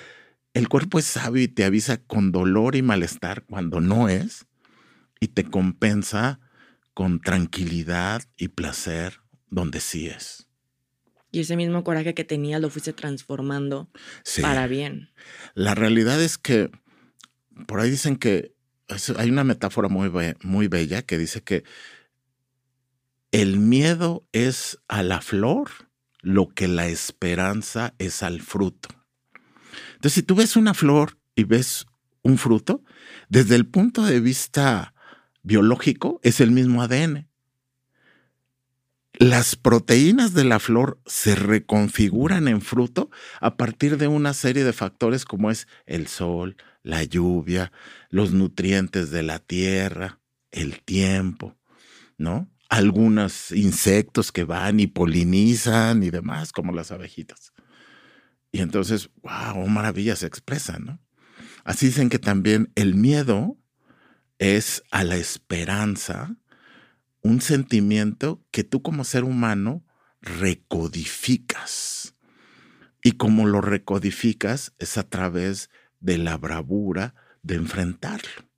el 0.53 0.67
cuerpo 0.67 0.99
es 0.99 1.05
sabio 1.05 1.41
y 1.41 1.47
te 1.47 1.63
avisa 1.63 1.97
con 1.97 2.31
dolor 2.31 2.75
y 2.75 2.81
malestar 2.81 3.45
cuando 3.45 3.79
no 3.81 4.09
es 4.09 4.45
y 5.19 5.29
te 5.29 5.45
compensa 5.45 6.39
con 6.93 7.21
tranquilidad 7.21 8.23
y 8.37 8.49
placer 8.49 9.21
donde 9.49 9.79
sí 9.79 10.07
es. 10.07 10.47
Y 11.31 11.39
ese 11.39 11.55
mismo 11.55 11.83
coraje 11.83 12.13
que 12.13 12.23
tenías 12.23 12.61
lo 12.61 12.69
fuiste 12.69 12.93
transformando 12.93 13.89
para 14.41 14.67
bien. 14.67 15.09
La 15.55 15.73
realidad 15.73 16.21
es 16.21 16.37
que 16.37 16.69
por 17.65 17.79
ahí 17.79 17.89
dicen 17.89 18.17
que 18.17 18.53
hay 19.17 19.31
una 19.31 19.43
metáfora 19.43 19.89
muy, 19.89 20.11
muy 20.43 20.67
bella 20.67 21.01
que 21.01 21.17
dice 21.17 21.41
que 21.41 21.63
el 23.31 23.57
miedo 23.57 24.27
es 24.31 24.77
a 24.87 25.01
la 25.01 25.21
flor 25.21 25.71
lo 26.23 26.49
que 26.49 26.67
la 26.67 26.87
esperanza 26.87 27.93
es 27.99 28.23
al 28.23 28.41
fruto. 28.41 28.89
Entonces, 29.95 30.13
si 30.13 30.23
tú 30.23 30.33
ves 30.35 30.55
una 30.55 30.73
flor 30.73 31.19
y 31.35 31.43
ves 31.43 31.85
un 32.23 32.39
fruto, 32.39 32.83
desde 33.29 33.55
el 33.55 33.67
punto 33.67 34.03
de 34.03 34.19
vista 34.19 34.95
biológico 35.43 36.19
es 36.23 36.39
el 36.39 36.51
mismo 36.51 36.81
ADN. 36.81 37.27
Las 39.13 39.55
proteínas 39.55 40.33
de 40.33 40.43
la 40.43 40.59
flor 40.59 40.99
se 41.05 41.35
reconfiguran 41.35 42.47
en 42.47 42.61
fruto 42.61 43.11
a 43.39 43.57
partir 43.57 43.97
de 43.97 44.07
una 44.07 44.33
serie 44.33 44.63
de 44.63 44.73
factores 44.73 45.25
como 45.25 45.51
es 45.51 45.67
el 45.85 46.07
sol, 46.07 46.55
la 46.81 47.03
lluvia, 47.03 47.71
los 48.09 48.31
nutrientes 48.31 49.11
de 49.11 49.21
la 49.21 49.37
tierra, 49.37 50.19
el 50.51 50.81
tiempo, 50.81 51.55
¿no? 52.17 52.49
Algunos 52.73 53.51
insectos 53.51 54.31
que 54.31 54.45
van 54.45 54.79
y 54.79 54.87
polinizan 54.87 56.01
y 56.01 56.09
demás, 56.09 56.51
como 56.51 56.73
las 56.73 56.91
abejitas. 56.91 57.53
Y 58.51 58.61
entonces, 58.61 59.11
wow, 59.21 59.67
maravilla 59.67 60.15
se 60.15 60.25
expresa, 60.25 60.79
¿no? 60.79 60.99
Así 61.63 61.85
dicen 61.87 62.09
que 62.09 62.17
también 62.17 62.71
el 62.73 62.95
miedo 62.95 63.59
es 64.39 64.81
a 64.89 65.03
la 65.03 65.17
esperanza, 65.17 66.35
un 67.21 67.41
sentimiento 67.41 68.43
que 68.49 68.63
tú 68.63 68.81
como 68.81 69.03
ser 69.03 69.23
humano 69.23 69.85
recodificas. 70.19 72.15
Y 73.03 73.13
como 73.13 73.45
lo 73.45 73.61
recodificas 73.61 74.73
es 74.79 74.97
a 74.97 75.07
través 75.07 75.69
de 75.99 76.17
la 76.17 76.37
bravura 76.37 77.13
de 77.43 77.53
enfrentarlo 77.55 78.52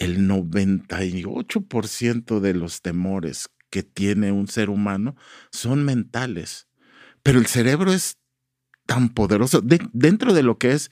el 0.00 0.26
98% 0.26 2.40
de 2.40 2.54
los 2.54 2.80
temores 2.80 3.50
que 3.68 3.82
tiene 3.82 4.32
un 4.32 4.48
ser 4.48 4.70
humano 4.70 5.14
son 5.52 5.84
mentales. 5.84 6.68
Pero 7.22 7.38
el 7.38 7.44
cerebro 7.46 7.92
es 7.92 8.16
tan 8.86 9.10
poderoso. 9.10 9.60
dentro 9.62 10.32
de 10.32 10.42
lo 10.42 10.56
que 10.58 10.72
es, 10.72 10.90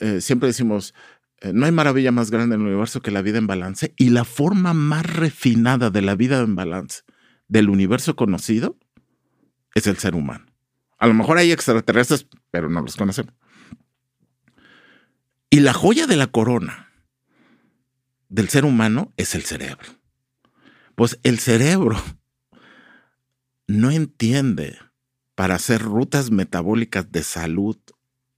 eh, 0.00 0.22
siempre 0.22 0.46
decimos, 0.48 0.94
eh, 1.42 1.52
no 1.52 1.66
hay 1.66 1.72
maravilla 1.72 2.10
más 2.10 2.30
grande 2.30 2.54
en 2.54 2.62
el 2.62 2.68
universo 2.68 3.02
que 3.02 3.10
la 3.10 3.20
vida 3.20 3.36
en 3.36 3.46
balance. 3.46 3.92
Y 3.98 4.08
la 4.08 4.24
forma 4.24 4.72
más 4.72 5.04
refinada 5.04 5.90
de 5.90 6.00
la 6.00 6.14
vida 6.14 6.40
en 6.40 6.56
balance 6.56 7.02
del 7.48 7.68
universo 7.68 8.16
conocido 8.16 8.78
es 9.74 9.86
el 9.86 9.98
ser 9.98 10.14
humano. 10.14 10.46
A 10.98 11.06
lo 11.06 11.12
mejor 11.12 11.36
hay 11.36 11.52
extraterrestres, 11.52 12.26
pero 12.50 12.70
no 12.70 12.80
los 12.80 12.96
conocemos. 12.96 13.34
Y 15.50 15.60
la 15.60 15.74
joya 15.74 16.06
de 16.06 16.16
la 16.16 16.28
corona 16.28 16.91
del 18.32 18.48
ser 18.48 18.64
humano 18.64 19.12
es 19.18 19.34
el 19.34 19.42
cerebro. 19.42 19.86
Pues 20.94 21.20
el 21.22 21.38
cerebro 21.38 22.02
no 23.66 23.90
entiende 23.90 24.78
para 25.34 25.56
hacer 25.56 25.82
rutas 25.82 26.30
metabólicas 26.30 27.12
de 27.12 27.24
salud 27.24 27.76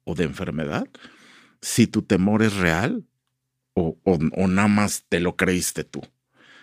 o 0.02 0.16
de 0.16 0.24
enfermedad 0.24 0.88
si 1.62 1.86
tu 1.86 2.02
temor 2.02 2.42
es 2.42 2.56
real 2.56 3.06
o, 3.74 3.96
o, 4.04 4.48
nada 4.48 4.68
más 4.68 5.04
te 5.08 5.20
lo 5.20 5.36
creíste 5.36 5.84
tú. 5.84 6.00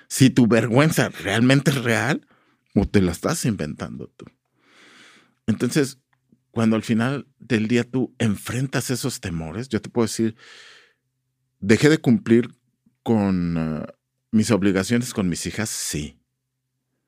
Si 0.09 0.29
tu 0.29 0.47
vergüenza 0.47 1.07
realmente 1.07 1.71
es 1.71 1.82
real 1.84 2.27
o 2.75 2.86
te 2.86 3.01
la 3.01 3.13
estás 3.13 3.45
inventando 3.45 4.07
tú. 4.09 4.25
Entonces, 5.47 5.99
cuando 6.51 6.75
al 6.75 6.84
final 6.84 7.27
del 7.39 7.69
día 7.69 7.89
tú 7.89 8.13
enfrentas 8.19 8.89
esos 8.89 9.21
temores, 9.21 9.69
yo 9.69 9.82
te 9.82 9.89
puedo 9.89 10.05
decir, 10.05 10.36
dejé 11.61 11.88
de 11.88 11.97
cumplir 11.97 12.61
con 13.04 13.56
eh, 13.58 13.86
mis 14.32 14.52
obligaciones 14.52 15.14
con 15.14 15.30
mis 15.30 15.45
hijas, 15.45 15.70
sí. 15.70 16.20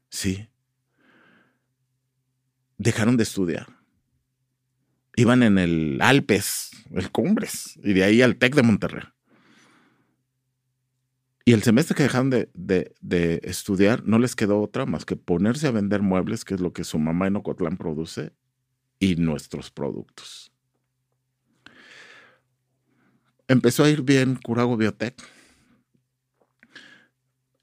Sí. 0.09 0.49
Dejaron 2.77 3.17
de 3.17 3.23
estudiar. 3.23 3.67
Iban 5.15 5.43
en 5.43 5.57
el 5.57 5.99
Alpes, 6.01 6.71
el 6.91 7.11
Cumbres, 7.11 7.79
y 7.83 7.93
de 7.93 8.03
ahí 8.03 8.21
al 8.21 8.37
TEC 8.37 8.55
de 8.55 8.63
Monterrey. 8.63 9.03
Y 11.45 11.53
el 11.53 11.61
semestre 11.61 11.95
que 11.95 12.03
dejaron 12.03 12.29
de, 12.29 12.49
de, 12.53 13.41
estudiar, 13.43 14.03
no 14.05 14.17
les 14.17 14.35
quedó 14.35 14.61
otra 14.61 14.85
más 14.85 15.05
que 15.05 15.17
ponerse 15.17 15.67
a 15.67 15.71
vender 15.71 16.01
muebles, 16.01 16.45
que 16.45 16.53
es 16.53 16.61
lo 16.61 16.71
que 16.71 16.85
su 16.85 16.99
mamá 16.99 17.27
en 17.27 17.35
Ocotlán 17.35 17.77
produce, 17.77 18.33
y 18.97 19.17
nuestros 19.17 19.69
productos. 19.69 20.51
Empezó 23.47 23.83
a 23.83 23.89
ir 23.89 24.03
bien 24.03 24.39
Curago 24.41 24.77
Biotech 24.77 25.21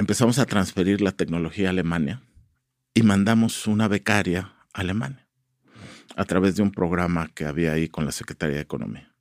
empezamos 0.01 0.39
a 0.39 0.47
transferir 0.47 1.03
la 1.03 1.13
tecnología 1.13 1.67
a 1.67 1.71
Alemania 1.71 2.23
y 2.95 3.03
mandamos 3.03 3.67
una 3.67 3.87
becaria 3.87 4.55
a 4.73 4.81
Alemania 4.81 5.29
a 6.17 6.25
través 6.25 6.57
de 6.57 6.63
un 6.63 6.73
programa 6.73 7.29
que 7.35 7.45
había 7.45 7.73
ahí 7.73 7.87
con 7.87 8.07
la 8.07 8.13
Secretaría 8.13 8.57
de 8.57 8.63
Economía. 8.63 9.13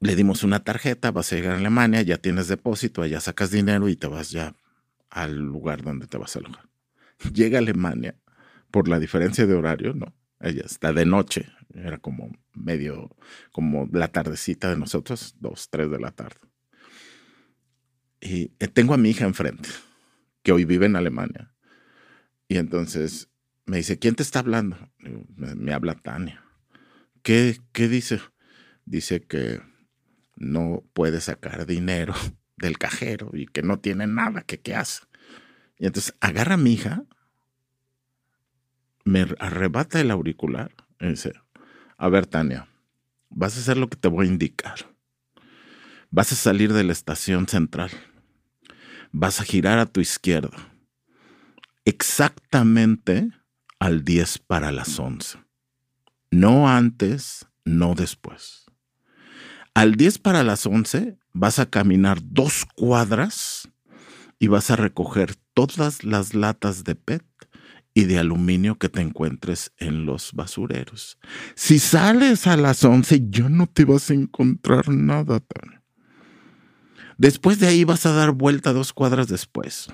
Le 0.00 0.16
dimos 0.16 0.42
una 0.42 0.64
tarjeta, 0.64 1.10
vas 1.10 1.30
a 1.30 1.36
llegar 1.36 1.52
a 1.52 1.58
Alemania, 1.58 2.00
ya 2.00 2.16
tienes 2.16 2.48
depósito, 2.48 3.02
allá 3.02 3.20
sacas 3.20 3.50
dinero 3.50 3.90
y 3.90 3.96
te 3.96 4.06
vas 4.06 4.30
ya 4.30 4.54
al 5.10 5.36
lugar 5.36 5.82
donde 5.82 6.06
te 6.06 6.16
vas 6.16 6.34
a 6.34 6.38
alojar. 6.38 6.66
Llega 7.34 7.58
a 7.58 7.60
Alemania, 7.60 8.16
por 8.70 8.88
la 8.88 8.98
diferencia 8.98 9.46
de 9.46 9.52
horario, 9.52 9.92
no, 9.92 10.14
ella 10.40 10.62
está 10.64 10.94
de 10.94 11.04
noche, 11.04 11.46
era 11.74 11.98
como 11.98 12.32
medio, 12.54 13.14
como 13.52 13.86
la 13.92 14.08
tardecita 14.08 14.70
de 14.70 14.78
nosotros, 14.78 15.34
dos, 15.40 15.68
tres 15.68 15.90
de 15.90 16.00
la 16.00 16.10
tarde 16.10 16.40
y 18.26 18.52
eh, 18.58 18.68
tengo 18.68 18.94
a 18.94 18.96
mi 18.96 19.10
hija 19.10 19.24
enfrente. 19.24 19.68
que 20.42 20.52
hoy 20.52 20.64
vive 20.64 20.86
en 20.86 20.94
Alemania. 20.94 21.52
Y 22.48 22.58
entonces 22.58 23.28
me 23.64 23.78
dice, 23.78 23.98
¿quién 23.98 24.14
te 24.14 24.22
está 24.22 24.38
hablando? 24.38 24.76
me, 24.98 25.72
habla 25.72 25.94
Tania. 25.94 26.44
¿Qué, 27.22 27.58
¿Qué 27.72 27.88
dice? 27.88 28.20
Dice 28.84 29.22
que 29.22 29.60
no 30.36 30.84
puede 30.92 31.20
sacar 31.20 31.66
dinero 31.66 32.14
del 32.56 32.78
cajero 32.78 33.30
y 33.32 33.46
que 33.46 33.62
no 33.62 33.80
tiene 33.80 34.06
nada, 34.06 34.42
que 34.42 34.60
qué 34.60 34.76
hace. 34.76 35.02
Y 35.78 35.86
entonces 35.86 36.14
agarra 36.20 36.54
a 36.54 36.58
mi 36.58 36.74
hija, 36.74 37.04
me 39.04 39.26
arrebata 39.38 40.00
el 40.00 40.10
auricular 40.10 40.72
y 41.00 41.08
dice, 41.08 41.32
a 41.96 42.08
ver 42.08 42.26
Tania, 42.26 42.68
vas 43.30 43.56
a 43.56 43.60
hacer 43.60 43.76
lo 43.76 43.88
que 43.88 43.96
te 43.96 44.08
voy 44.08 44.26
a 44.26 44.30
indicar. 44.30 44.76
Vas 46.10 46.32
a 46.32 46.36
salir 46.36 46.72
de 46.72 46.84
la 46.84 46.92
estación 46.92 47.48
central. 47.48 47.90
Vas 49.18 49.40
a 49.40 49.44
girar 49.44 49.78
a 49.78 49.86
tu 49.86 50.02
izquierda. 50.02 50.74
Exactamente 51.86 53.30
al 53.78 54.04
10 54.04 54.40
para 54.40 54.72
las 54.72 54.98
11. 54.98 55.38
No 56.30 56.68
antes, 56.68 57.46
no 57.64 57.94
después. 57.94 58.66
Al 59.72 59.94
10 59.94 60.18
para 60.18 60.42
las 60.42 60.66
11 60.66 61.16
vas 61.32 61.58
a 61.58 61.70
caminar 61.70 62.18
dos 62.22 62.66
cuadras 62.74 63.70
y 64.38 64.48
vas 64.48 64.70
a 64.70 64.76
recoger 64.76 65.34
todas 65.54 66.04
las 66.04 66.34
latas 66.34 66.84
de 66.84 66.94
PET 66.94 67.24
y 67.94 68.04
de 68.04 68.18
aluminio 68.18 68.76
que 68.76 68.90
te 68.90 69.00
encuentres 69.00 69.72
en 69.78 70.04
los 70.04 70.34
basureros. 70.34 71.18
Si 71.54 71.78
sales 71.78 72.46
a 72.46 72.58
las 72.58 72.84
11 72.84 73.30
ya 73.30 73.48
no 73.48 73.66
te 73.66 73.86
vas 73.86 74.10
a 74.10 74.14
encontrar 74.14 74.90
nada. 74.90 75.40
Después 77.18 77.58
de 77.58 77.68
ahí 77.68 77.84
vas 77.84 78.06
a 78.06 78.12
dar 78.12 78.32
vuelta 78.32 78.72
dos 78.72 78.92
cuadras 78.92 79.28
después. 79.28 79.88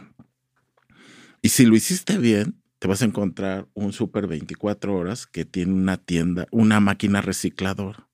Y 1.40 1.50
si 1.50 1.66
lo 1.66 1.76
hiciste 1.76 2.18
bien, 2.18 2.60
te 2.78 2.88
vas 2.88 3.02
a 3.02 3.04
encontrar 3.04 3.68
un 3.74 3.92
Super 3.92 4.26
24 4.26 4.94
horas 4.94 5.26
que 5.26 5.44
tiene 5.44 5.72
una 5.72 5.96
tienda, 5.96 6.46
una 6.50 6.80
máquina 6.80 7.20
recicladora 7.20 8.08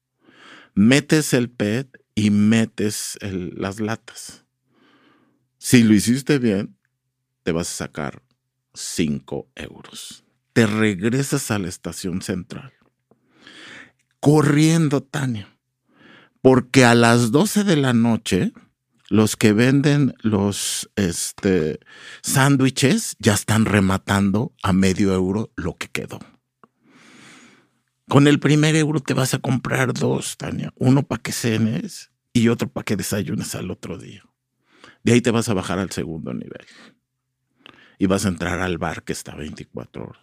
metes 0.78 1.34
el 1.34 1.50
PET 1.50 2.04
y 2.14 2.30
metes 2.30 3.18
las 3.20 3.80
latas. 3.80 4.44
Si 5.58 5.82
lo 5.82 5.92
hiciste 5.92 6.38
bien, 6.38 6.76
te 7.42 7.50
vas 7.50 7.68
a 7.68 7.86
sacar 7.86 8.22
5 8.74 9.50
euros. 9.56 10.22
Te 10.52 10.68
regresas 10.68 11.50
a 11.50 11.58
la 11.58 11.66
estación 11.66 12.22
central. 12.22 12.72
Corriendo, 14.20 15.02
Tania. 15.02 15.48
Porque 16.42 16.84
a 16.84 16.94
las 16.94 17.32
12 17.32 17.64
de 17.64 17.76
la 17.76 17.92
noche, 17.92 18.52
los 19.08 19.36
que 19.36 19.52
venden 19.52 20.14
los 20.20 20.90
este, 20.96 21.80
sándwiches 22.22 23.16
ya 23.18 23.34
están 23.34 23.64
rematando 23.64 24.52
a 24.62 24.72
medio 24.72 25.14
euro 25.14 25.50
lo 25.56 25.76
que 25.76 25.88
quedó. 25.88 26.18
Con 28.08 28.26
el 28.26 28.38
primer 28.38 28.76
euro 28.76 29.00
te 29.00 29.14
vas 29.14 29.34
a 29.34 29.38
comprar 29.38 29.92
dos, 29.92 30.36
Tania. 30.36 30.72
Uno 30.76 31.02
para 31.02 31.22
que 31.22 31.32
cenes 31.32 32.10
y 32.32 32.48
otro 32.48 32.68
para 32.68 32.84
que 32.84 32.96
desayunes 32.96 33.54
al 33.54 33.70
otro 33.70 33.98
día. 33.98 34.24
De 35.02 35.12
ahí 35.12 35.20
te 35.20 35.30
vas 35.30 35.48
a 35.48 35.54
bajar 35.54 35.78
al 35.78 35.90
segundo 35.90 36.32
nivel. 36.32 36.66
Y 37.98 38.06
vas 38.06 38.24
a 38.24 38.28
entrar 38.28 38.60
al 38.60 38.78
bar 38.78 39.02
que 39.02 39.12
está 39.12 39.34
24 39.34 40.04
horas. 40.04 40.22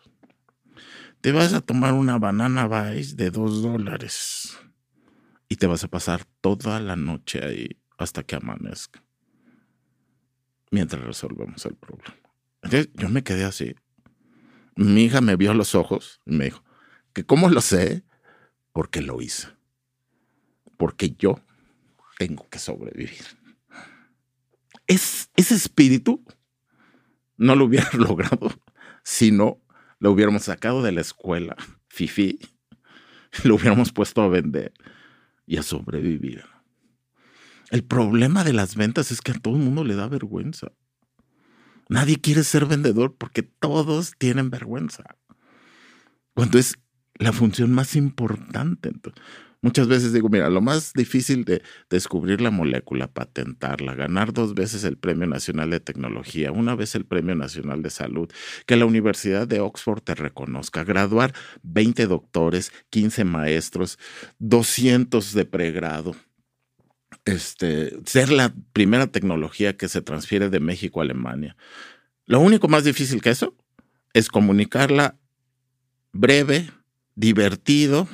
Te 1.22 1.32
vas 1.32 1.54
a 1.54 1.62
tomar 1.62 1.94
una 1.94 2.18
banana 2.18 2.68
vice 2.68 3.16
de 3.16 3.32
dos 3.32 3.62
dólares. 3.62 4.58
Y 5.50 5.58
te 5.58 5.68
vas 5.68 5.84
a 5.84 5.88
pasar 5.88 6.26
toda 6.42 6.80
la 6.80 6.96
noche 6.96 7.44
ahí 7.44 7.85
hasta 7.98 8.24
que 8.24 8.36
amanezca. 8.36 9.04
Mientras 10.72 11.04
resolvemos 11.04 11.66
el 11.66 11.76
problema. 11.76 12.16
Entonces 12.62 12.90
yo 12.94 13.10
me 13.10 13.24
quedé 13.24 13.44
así. 13.44 13.76
Mi 14.76 15.06
hija 15.06 15.22
me 15.22 15.36
vio 15.36 15.52
a 15.52 15.56
los 15.56 15.76
ojos 15.76 16.22
y 16.26 16.36
me 16.36 16.46
dijo, 16.46 16.64
¿Que 17.16 17.26
¿Cómo 17.26 17.48
lo 17.48 17.62
sé? 17.62 18.04
Porque 18.74 19.02
lo 19.02 19.22
hice. 19.22 19.48
Porque 20.76 21.16
yo 21.18 21.40
tengo 22.18 22.46
que 22.50 22.60
sobrevivir. 22.60 23.24
Es, 24.86 25.32
ese 25.38 25.56
espíritu 25.56 26.26
no 27.38 27.56
lo 27.56 27.66
hubiera 27.66 27.90
logrado 27.94 28.52
si 29.02 29.32
no 29.32 29.62
lo 30.00 30.12
hubiéramos 30.12 30.44
sacado 30.44 30.84
de 30.84 30.92
la 30.92 31.00
escuela, 31.00 31.56
fifi, 31.88 32.38
lo 33.46 33.56
hubiéramos 33.56 33.94
puesto 33.94 34.22
a 34.22 34.28
vender 34.28 34.74
y 35.46 35.56
a 35.56 35.64
sobrevivir. 35.64 36.44
El 37.76 37.84
problema 37.84 38.46
de 38.46 38.54
las 38.54 38.78
ventas 38.78 39.12
es 39.12 39.20
que 39.20 39.34
a 39.34 39.38
todo 39.38 39.58
el 39.58 39.62
mundo 39.62 39.84
le 39.84 39.96
da 39.96 40.08
vergüenza. 40.08 40.72
Nadie 41.90 42.22
quiere 42.22 42.46
ser 42.46 42.66
vendedor 42.68 43.18
porque 43.18 43.44
todos 43.44 44.14
tienen 44.18 44.50
vergüenza. 44.50 45.04
Cuando 46.34 46.58
es 46.58 46.76
la 47.16 47.34
función 47.34 47.74
más 47.74 47.98
importante. 47.98 48.94
muchas 49.60 49.90
veces 49.90 50.14
digo, 50.14 50.30
mira, 50.30 50.50
lo 50.50 50.62
más 50.62 50.94
difícil 50.94 51.44
de 51.44 51.64
descubrir 51.90 52.40
la 52.40 52.50
molécula, 52.50 53.12
patentarla, 53.12 53.94
ganar 53.94 54.32
dos 54.32 54.54
veces 54.54 54.86
el 54.86 54.98
Premio 54.98 55.28
Nacional 55.28 55.70
de 55.70 55.82
Tecnología, 55.82 56.54
una 56.54 56.76
vez 56.76 56.96
el 56.96 57.04
Premio 57.04 57.36
Nacional 57.36 57.84
de 57.84 57.90
Salud, 57.90 58.32
que 58.66 58.78
la 58.78 58.86
Universidad 58.86 59.50
de 59.50 59.60
Oxford 59.60 60.02
te 60.02 60.16
reconozca, 60.16 60.86
graduar 60.86 61.34
20 61.64 62.08
doctores, 62.08 62.72
15 62.90 63.26
maestros, 63.26 64.00
200 64.40 65.34
de 65.34 65.44
pregrado. 65.44 66.16
Este, 67.26 67.98
ser 68.06 68.30
la 68.30 68.54
primera 68.72 69.08
tecnología 69.08 69.76
que 69.76 69.90
se 69.90 70.02
transfiere 70.02 70.50
de 70.50 70.60
México 70.60 71.00
a 71.00 71.04
Alemania. 71.04 71.58
Lo 72.26 72.40
único 72.40 72.68
más 72.68 72.84
difícil 72.84 73.22
que 73.22 73.32
eso 73.32 73.56
es 74.14 74.30
comunicarla 74.30 75.18
breve, 76.14 76.70
divertido 77.16 78.08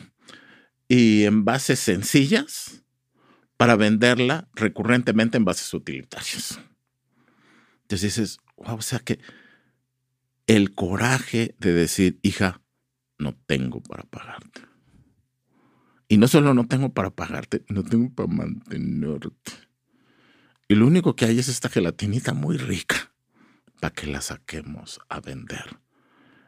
y 0.88 1.26
en 1.26 1.46
bases 1.46 1.80
sencillas 1.80 2.84
para 3.58 3.76
venderla 3.76 4.50
recurrentemente 4.54 5.38
en 5.38 5.46
bases 5.46 5.74
utilitarias. 5.74 6.60
Entonces 7.84 8.16
dices, 8.16 8.38
wow, 8.58 8.78
o 8.78 8.82
sea 8.82 9.00
que 9.00 9.20
el 10.48 10.74
coraje 10.74 11.56
de 11.60 11.74
decir, 11.74 12.20
hija, 12.24 12.62
no 13.20 13.36
tengo 13.46 13.82
para 13.84 14.04
pagarte. 14.04 14.71
Y 16.12 16.18
no 16.18 16.28
solo 16.28 16.54
no 16.54 16.68
tengo 16.68 16.94
para 16.94 17.10
pagarte, 17.10 17.64
no 17.70 17.84
tengo 17.84 18.14
para 18.14 18.28
mantenerte. 18.28 19.54
Y 20.68 20.76
lo 20.76 20.86
único 20.86 21.16
que 21.16 21.24
hay 21.24 21.40
es 21.40 21.48
esta 21.48 21.70
gelatinita 21.70 22.34
muy 22.34 22.58
rica 22.58 23.14
para 23.80 23.94
que 23.94 24.08
la 24.08 24.20
saquemos 24.20 25.00
a 25.08 25.22
vender. 25.22 25.80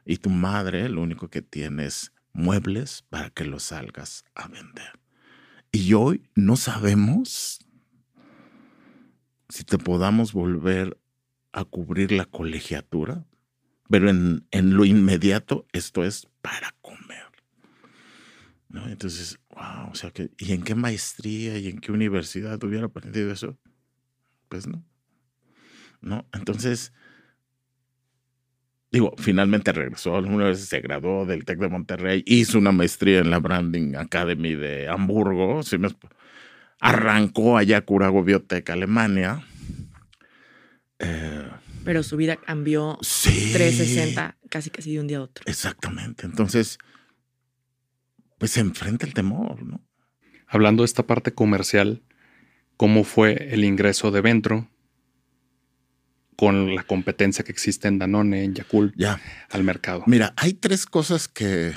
Y 0.05 0.17
tu 0.17 0.29
madre 0.29 0.89
lo 0.89 1.01
único 1.01 1.29
que 1.29 1.41
tiene 1.41 1.85
es 1.85 2.11
muebles 2.33 3.05
para 3.09 3.29
que 3.29 3.45
los 3.45 3.63
salgas 3.63 4.25
a 4.35 4.49
vender. 4.49 4.99
Y 5.71 5.93
hoy 5.93 6.29
no 6.35 6.57
sabemos 6.57 7.65
si 9.47 9.63
te 9.63 9.77
podamos 9.77 10.33
volver 10.33 10.99
a 11.53 11.63
cubrir 11.63 12.11
la 12.11 12.25
colegiatura, 12.25 13.25
pero 13.89 14.09
en, 14.09 14.43
lo 14.51 14.83
inmediato 14.83 15.65
esto 15.71 16.03
es 16.03 16.27
para 16.41 16.75
comer. 16.81 17.22
¿No? 18.73 18.87
Entonces, 18.87 19.39
wow, 19.51 19.91
o 19.91 19.95
sea 19.95 20.09
que, 20.09 20.31
¿y 20.39 20.51
en 20.51 20.63
qué 20.63 20.73
maestría 20.73 21.59
y 21.59 21.67
en 21.67 21.79
qué 21.79 21.91
universidad 21.91 22.61
hubiera 22.63 22.87
aprendido 22.87 23.31
eso? 23.31 23.55
Pues 24.49 24.65
no. 24.65 24.83
¿No? 26.01 26.27
Entonces, 26.33 26.91
digo, 28.91 29.13
finalmente 29.19 29.71
regresó, 29.73 30.15
alguna 30.15 30.45
vez 30.45 30.65
se 30.65 30.81
graduó 30.81 31.27
del 31.27 31.45
TEC 31.45 31.59
de 31.59 31.69
Monterrey, 31.69 32.23
hizo 32.25 32.57
una 32.57 32.71
maestría 32.71 33.19
en 33.19 33.29
la 33.29 33.37
Branding 33.37 33.93
Academy 33.95 34.55
de 34.55 34.89
Hamburgo, 34.89 35.61
arrancó 36.79 37.57
allá 37.57 37.77
a 37.77 37.81
Curago 37.81 38.23
Biotech, 38.23 38.67
Alemania. 38.71 39.45
Eh, 40.97 41.47
Pero 41.85 42.01
su 42.01 42.17
vida 42.17 42.37
cambió 42.37 42.97
360 42.99 44.35
casi 44.49 44.71
casi 44.71 44.93
de 44.93 44.99
un 44.99 45.05
día 45.05 45.19
a 45.19 45.21
otro. 45.21 45.43
Exactamente. 45.45 46.25
Entonces, 46.25 46.79
pues 48.43 48.51
se 48.51 48.59
enfrenta 48.59 49.05
el 49.05 49.13
temor, 49.13 49.63
¿no? 49.63 49.79
Hablando 50.47 50.83
de 50.83 50.87
esta 50.87 51.07
parte 51.07 51.33
comercial, 51.33 52.03
¿cómo 52.75 53.05
fue 53.05 53.53
el 53.53 53.63
ingreso 53.63 54.11
de 54.11 54.19
Ventro 54.19 54.69
con 56.35 56.75
la 56.75 56.83
competencia 56.83 57.45
que 57.45 57.53
existe 57.53 57.87
en 57.87 57.99
Danone, 57.99 58.43
en 58.43 58.53
Yakult, 58.53 58.93
ya. 58.97 59.21
al 59.49 59.63
mercado? 59.63 60.03
Mira, 60.07 60.33
hay 60.35 60.55
tres 60.55 60.85
cosas 60.85 61.29
que 61.29 61.71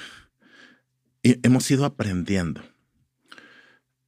hemos 1.23 1.71
ido 1.71 1.85
aprendiendo. 1.85 2.63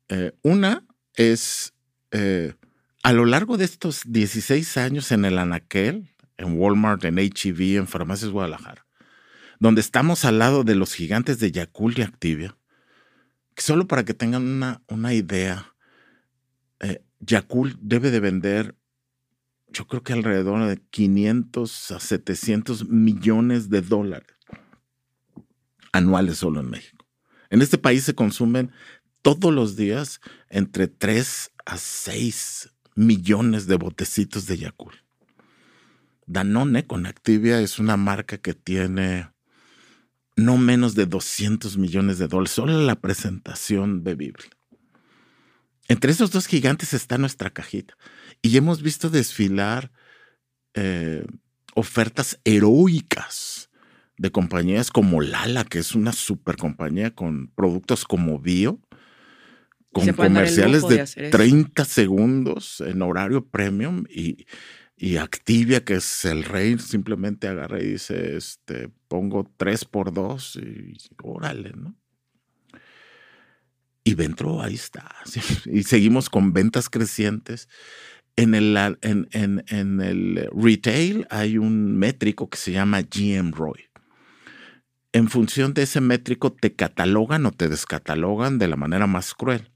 Eh, 0.08 0.32
una 0.42 0.84
es, 1.14 1.74
eh, 2.10 2.54
a 3.04 3.12
lo 3.12 3.24
largo 3.24 3.56
de 3.56 3.66
estos 3.66 4.02
16 4.04 4.78
años 4.78 5.12
en 5.12 5.24
el 5.26 5.38
Anaquel, 5.38 6.12
en 6.36 6.58
Walmart, 6.58 7.04
en 7.04 7.20
HEV, 7.20 7.78
en 7.78 7.86
Farmacias 7.86 8.32
Guadalajara, 8.32 8.84
donde 9.58 9.80
estamos 9.80 10.24
al 10.24 10.38
lado 10.38 10.64
de 10.64 10.74
los 10.74 10.94
gigantes 10.94 11.38
de 11.38 11.50
Yakult 11.52 11.98
y 11.98 12.02
Activia, 12.02 12.56
solo 13.56 13.86
para 13.86 14.04
que 14.04 14.14
tengan 14.14 14.42
una, 14.42 14.82
una 14.88 15.14
idea, 15.14 15.74
eh, 16.80 17.02
debe 17.80 18.10
de 18.10 18.20
vender 18.20 18.76
yo 19.70 19.86
creo 19.86 20.02
que 20.02 20.12
alrededor 20.12 20.66
de 20.66 20.78
500 20.90 21.90
a 21.92 22.00
700 22.00 22.88
millones 22.88 23.68
de 23.68 23.82
dólares 23.82 24.36
anuales 25.92 26.38
solo 26.38 26.60
en 26.60 26.70
México. 26.70 27.06
En 27.50 27.62
este 27.62 27.78
país 27.78 28.04
se 28.04 28.14
consumen 28.14 28.70
todos 29.22 29.52
los 29.52 29.76
días 29.76 30.20
entre 30.48 30.86
3 30.86 31.52
a 31.66 31.76
6 31.76 32.74
millones 32.94 33.66
de 33.66 33.76
botecitos 33.76 34.46
de 34.46 34.58
Yakult. 34.58 34.98
Danone 36.26 36.86
con 36.86 37.06
Activia 37.06 37.60
es 37.60 37.78
una 37.78 37.96
marca 37.96 38.38
que 38.38 38.54
tiene 38.54 39.30
no 40.38 40.56
menos 40.56 40.94
de 40.94 41.06
200 41.06 41.76
millones 41.78 42.18
de 42.18 42.28
dólares, 42.28 42.52
solo 42.52 42.80
la 42.80 43.00
presentación 43.00 44.04
bebible. 44.04 44.44
Entre 45.88 46.12
esos 46.12 46.30
dos 46.30 46.46
gigantes 46.46 46.94
está 46.94 47.18
nuestra 47.18 47.50
cajita. 47.50 47.96
Y 48.40 48.56
hemos 48.56 48.80
visto 48.80 49.10
desfilar 49.10 49.90
eh, 50.74 51.26
ofertas 51.74 52.40
heroicas 52.44 53.68
de 54.16 54.30
compañías 54.30 54.90
como 54.90 55.22
Lala, 55.22 55.64
que 55.64 55.80
es 55.80 55.96
una 55.96 56.12
super 56.12 56.56
compañía 56.56 57.14
con 57.14 57.48
productos 57.48 58.04
como 58.04 58.38
Bio, 58.38 58.80
con 59.92 60.06
comerciales 60.12 60.86
de, 60.86 61.30
30 61.30 61.84
segundos 61.84 62.80
en 62.80 63.02
horario 63.02 63.44
premium 63.44 64.04
y, 64.08 64.46
y, 64.98 65.16
Activia, 65.16 65.84
que 65.84 65.94
es 65.94 66.24
el 66.24 66.44
rey, 66.44 66.78
simplemente 66.78 67.48
agarra 67.48 67.80
y 67.80 67.92
dice, 67.92 68.36
este, 68.36 68.90
pongo 69.08 69.50
3 69.56 69.84
por 69.84 70.12
2 70.12 70.56
y 70.56 70.96
órale, 71.22 71.72
¿no? 71.76 71.94
Y 74.04 74.14
Ventro 74.14 74.62
ahí 74.62 74.74
está. 74.74 75.14
Y 75.66 75.82
seguimos 75.82 76.30
con 76.30 76.52
ventas 76.52 76.88
crecientes. 76.88 77.68
En 78.36 78.54
el, 78.54 78.76
en, 79.02 79.28
en, 79.32 79.64
en 79.68 80.00
el 80.00 80.48
retail 80.52 81.26
hay 81.28 81.58
un 81.58 81.98
métrico 81.98 82.48
que 82.48 82.56
se 82.56 82.72
llama 82.72 83.02
GMROI. 83.02 83.88
En 85.12 85.28
función 85.28 85.74
de 85.74 85.82
ese 85.82 86.00
métrico 86.00 86.52
te 86.52 86.74
catalogan 86.74 87.44
o 87.46 87.52
te 87.52 87.68
descatalogan 87.68 88.58
de 88.58 88.68
la 88.68 88.76
manera 88.76 89.06
más 89.06 89.34
cruel. 89.34 89.70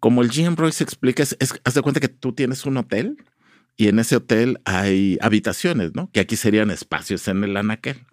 Como 0.00 0.22
el 0.22 0.30
GMROI 0.30 0.72
se 0.72 0.82
explica, 0.84 1.22
es, 1.22 1.36
de 1.38 1.82
cuenta 1.82 2.00
que 2.00 2.08
tú 2.08 2.32
tienes 2.32 2.64
un 2.64 2.78
hotel 2.78 3.16
y 3.80 3.88
en 3.88 3.98
ese 3.98 4.16
hotel 4.16 4.60
hay 4.66 5.16
habitaciones, 5.22 5.94
¿no? 5.94 6.10
Que 6.12 6.20
aquí 6.20 6.36
serían 6.36 6.70
espacios 6.70 7.26
en 7.28 7.42
el 7.44 7.56
anaquel. 7.56 8.04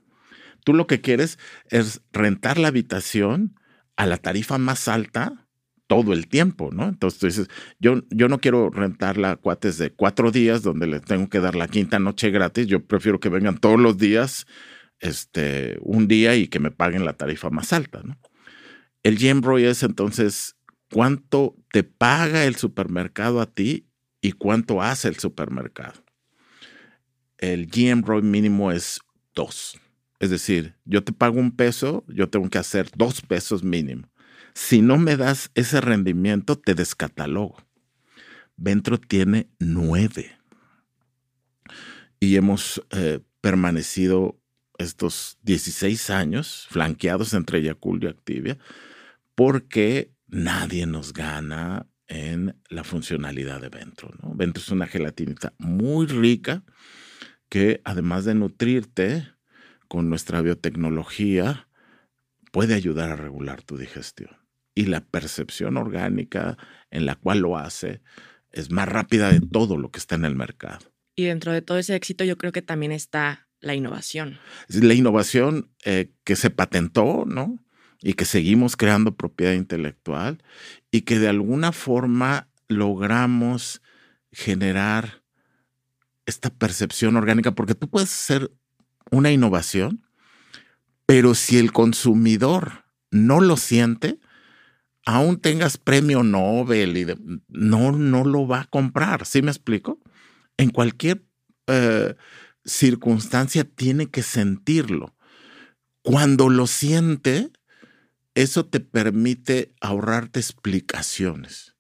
Tú 0.64 0.74
lo 0.74 0.88
que 0.88 1.02
quieres 1.02 1.38
es 1.70 2.00
rentar 2.14 2.58
la 2.58 2.70
habitación 2.70 3.60
a 3.98 4.06
la 4.06 4.16
tarifa 4.16 4.58
más 4.60 4.88
alta 4.88 5.46
todo 5.86 6.14
el 6.14 6.30
tiempo, 6.30 6.70
¿no? 6.72 6.88
Entonces 6.88 7.20
tú 7.20 7.26
dices, 7.26 7.48
yo, 7.82 8.02
yo 8.12 8.30
no 8.30 8.40
quiero 8.40 8.70
rentar 8.70 9.18
la 9.18 9.36
cuates 9.36 9.78
de 9.78 9.92
cuatro 9.92 10.32
días 10.32 10.64
donde 10.64 10.88
le 10.88 11.02
tengo 11.02 11.28
que 11.28 11.42
dar 11.42 11.58
la 11.58 11.68
quinta 11.68 12.00
noche 12.00 12.30
gratis, 12.30 12.68
yo 12.68 12.86
prefiero 12.86 13.20
que 13.20 13.28
vengan 13.28 13.58
todos 13.58 13.78
los 13.78 13.98
días, 13.98 14.48
este, 15.02 15.78
un 15.82 16.08
día 16.08 16.38
y 16.38 16.48
que 16.48 16.62
me 16.62 16.72
paguen 16.72 17.04
la 17.04 17.18
tarifa 17.18 17.50
más 17.50 17.74
alta, 17.74 18.04
¿no? 18.06 18.18
El 19.04 19.18
GMROI 19.18 19.66
es 19.66 19.84
entonces 19.84 20.56
cuánto 20.94 21.58
te 21.74 21.84
paga 21.84 22.46
el 22.46 22.56
supermercado 22.56 23.42
a 23.42 23.48
ti 23.48 23.88
y 24.22 24.32
cuánto 24.34 24.82
hace 24.82 25.08
el 25.08 25.18
supermercado. 25.18 26.04
El 27.38 27.68
GMROI 27.68 28.22
mínimo 28.22 28.72
es 28.72 29.00
dos. 29.36 29.80
Es 30.20 30.32
decir, 30.32 30.76
yo 30.86 31.04
te 31.04 31.14
pago 31.14 31.40
un 31.40 31.56
peso, 31.56 32.04
yo 32.08 32.30
tengo 32.30 32.50
que 32.50 32.58
hacer 32.58 32.90
dos 32.96 33.22
pesos 33.22 33.64
mínimo. 33.64 34.10
Si 34.54 34.82
no 34.82 34.98
me 34.98 35.16
das 35.18 35.52
ese 35.54 35.82
rendimiento, 35.82 36.58
te 36.58 36.74
descatalogo. 36.74 37.58
Ventro 38.56 39.00
tiene 39.00 39.50
nueve. 39.60 40.36
Y 42.20 42.36
hemos 42.36 42.84
eh, 42.90 43.20
permanecido 43.42 44.42
estos 44.80 45.38
16 45.44 46.10
años 46.10 46.68
flanqueados 46.70 47.34
entre 47.34 47.62
Yakult 47.62 48.04
y 48.04 48.08
Activia 48.08 48.58
porque 49.36 50.12
nadie 50.28 50.88
nos 50.88 51.14
gana 51.14 51.88
en 52.08 52.56
la 52.70 52.84
funcionalidad 52.84 53.62
de 53.62 53.70
Ventro. 53.70 54.10
¿no? 54.22 54.34
Ventro 54.36 54.62
es 54.62 54.70
una 54.70 54.88
gelatinita 54.88 55.54
muy 55.58 56.06
rica 56.06 56.64
que 57.50 57.82
además 57.84 58.26
de 58.26 58.36
nutrirte 58.36 59.28
con 59.88 60.10
nuestra 60.10 60.42
biotecnología, 60.42 61.68
puede 62.52 62.74
ayudar 62.74 63.10
a 63.12 63.16
regular 63.16 63.62
tu 63.62 63.78
digestión 63.78 64.32
y 64.76 64.86
la 64.86 65.02
percepción 65.02 65.78
orgánica 65.78 66.58
en 66.92 67.06
la 67.06 67.16
cual 67.16 67.40
lo 67.40 67.58
hace 67.58 68.02
es 68.52 68.72
más 68.72 68.88
rápida 68.88 69.32
de 69.32 69.42
todo 69.42 69.78
lo 69.78 69.92
que 69.92 70.00
está 70.00 70.16
en 70.16 70.26
el 70.26 70.36
mercado. 70.36 70.92
Y 71.16 71.26
dentro 71.26 71.52
de 71.52 71.62
todo 71.62 71.78
ese 71.78 71.96
éxito 71.96 72.24
yo 72.24 72.38
creo 72.38 72.52
que 72.52 72.62
también 72.62 72.92
está 72.92 73.48
la 73.60 73.76
innovación. 73.76 74.40
La 74.68 74.94
innovación 74.94 75.72
eh, 75.84 76.12
que 76.24 76.36
se 76.36 76.50
patentó, 76.50 77.26
¿no? 77.26 77.60
Y 78.02 78.14
que 78.14 78.26
seguimos 78.26 78.78
creando 78.78 79.16
propiedad 79.16 79.54
intelectual 79.54 80.44
y 80.92 81.02
que 81.02 81.20
de 81.20 81.30
alguna 81.30 81.72
forma 81.72 82.48
logramos 82.68 83.82
generar 84.32 85.24
esta 86.26 86.50
percepción 86.50 87.16
orgánica, 87.16 87.54
porque 87.54 87.74
tú 87.74 87.90
puedes 87.90 88.12
hacer 88.12 88.52
una 89.10 89.32
innovación, 89.32 90.06
pero 91.06 91.34
si 91.34 91.58
el 91.58 91.72
consumidor 91.72 92.86
no 93.12 93.40
lo 93.40 93.58
siente, 93.58 94.20
aún 95.06 95.40
tengas 95.40 95.78
premio 95.78 96.22
Nobel 96.22 96.98
y 96.98 97.08
no, 97.48 97.94
no 97.94 98.26
lo 98.26 98.46
va 98.46 98.62
a 98.62 98.66
comprar. 98.66 99.26
¿Sí 99.26 99.42
me 99.42 99.52
explico? 99.52 100.00
En 100.58 100.70
cualquier 100.70 101.24
eh, 101.68 102.16
circunstancia 102.66 103.64
tiene 103.64 104.10
que 104.10 104.22
sentirlo. 104.22 105.16
Cuando 106.02 106.50
lo 106.50 106.68
siente, 106.68 107.52
eso 108.42 108.66
te 108.66 108.80
permite 108.80 109.74
ahorrarte 109.82 110.40
explicaciones. 110.40 111.76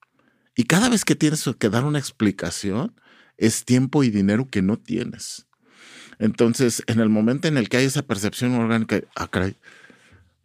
Y 0.56 0.64
cada 0.64 0.90
vez 0.90 1.06
que 1.06 1.16
tienes 1.16 1.48
que 1.58 1.70
dar 1.70 1.86
una 1.86 2.00
explicación, 2.00 3.00
es 3.38 3.66
tiempo 3.66 4.04
y 4.04 4.10
dinero 4.10 4.48
que 4.50 4.62
no 4.62 4.78
tienes. 4.78 5.48
Entonces, 6.20 6.84
en 6.88 7.00
el 7.00 7.10
momento 7.10 7.48
en 7.48 7.58
el 7.58 7.70
que 7.70 7.78
hay 7.78 7.86
esa 7.86 8.02
percepción 8.02 8.56
orgánica, 8.56 9.02
ah, 9.16 9.30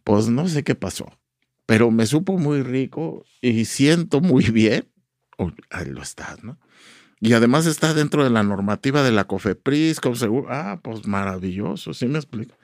pues 0.03 0.27
no 0.27 0.47
sé 0.47 0.63
qué 0.63 0.75
pasó 0.75 1.17
pero 1.65 1.91
me 1.91 2.05
supo 2.05 2.37
muy 2.37 2.61
rico 2.61 3.25
y 3.41 3.65
siento 3.65 4.21
muy 4.21 4.45
bien. 4.51 4.87
ahí 5.69 5.89
lo 5.89 6.01
estás, 6.01 6.43
¿no? 6.43 6.59
Y 7.19 7.33
además 7.33 7.65
está 7.65 7.93
dentro 7.93 8.23
de 8.23 8.29
la 8.29 8.43
normativa 8.43 9.01
de 9.01 9.11
la 9.11 9.23
COFEPRIS, 9.25 10.01
como 10.01 10.15
seguro. 10.15 10.47
Ah, 10.49 10.81
pues 10.83 11.07
maravilloso, 11.07 11.93
¿sí 11.93 12.05
me 12.05 12.19
explico? 12.19 12.55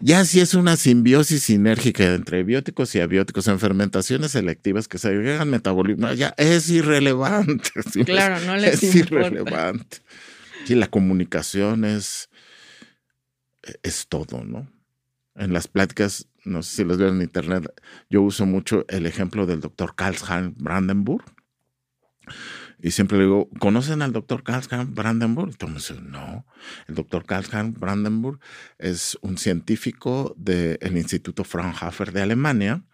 Ya 0.00 0.24
si 0.24 0.40
es 0.40 0.54
una 0.54 0.76
simbiosis 0.76 1.44
sinérgica 1.44 2.14
entre 2.14 2.42
bióticos 2.42 2.94
y 2.94 3.00
abióticos 3.00 3.48
en 3.48 3.58
fermentaciones 3.58 4.32
selectivas 4.32 4.88
que 4.88 4.98
se 4.98 5.08
agregan 5.08 5.50
metabolismo, 5.50 6.12
ya 6.12 6.34
es 6.36 6.68
irrelevante. 6.70 7.70
Claro, 8.04 8.40
no 8.46 8.56
les 8.56 8.82
Es 8.82 8.94
irrelevante. 8.94 9.98
Y 10.68 10.74
la 10.74 10.88
comunicación 10.88 11.84
es, 11.84 12.28
es 13.82 14.06
todo, 14.08 14.44
¿no? 14.44 14.70
En 15.34 15.52
las 15.52 15.68
pláticas 15.68 16.28
no 16.48 16.62
sé 16.62 16.76
si 16.76 16.84
los 16.84 16.98
veo 16.98 17.08
en 17.08 17.22
internet, 17.22 17.70
yo 18.08 18.22
uso 18.22 18.46
mucho 18.46 18.84
el 18.88 19.06
ejemplo 19.06 19.46
del 19.46 19.60
doctor 19.60 19.94
Karl-Heinz 19.94 20.56
Brandenburg. 20.56 21.24
Y 22.80 22.92
siempre 22.92 23.18
le 23.18 23.24
digo, 23.24 23.48
¿conocen 23.58 24.02
al 24.02 24.12
doctor 24.12 24.44
Karl-Heinz 24.44 24.94
Brandenburg? 24.94 25.50
Entonces, 25.50 26.00
no. 26.00 26.46
El 26.86 26.94
doctor 26.94 27.24
Karl-Heinz 27.26 27.78
Brandenburg 27.78 28.38
es 28.78 29.18
un 29.20 29.36
científico 29.36 30.34
del 30.36 30.96
Instituto 30.96 31.42
Fraunhofer 31.42 32.12
de 32.12 32.22
Alemania 32.22 32.84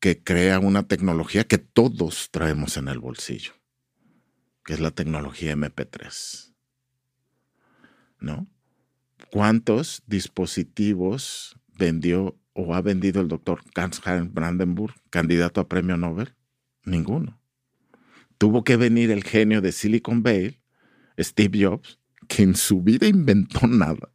que 0.00 0.22
crea 0.22 0.58
una 0.58 0.88
tecnología 0.88 1.44
que 1.44 1.58
todos 1.58 2.30
traemos 2.30 2.78
en 2.78 2.88
el 2.88 2.98
bolsillo, 2.98 3.52
que 4.64 4.72
es 4.72 4.80
la 4.80 4.90
tecnología 4.90 5.54
MP3. 5.54 6.54
¿No? 8.20 8.48
¿Cuántos 9.30 10.02
dispositivos 10.06 11.56
vendió 11.78 12.38
o 12.54 12.74
ha 12.74 12.80
vendido 12.80 13.20
el 13.20 13.28
doctor 13.28 13.62
Hans 13.74 14.00
Brandenburg, 14.32 14.94
candidato 15.10 15.60
a 15.60 15.68
premio 15.68 15.98
Nobel? 15.98 16.34
Ninguno. 16.84 17.39
Tuvo 18.40 18.64
que 18.64 18.76
venir 18.76 19.10
el 19.10 19.22
genio 19.22 19.60
de 19.60 19.70
Silicon 19.70 20.22
Valley, 20.22 20.62
Steve 21.18 21.62
Jobs, 21.62 21.98
que 22.26 22.42
en 22.42 22.56
su 22.56 22.80
vida 22.80 23.06
inventó 23.06 23.66
nada, 23.66 24.14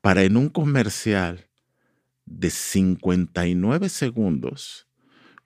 para 0.00 0.22
en 0.22 0.38
un 0.38 0.48
comercial 0.48 1.50
de 2.24 2.48
59 2.48 3.90
segundos 3.90 4.88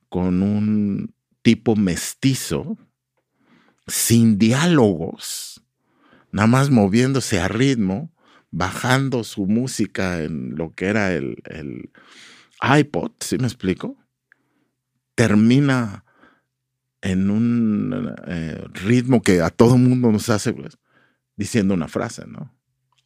con 0.08 0.44
un 0.44 1.12
tipo 1.42 1.74
mestizo, 1.74 2.78
sin 3.88 4.38
diálogos, 4.38 5.64
nada 6.30 6.46
más 6.46 6.70
moviéndose 6.70 7.40
a 7.40 7.48
ritmo, 7.48 8.14
bajando 8.52 9.24
su 9.24 9.46
música 9.46 10.22
en 10.22 10.54
lo 10.54 10.72
que 10.72 10.86
era 10.86 11.12
el, 11.12 11.90
iPod, 12.62 13.10
¿sí 13.18 13.38
me 13.38 13.48
explico? 13.48 13.98
Termina 15.16 16.03
en 17.04 17.30
un 17.30 18.14
eh, 18.26 18.64
ritmo 18.72 19.22
que 19.22 19.42
a 19.42 19.50
todo 19.50 19.76
mundo 19.76 20.10
nos 20.10 20.30
hace, 20.30 20.54
pues, 20.54 20.78
diciendo 21.36 21.74
una 21.74 21.86
frase, 21.86 22.24
¿no? 22.26 22.52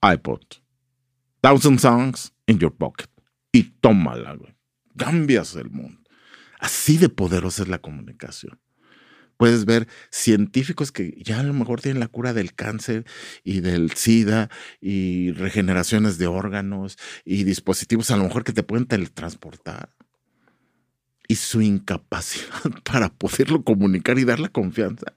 iPod. 0.01 0.41
Thousand 1.41 1.81
songs 1.81 2.33
in 2.47 2.59
your 2.59 2.75
pocket. 2.75 3.09
Y 3.53 3.65
tómala, 3.81 4.35
güey. 4.35 4.55
Cambias 4.97 5.57
el 5.57 5.71
mundo. 5.71 6.01
Así 6.61 6.97
de 6.97 7.09
poderosa 7.09 7.63
es 7.63 7.69
la 7.69 7.81
comunicación. 7.81 8.61
Puedes 9.37 9.65
ver 9.65 9.89
científicos 10.11 10.91
que 10.93 11.21
ya 11.23 11.41
a 11.41 11.45
lo 11.45 11.53
mejor 11.53 11.81
tienen 11.81 12.01
la 12.01 12.09
cura 12.09 12.33
del 12.33 12.55
cáncer 12.55 13.05
y 13.45 13.61
del 13.61 13.93
SIDA 13.93 14.49
y 14.81 15.33
regeneraciones 15.33 16.19
de 16.19 16.27
órganos 16.27 16.99
y 17.25 17.45
dispositivos 17.45 18.11
a 18.11 18.17
lo 18.17 18.25
mejor 18.25 18.45
que 18.45 18.53
te 18.53 18.65
pueden 18.65 18.87
teletransportar. 18.87 19.91
Y 21.29 21.37
su 21.37 21.61
incapacidad 21.61 22.49
para 22.85 23.11
poderlo 23.11 23.63
comunicar 23.63 24.19
y 24.19 24.25
dar 24.25 24.41
la 24.41 24.49
confianza 24.49 25.15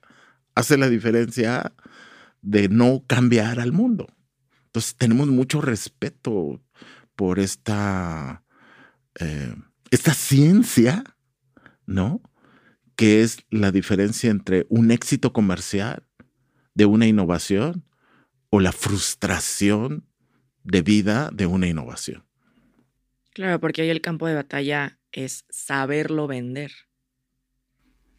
hace 0.54 0.76
la 0.76 0.88
diferencia 0.88 1.72
de 2.42 2.68
no 2.68 3.04
cambiar 3.06 3.60
al 3.60 3.72
mundo. 3.72 4.08
Entonces 4.66 4.96
tenemos 4.96 5.28
mucho 5.28 5.60
respeto 5.60 6.60
por 7.16 7.38
esta, 7.38 8.42
eh, 9.18 9.54
esta 9.90 10.14
ciencia, 10.14 11.04
¿no? 11.86 12.20
Que 12.96 13.22
es 13.22 13.38
la 13.50 13.70
diferencia 13.70 14.30
entre 14.30 14.66
un 14.68 14.90
éxito 14.90 15.32
comercial 15.32 16.04
de 16.74 16.86
una 16.86 17.06
innovación 17.06 17.84
o 18.50 18.60
la 18.60 18.72
frustración 18.72 20.06
de 20.64 20.82
vida 20.82 21.30
de 21.32 21.46
una 21.46 21.66
innovación. 21.66 22.24
Claro, 23.34 23.60
porque 23.60 23.82
ahí 23.82 23.90
el 23.90 24.00
campo 24.00 24.26
de 24.26 24.34
batalla 24.34 24.98
es 25.12 25.44
saberlo 25.50 26.26
vender. 26.26 26.72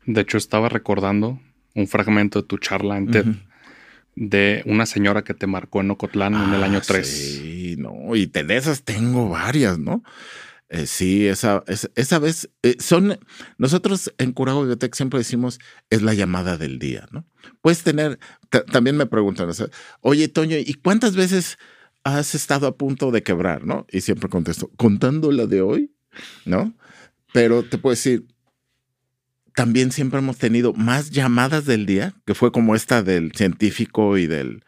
De 0.05 0.21
hecho, 0.21 0.37
estaba 0.37 0.69
recordando 0.69 1.39
un 1.75 1.87
fragmento 1.87 2.41
de 2.41 2.47
tu 2.47 2.57
charla 2.57 2.97
en 2.97 3.11
TED 3.11 3.25
de 4.15 4.61
una 4.65 4.85
señora 4.85 5.23
que 5.23 5.33
te 5.33 5.47
marcó 5.47 5.81
en 5.81 5.91
Ocotlán 5.91 6.35
en 6.35 6.53
el 6.53 6.63
año 6.63 6.81
3. 6.81 6.99
Ah, 6.99 7.09
sí, 7.09 7.75
no, 7.77 8.15
y 8.15 8.27
de 8.27 8.55
esas 8.55 8.83
tengo 8.83 9.29
varias, 9.29 9.79
¿no? 9.79 10.03
Eh, 10.69 10.87
sí, 10.87 11.27
esa, 11.27 11.63
esa, 11.67 12.19
vez 12.19 12.49
eh, 12.63 12.77
son, 12.79 13.19
nosotros 13.57 14.11
en 14.17 14.31
Curago 14.31 14.61
Bibliotech 14.61 14.95
siempre 14.95 15.19
decimos, 15.19 15.59
es 15.91 16.01
la 16.01 16.15
llamada 16.15 16.57
del 16.57 16.79
día, 16.79 17.07
¿no? 17.11 17.27
Puedes 17.61 17.83
tener, 17.83 18.17
también 18.71 18.97
me 18.97 19.05
preguntan, 19.05 19.49
oye, 20.01 20.27
Toño, 20.29 20.57
¿y 20.57 20.73
cuántas 20.75 21.15
veces 21.15 21.57
has 22.03 22.33
estado 22.33 22.65
a 22.65 22.75
punto 22.75 23.11
de 23.11 23.23
quebrar, 23.23 23.65
no? 23.65 23.85
Y 23.91 24.01
siempre 24.01 24.29
contesto, 24.29 24.71
contando 24.75 25.31
la 25.31 25.45
de 25.45 25.61
hoy, 25.61 25.92
¿no? 26.45 26.73
Pero 27.33 27.63
te 27.63 27.77
puedo 27.77 27.93
decir, 27.93 28.27
también 29.55 29.91
siempre 29.91 30.19
hemos 30.19 30.37
tenido 30.37 30.73
más 30.73 31.11
llamadas 31.11 31.65
del 31.65 31.85
día, 31.85 32.13
que 32.25 32.35
fue 32.35 32.51
como 32.51 32.75
esta 32.75 33.03
del 33.03 33.31
científico 33.33 34.17
y 34.17 34.27
del, 34.27 34.63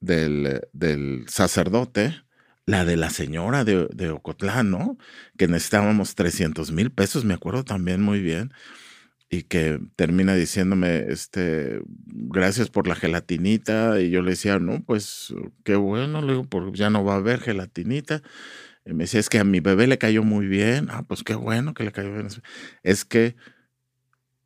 del, 0.00 1.24
sacerdote, 1.28 2.22
la 2.66 2.84
de 2.84 2.96
la 2.96 3.10
señora 3.10 3.64
de, 3.64 3.88
de 3.92 4.10
Ocotlán, 4.10 4.70
¿no? 4.70 4.98
Que 5.36 5.48
necesitábamos 5.48 6.14
300 6.14 6.72
mil 6.72 6.90
pesos, 6.90 7.24
me 7.24 7.34
acuerdo 7.34 7.64
también 7.64 8.02
muy 8.02 8.20
bien, 8.20 8.52
y 9.28 9.44
que 9.44 9.80
termina 9.94 10.34
diciéndome, 10.34 11.06
este, 11.08 11.80
gracias 12.06 12.68
por 12.68 12.88
la 12.88 12.96
gelatinita, 12.96 14.00
y 14.00 14.10
yo 14.10 14.22
le 14.22 14.30
decía, 14.30 14.58
no, 14.58 14.82
pues 14.84 15.32
qué 15.64 15.76
bueno, 15.76 16.20
le 16.20 16.32
digo, 16.32 16.44
porque 16.44 16.76
ya 16.76 16.90
no 16.90 17.04
va 17.04 17.14
a 17.14 17.18
haber 17.18 17.40
gelatinita. 17.40 18.22
Y 18.84 18.94
me 18.94 19.04
decía, 19.04 19.20
es 19.20 19.28
que 19.28 19.38
a 19.38 19.44
mi 19.44 19.60
bebé 19.60 19.86
le 19.86 19.98
cayó 19.98 20.22
muy 20.22 20.46
bien, 20.46 20.88
ah, 20.90 21.04
pues 21.06 21.22
qué 21.22 21.34
bueno 21.34 21.74
que 21.74 21.84
le 21.84 21.92
cayó 21.92 22.12
bien. 22.12 22.28
Es 22.82 23.04
que 23.04 23.36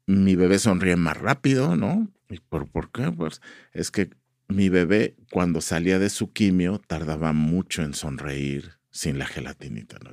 mi 0.06 0.36
bebé 0.36 0.58
sonríe 0.58 0.96
más 0.96 1.16
rápido, 1.16 1.76
¿no? 1.76 2.10
¿Y 2.28 2.40
por, 2.40 2.68
por 2.68 2.90
qué? 2.90 3.10
Pues 3.12 3.40
es 3.72 3.90
que 3.90 4.10
mi 4.48 4.68
bebé 4.68 5.16
cuando 5.30 5.60
salía 5.60 5.98
de 5.98 6.10
su 6.10 6.32
quimio 6.32 6.78
tardaba 6.78 7.32
mucho 7.32 7.82
en 7.82 7.94
sonreír 7.94 8.72
sin 8.90 9.18
la 9.18 9.26
gelatinita. 9.26 9.98
¿no? 10.02 10.10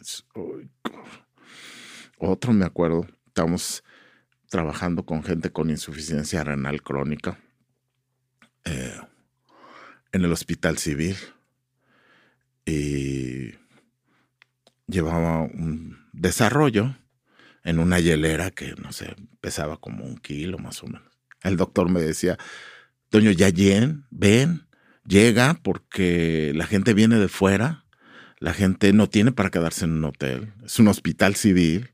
Otro 2.18 2.54
me 2.54 2.66
acuerdo, 2.66 3.08
estábamos 3.28 3.84
trabajando 4.50 5.06
con 5.06 5.24
gente 5.24 5.52
con 5.52 5.70
insuficiencia 5.70 6.44
renal 6.44 6.82
crónica 6.82 7.40
eh, 8.66 9.00
en 10.12 10.26
el 10.26 10.32
hospital 10.32 10.78
civil 10.78 11.16
y 12.66 13.54
llevaba 14.92 15.42
un 15.42 15.98
desarrollo 16.14 16.96
en 17.64 17.80
una 17.80 18.00
hielera 18.00 18.52
que, 18.52 18.74
no 18.82 18.92
sé, 18.92 19.16
pesaba 19.39 19.78
como 19.78 20.04
un 20.04 20.18
kilo 20.18 20.58
más 20.58 20.84
o 20.84 20.88
menos. 20.88 21.12
El 21.42 21.58
doctor 21.58 21.89
me 21.89 22.02
decía, 22.02 22.38
Toño, 23.10 23.32
ya 23.32 23.52
ven, 23.52 24.06
ven, 24.10 24.68
llega 25.06 25.60
porque 25.64 26.54
la 26.56 26.66
gente 26.66 26.94
viene 26.94 27.18
de 27.18 27.28
fuera, 27.28 27.86
la 28.39 28.54
gente 28.54 28.94
no 28.94 29.10
tiene 29.10 29.32
para 29.32 29.50
quedarse 29.50 29.86
en 29.86 29.92
un 29.94 30.06
hotel, 30.06 30.54
es 30.64 30.80
un 30.80 30.88
hospital 30.88 31.36
civil 31.36 31.92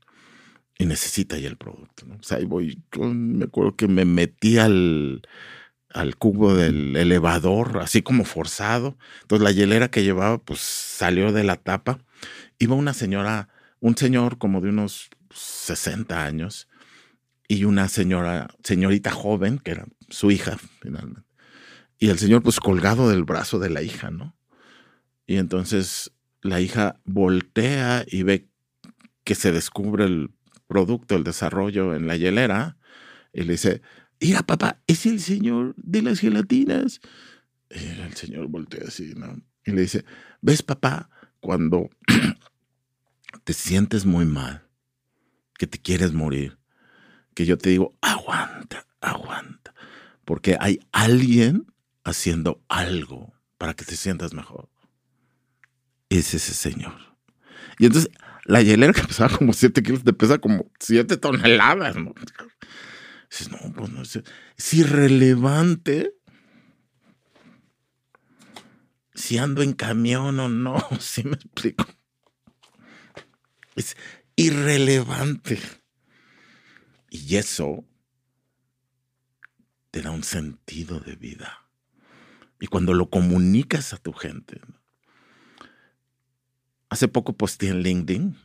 y 0.78 0.86
necesita 0.86 1.38
ya 1.38 1.48
el 1.48 1.56
producto. 1.56 2.06
¿no? 2.06 2.16
O 2.16 2.22
sea, 2.22 2.38
ahí 2.38 2.44
voy, 2.44 2.82
yo 2.92 3.02
me 3.04 3.44
acuerdo 3.44 3.76
que 3.76 3.88
me 3.88 4.04
metí 4.04 4.58
al, 4.58 5.22
al 5.92 6.16
cubo 6.16 6.54
del 6.54 6.96
elevador, 6.96 7.78
así 7.78 8.02
como 8.02 8.24
forzado. 8.24 8.96
Entonces 9.22 9.44
la 9.44 9.52
hielera 9.52 9.90
que 9.90 10.04
llevaba, 10.04 10.38
pues 10.38 10.60
salió 10.60 11.32
de 11.32 11.44
la 11.44 11.56
tapa. 11.56 11.98
Iba 12.58 12.74
una 12.74 12.94
señora, 12.94 13.48
un 13.80 13.96
señor 13.96 14.38
como 14.38 14.60
de 14.60 14.70
unos 14.70 15.10
60 15.30 16.24
años, 16.24 16.68
y 17.48 17.64
una 17.64 17.88
señora, 17.88 18.48
señorita 18.62 19.10
joven, 19.10 19.58
que 19.58 19.70
era 19.72 19.86
su 20.10 20.30
hija 20.30 20.58
finalmente. 20.80 21.22
Y 21.98 22.10
el 22.10 22.18
señor 22.18 22.42
pues 22.42 22.60
colgado 22.60 23.08
del 23.08 23.24
brazo 23.24 23.58
de 23.58 23.70
la 23.70 23.82
hija, 23.82 24.10
¿no? 24.10 24.36
Y 25.26 25.36
entonces 25.36 26.12
la 26.42 26.60
hija 26.60 27.00
voltea 27.04 28.04
y 28.06 28.22
ve 28.22 28.48
que 29.24 29.34
se 29.34 29.50
descubre 29.50 30.04
el 30.04 30.30
producto, 30.68 31.16
el 31.16 31.24
desarrollo 31.24 31.94
en 31.94 32.06
la 32.06 32.16
hielera, 32.16 32.76
y 33.32 33.42
le 33.42 33.52
dice, 33.52 33.82
mira 34.20 34.42
papá, 34.42 34.80
es 34.86 35.06
el 35.06 35.20
señor 35.20 35.74
de 35.76 36.02
las 36.02 36.20
gelatinas. 36.20 37.00
Y 37.70 38.00
el 38.00 38.14
señor 38.14 38.48
voltea 38.48 38.84
así, 38.86 39.14
¿no? 39.16 39.40
Y 39.64 39.72
le 39.72 39.82
dice, 39.82 40.04
¿ves 40.40 40.62
papá? 40.62 41.10
Cuando 41.40 41.90
te 43.44 43.52
sientes 43.52 44.04
muy 44.04 44.24
mal, 44.24 44.66
que 45.58 45.66
te 45.66 45.78
quieres 45.78 46.12
morir, 46.12 46.58
que 47.34 47.46
yo 47.46 47.58
te 47.58 47.70
digo, 47.70 47.96
aguanta, 48.00 48.86
aguanta, 49.00 49.74
porque 50.24 50.56
hay 50.60 50.80
alguien 50.92 51.66
haciendo 52.04 52.62
algo 52.68 53.34
para 53.58 53.74
que 53.74 53.84
te 53.84 53.96
sientas 53.96 54.34
mejor. 54.34 54.68
Es 56.08 56.32
ese 56.32 56.54
señor. 56.54 57.16
Y 57.78 57.86
entonces 57.86 58.10
la 58.44 58.62
hielera 58.62 58.92
que 58.92 59.02
pesaba 59.02 59.36
como 59.36 59.52
7 59.52 59.82
kilos 59.82 60.04
te 60.04 60.12
pesa 60.12 60.38
como 60.38 60.70
7 60.80 61.16
toneladas. 61.18 61.96
¿no? 61.96 62.14
Dices, 63.30 63.50
no, 63.50 63.58
pues 63.74 63.90
no 63.90 64.02
es, 64.02 64.16
es 64.56 64.74
irrelevante 64.74 66.14
si 69.14 69.36
ando 69.36 69.62
en 69.62 69.72
camión 69.72 70.40
o 70.40 70.48
no, 70.48 70.78
si 71.00 71.24
me 71.24 71.34
explico. 71.34 71.84
Es, 73.78 73.96
irrelevante. 74.38 75.58
Y 77.10 77.36
eso 77.36 77.84
te 79.90 80.00
da 80.00 80.12
un 80.12 80.22
sentido 80.22 81.00
de 81.00 81.16
vida. 81.16 81.66
Y 82.60 82.68
cuando 82.68 82.94
lo 82.94 83.10
comunicas 83.10 83.92
a 83.92 83.98
tu 83.98 84.12
gente. 84.12 84.60
Hace 86.88 87.08
poco 87.08 87.36
posté 87.36 87.68
en 87.68 87.82
LinkedIn 87.82 88.36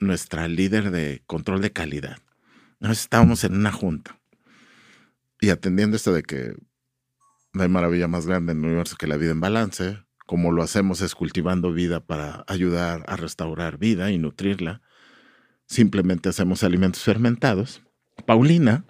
nuestra 0.00 0.48
líder 0.48 0.90
de 0.90 1.22
control 1.26 1.60
de 1.60 1.72
calidad. 1.72 2.18
Nos 2.80 3.00
estábamos 3.00 3.44
en 3.44 3.54
una 3.54 3.72
junta 3.72 4.18
y 5.40 5.50
atendiendo 5.50 5.96
esto 5.96 6.12
de 6.12 6.22
que 6.22 6.54
no 7.52 7.62
hay 7.62 7.68
maravilla 7.68 8.08
más 8.08 8.26
grande 8.26 8.52
en 8.52 8.58
el 8.58 8.64
universo 8.64 8.96
que 8.96 9.06
la 9.06 9.16
vida 9.16 9.32
en 9.32 9.40
balance, 9.40 10.03
como 10.26 10.52
lo 10.52 10.62
hacemos 10.62 11.00
es 11.00 11.14
cultivando 11.14 11.72
vida 11.72 12.00
para 12.00 12.44
ayudar 12.46 13.04
a 13.08 13.16
restaurar 13.16 13.78
vida 13.78 14.10
y 14.10 14.18
nutrirla. 14.18 14.82
Simplemente 15.66 16.28
hacemos 16.28 16.62
alimentos 16.62 17.02
fermentados. 17.02 17.82
Paulina, 18.26 18.84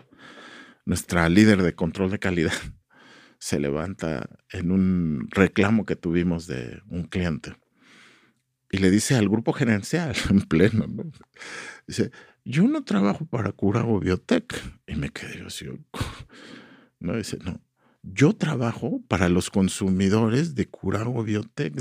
nuestra 0.84 1.28
líder 1.28 1.62
de 1.62 1.74
control 1.74 2.10
de 2.10 2.18
calidad, 2.18 2.52
se 3.38 3.58
levanta 3.58 4.28
en 4.50 4.70
un 4.70 5.28
reclamo 5.30 5.86
que 5.86 5.96
tuvimos 5.96 6.46
de 6.46 6.80
un 6.88 7.04
cliente 7.04 7.54
y 8.74 8.78
le 8.78 8.90
dice 8.90 9.14
al 9.14 9.28
grupo 9.28 9.52
gerencial 9.52 10.16
en 10.30 10.40
pleno, 10.40 10.86
dice, 11.86 12.10
yo 12.44 12.64
no 12.64 12.82
trabajo 12.82 13.24
para 13.24 13.52
Curago 13.52 14.00
Biotech. 14.00 14.52
Y 14.88 14.96
me 14.96 15.10
quedé 15.10 15.38
yo 15.38 15.46
así, 15.46 15.66
no, 16.98 17.16
dice, 17.16 17.38
no, 17.44 17.60
yo 18.12 18.34
trabajo 18.34 19.02
para 19.08 19.28
los 19.28 19.50
consumidores 19.50 20.54
de 20.54 20.68
Curago 20.68 21.22
Biotech. 21.22 21.74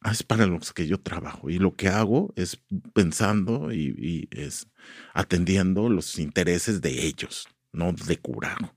Ah, 0.00 0.10
es 0.12 0.22
para 0.22 0.46
los 0.46 0.72
que 0.72 0.86
yo 0.86 1.00
trabajo 1.00 1.48
y 1.48 1.58
lo 1.58 1.76
que 1.76 1.88
hago 1.88 2.32
es 2.36 2.60
pensando 2.92 3.72
y, 3.72 4.28
es 4.32 4.66
atendiendo 5.14 5.88
los 5.88 6.18
intereses 6.18 6.80
de 6.80 7.06
ellos, 7.06 7.48
no 7.72 7.92
de 7.92 8.18
Curago. 8.18 8.74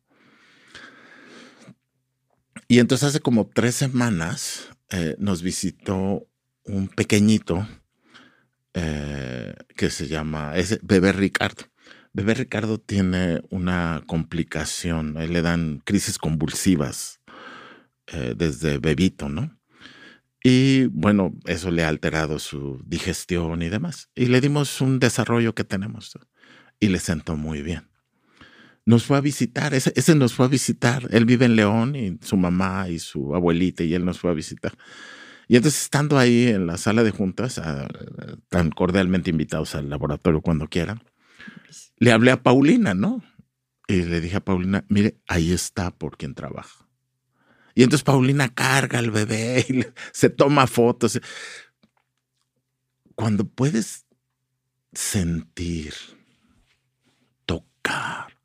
Y 2.68 2.80
entonces 2.80 3.10
hace 3.10 3.20
como 3.20 3.48
tres 3.48 3.76
semanas 3.76 4.70
eh, 4.92 5.16
nos 5.18 5.42
visitó 5.42 6.28
un 6.64 6.88
pequeñito 6.88 7.68
eh, 8.74 9.54
que 9.76 9.90
se 9.90 10.08
llama 10.08 10.56
ese, 10.56 10.80
Bebé 10.84 11.12
Ricardo. 11.12 11.64
Bebé 12.16 12.34
Ricardo 12.34 12.78
tiene 12.80 13.42
una 13.50 14.02
complicación, 14.08 15.16
le 15.16 15.42
dan 15.42 15.82
crisis 15.84 16.18
convulsivas 16.18 17.20
eh, 18.08 18.36
desde 18.38 18.78
bebito, 18.78 19.28
¿no? 19.28 19.60
Y 20.42 20.86
bueno, 20.86 21.34
eso 21.44 21.72
le 21.72 21.84
ha 21.84 21.90
alterado 21.90 22.40
su 22.40 22.82
digestión 22.86 23.62
y 23.64 23.68
demás. 23.68 24.12
Y 24.16 24.28
le 24.28 24.40
dimos 24.40 24.80
un 24.80 25.00
desarrollo 25.00 25.54
que 25.56 25.66
tenemos 25.66 26.18
y 26.80 26.88
le 26.88 27.00
sentó 27.00 27.36
muy 27.36 27.62
bien. 27.62 27.90
Nos 28.86 29.04
fue 29.04 29.18
a 29.18 29.22
visitar, 29.22 29.74
ese, 29.74 30.16
nos 30.16 30.34
fue 30.34 30.46
a 30.46 30.50
visitar. 30.50 31.10
Él 31.12 31.26
vive 31.26 31.44
en 31.44 31.58
León 31.58 31.98
y 31.98 32.18
su 32.22 32.38
mamá 32.38 32.88
y 32.88 33.00
su 33.00 33.36
abuelita 33.36 33.84
y 33.84 33.94
él 33.94 34.06
nos 34.06 34.20
fue 34.20 34.32
a 34.32 34.34
visitar. 34.34 34.72
Y 35.50 35.58
entonces 35.58 35.82
estando 35.82 36.18
ahí 36.18 36.48
en 36.48 36.66
la 36.66 36.78
sala 36.78 37.04
de 37.04 37.12
juntas, 37.12 37.62
tan 38.48 38.70
cordialmente 38.70 39.32
invitados 39.32 39.76
al 39.76 39.90
laboratorio 39.90 40.40
cuando 40.40 40.70
quieran, 40.70 41.02
le 41.98 42.12
hablé 42.12 42.32
a 42.32 42.44
Paulina, 42.44 42.94
¿no? 42.94 43.24
Y 43.88 44.02
le 44.04 44.20
dije 44.22 44.38
a 44.38 44.46
Paulina, 44.46 44.86
mire, 44.90 45.20
ahí 45.28 45.52
está 45.52 45.92
por 45.92 46.18
quien 46.18 46.34
trabaja. 46.34 46.88
Y 47.76 47.84
entonces 47.84 48.04
Paulina 48.04 48.54
carga 48.54 49.00
al 49.00 49.12
bebé 49.12 49.66
y 49.70 49.86
se 50.12 50.30
toma 50.30 50.68
fotos. 50.68 51.20
Cuando 53.16 53.48
puedes 53.48 54.06
sentir, 54.94 55.94
tocar, 57.46 58.38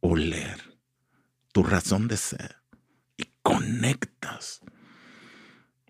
oler 0.00 0.78
tu 1.52 1.62
razón 1.62 2.08
de 2.08 2.16
ser 2.16 2.56
y 3.16 3.24
conectas, 3.42 4.60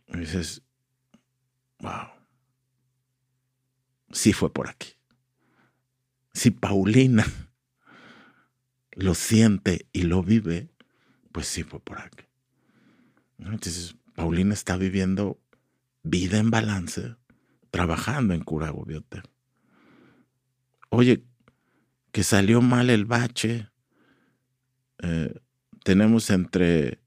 y 0.07 0.19
dices, 0.19 0.63
wow, 1.81 2.09
sí 4.11 4.33
fue 4.33 4.53
por 4.53 4.69
aquí. 4.69 4.98
Si 6.39 6.53
Paulina 6.53 7.27
lo 8.93 9.17
siente 9.17 9.89
y 9.93 10.03
lo 10.03 10.23
vive, 10.23 10.71
pues 11.33 11.49
sí 11.49 11.65
fue 11.65 11.81
por 11.81 12.01
aquí. 12.01 12.27
Entonces, 13.41 13.97
Paulina 14.15 14.55
está 14.55 14.77
viviendo 14.77 15.41
vida 16.05 16.39
en 16.39 16.53
balance, 16.53 17.17
trabajando 17.73 18.35
en 18.35 18.45
Curago 18.45 18.85
Biotech. 18.85 19.25
Oye, 20.91 21.25
que 22.13 22.23
salió 22.23 22.63
mal 22.63 22.89
el 22.91 23.05
bache. 23.05 23.69
Eh, 25.03 25.41
tenemos 25.83 26.31
entre 26.31 27.01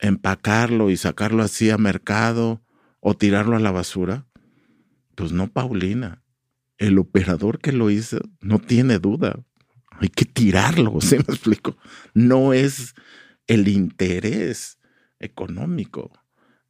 empacarlo 0.00 0.90
y 0.90 0.98
sacarlo 0.98 1.42
así 1.42 1.70
a 1.70 1.78
mercado 1.78 2.62
o 3.00 3.16
tirarlo 3.16 3.56
a 3.56 3.60
la 3.60 3.70
basura. 3.70 4.26
Pues 5.14 5.32
no, 5.32 5.48
Paulina. 5.48 6.22
El 6.78 6.98
operador 6.98 7.58
que 7.58 7.72
lo 7.72 7.90
hizo 7.90 8.18
no 8.40 8.58
tiene 8.58 8.98
duda. 8.98 9.42
Hay 9.90 10.08
que 10.08 10.24
tirarlo, 10.24 11.00
¿se 11.00 11.16
me 11.16 11.24
explico? 11.24 11.76
No 12.14 12.52
es 12.52 12.94
el 13.46 13.68
interés 13.68 14.78
económico, 15.18 16.12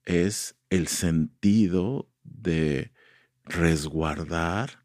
es 0.04 0.56
el 0.70 0.88
sentido 0.88 2.10
de 2.22 2.92
resguardar 3.44 4.84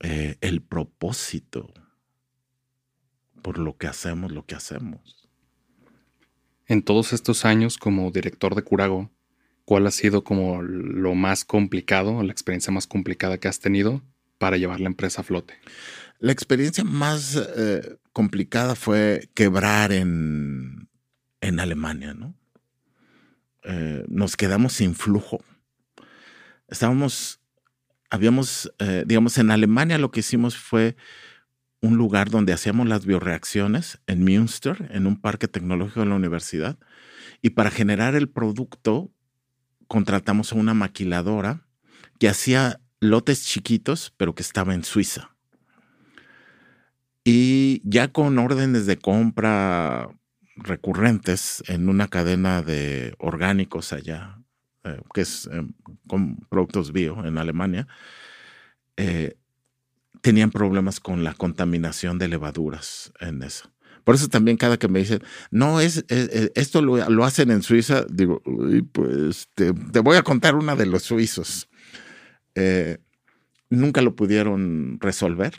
eh, 0.00 0.36
el 0.40 0.62
propósito 0.62 1.72
por 3.42 3.58
lo 3.58 3.76
que 3.76 3.86
hacemos 3.86 4.32
lo 4.32 4.44
que 4.44 4.54
hacemos. 4.54 5.28
En 6.66 6.82
todos 6.82 7.12
estos 7.12 7.44
años 7.44 7.78
como 7.78 8.10
director 8.10 8.54
de 8.54 8.62
Curago, 8.62 9.10
¿cuál 9.68 9.86
ha 9.86 9.90
sido 9.90 10.24
como 10.24 10.62
lo 10.62 11.14
más 11.14 11.44
complicado, 11.44 12.22
la 12.22 12.32
experiencia 12.32 12.72
más 12.72 12.86
complicada 12.86 13.36
que 13.36 13.48
has 13.48 13.60
tenido 13.60 14.02
para 14.38 14.56
llevar 14.56 14.80
la 14.80 14.86
empresa 14.86 15.20
a 15.20 15.24
flote? 15.24 15.58
La 16.20 16.32
experiencia 16.32 16.84
más 16.84 17.36
eh, 17.36 17.98
complicada 18.14 18.74
fue 18.74 19.28
quebrar 19.34 19.92
en, 19.92 20.88
en 21.42 21.60
Alemania, 21.60 22.14
¿no? 22.14 22.34
Eh, 23.62 24.06
nos 24.08 24.38
quedamos 24.38 24.72
sin 24.72 24.94
flujo. 24.94 25.44
Estábamos, 26.68 27.38
habíamos, 28.08 28.72
eh, 28.78 29.04
digamos, 29.06 29.36
en 29.36 29.50
Alemania 29.50 29.98
lo 29.98 30.10
que 30.10 30.20
hicimos 30.20 30.56
fue 30.56 30.96
un 31.82 31.98
lugar 31.98 32.30
donde 32.30 32.54
hacíamos 32.54 32.88
las 32.88 33.04
bioreacciones 33.04 34.00
en 34.06 34.24
Münster, 34.24 34.88
en 34.94 35.06
un 35.06 35.20
parque 35.20 35.46
tecnológico 35.46 36.00
de 36.00 36.06
la 36.06 36.14
universidad. 36.14 36.78
Y 37.42 37.50
para 37.50 37.70
generar 37.70 38.14
el 38.14 38.30
producto, 38.30 39.12
contratamos 39.88 40.52
a 40.52 40.56
una 40.56 40.74
maquiladora 40.74 41.66
que 42.18 42.28
hacía 42.28 42.80
lotes 43.00 43.44
chiquitos, 43.44 44.12
pero 44.16 44.34
que 44.34 44.42
estaba 44.42 44.74
en 44.74 44.84
Suiza. 44.84 45.30
Y 47.24 47.82
ya 47.84 48.08
con 48.08 48.38
órdenes 48.38 48.86
de 48.86 48.98
compra 48.98 50.08
recurrentes 50.56 51.62
en 51.68 51.88
una 51.88 52.08
cadena 52.08 52.62
de 52.62 53.14
orgánicos 53.18 53.92
allá, 53.92 54.38
eh, 54.84 55.00
que 55.12 55.20
es 55.20 55.48
eh, 55.52 55.66
con 56.06 56.36
productos 56.48 56.92
bio 56.92 57.24
en 57.24 57.38
Alemania, 57.38 57.86
eh, 58.96 59.36
tenían 60.20 60.50
problemas 60.50 61.00
con 61.00 61.22
la 61.22 61.34
contaminación 61.34 62.18
de 62.18 62.28
levaduras 62.28 63.12
en 63.20 63.42
eso. 63.42 63.70
Por 64.08 64.14
eso 64.14 64.28
también 64.28 64.56
cada 64.56 64.78
que 64.78 64.88
me 64.88 65.00
dicen, 65.00 65.22
no, 65.50 65.82
es, 65.82 66.06
esto 66.08 66.80
lo, 66.80 67.24
hacen 67.24 67.50
en 67.50 67.62
Suiza, 67.62 68.06
digo, 68.08 68.40
pues 68.90 69.50
te, 69.54 69.70
voy 70.00 70.16
a 70.16 70.22
contar 70.22 70.54
una 70.54 70.74
de 70.76 70.86
los 70.86 71.02
suizos. 71.02 71.68
nunca 73.68 74.00
lo 74.00 74.16
pudieron 74.16 74.96
resolver. 74.98 75.52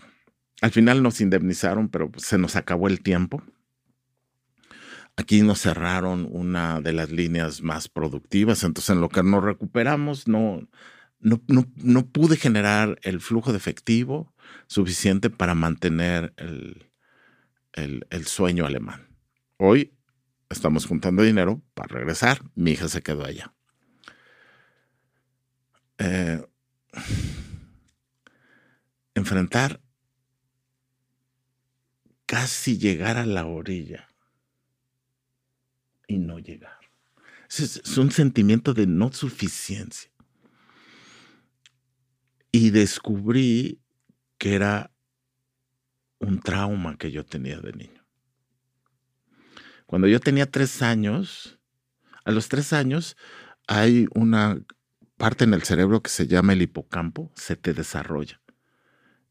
Al 0.61 0.71
final 0.71 1.03
nos 1.03 1.21
indemnizaron, 1.21 1.89
pero 1.89 2.09
se 2.17 2.39
nos 2.39 2.55
acabó 2.55 2.87
el 2.87 3.01
tiempo. 3.01 3.43
Aquí 5.15 5.43
nos 5.43 5.61
cerraron 5.61 6.27
una 6.31 6.81
de 6.81 6.93
las 6.93 7.11
líneas 7.11 7.61
más 7.61 7.87
productivas, 7.87 8.63
entonces 8.63 8.89
en 8.89 9.01
lo 9.01 9.09
que 9.09 9.21
nos 9.21 9.43
recuperamos 9.43 10.27
no, 10.27 10.67
no, 11.19 11.39
no, 11.75 12.07
pude 12.07 12.35
generar 12.35 12.97
el 13.03 13.21
flujo 13.21 13.51
de 13.51 13.59
efectivo 13.59 14.33
suficiente 14.65 15.29
para 15.29 15.53
mantener 15.53 16.33
el, 16.37 16.88
el, 17.73 18.25
sueño 18.25 18.65
alemán. 18.65 19.07
Hoy 19.57 19.93
estamos 20.49 20.85
juntando 20.85 21.23
dinero 21.23 21.61
para 21.73 21.93
regresar, 21.95 22.41
mi 22.55 22.71
hija 22.71 22.87
se 22.87 23.01
quedó 23.01 23.25
allá. 23.25 23.53
Eh, 25.97 26.45
enfrentar 29.13 29.81
casi 32.25 32.77
llegar 32.77 33.17
a 33.17 33.25
la 33.25 33.45
orilla 33.45 34.07
y 36.07 36.17
no 36.17 36.39
llegar. 36.39 36.79
Es, 37.49 37.97
un 37.97 38.11
sentimiento 38.11 38.73
de 38.73 38.87
no 38.87 39.11
suficiencia. 39.11 40.11
Y 42.51 42.69
descubrí 42.69 43.81
que 44.37 44.55
era 44.55 44.91
un 46.19 46.39
trauma 46.39 46.97
que 46.97 47.11
yo 47.11 47.25
tenía 47.25 47.59
de 47.59 47.73
niño. 47.73 48.05
Cuando 49.85 50.07
yo 50.07 50.19
tenía 50.19 50.49
tres 50.49 50.81
años, 50.81 51.59
a 52.23 52.31
los 52.31 52.49
tres 52.49 52.73
años 52.73 53.17
hay 53.67 54.07
una 54.13 54.61
parte 55.17 55.45
en 55.45 55.53
el 55.53 55.63
cerebro 55.63 56.01
que 56.01 56.09
se 56.09 56.27
llama 56.27 56.53
el 56.53 56.61
hipocampo, 56.61 57.31
se 57.35 57.55
te 57.55 57.73
desarrolla. 57.73 58.41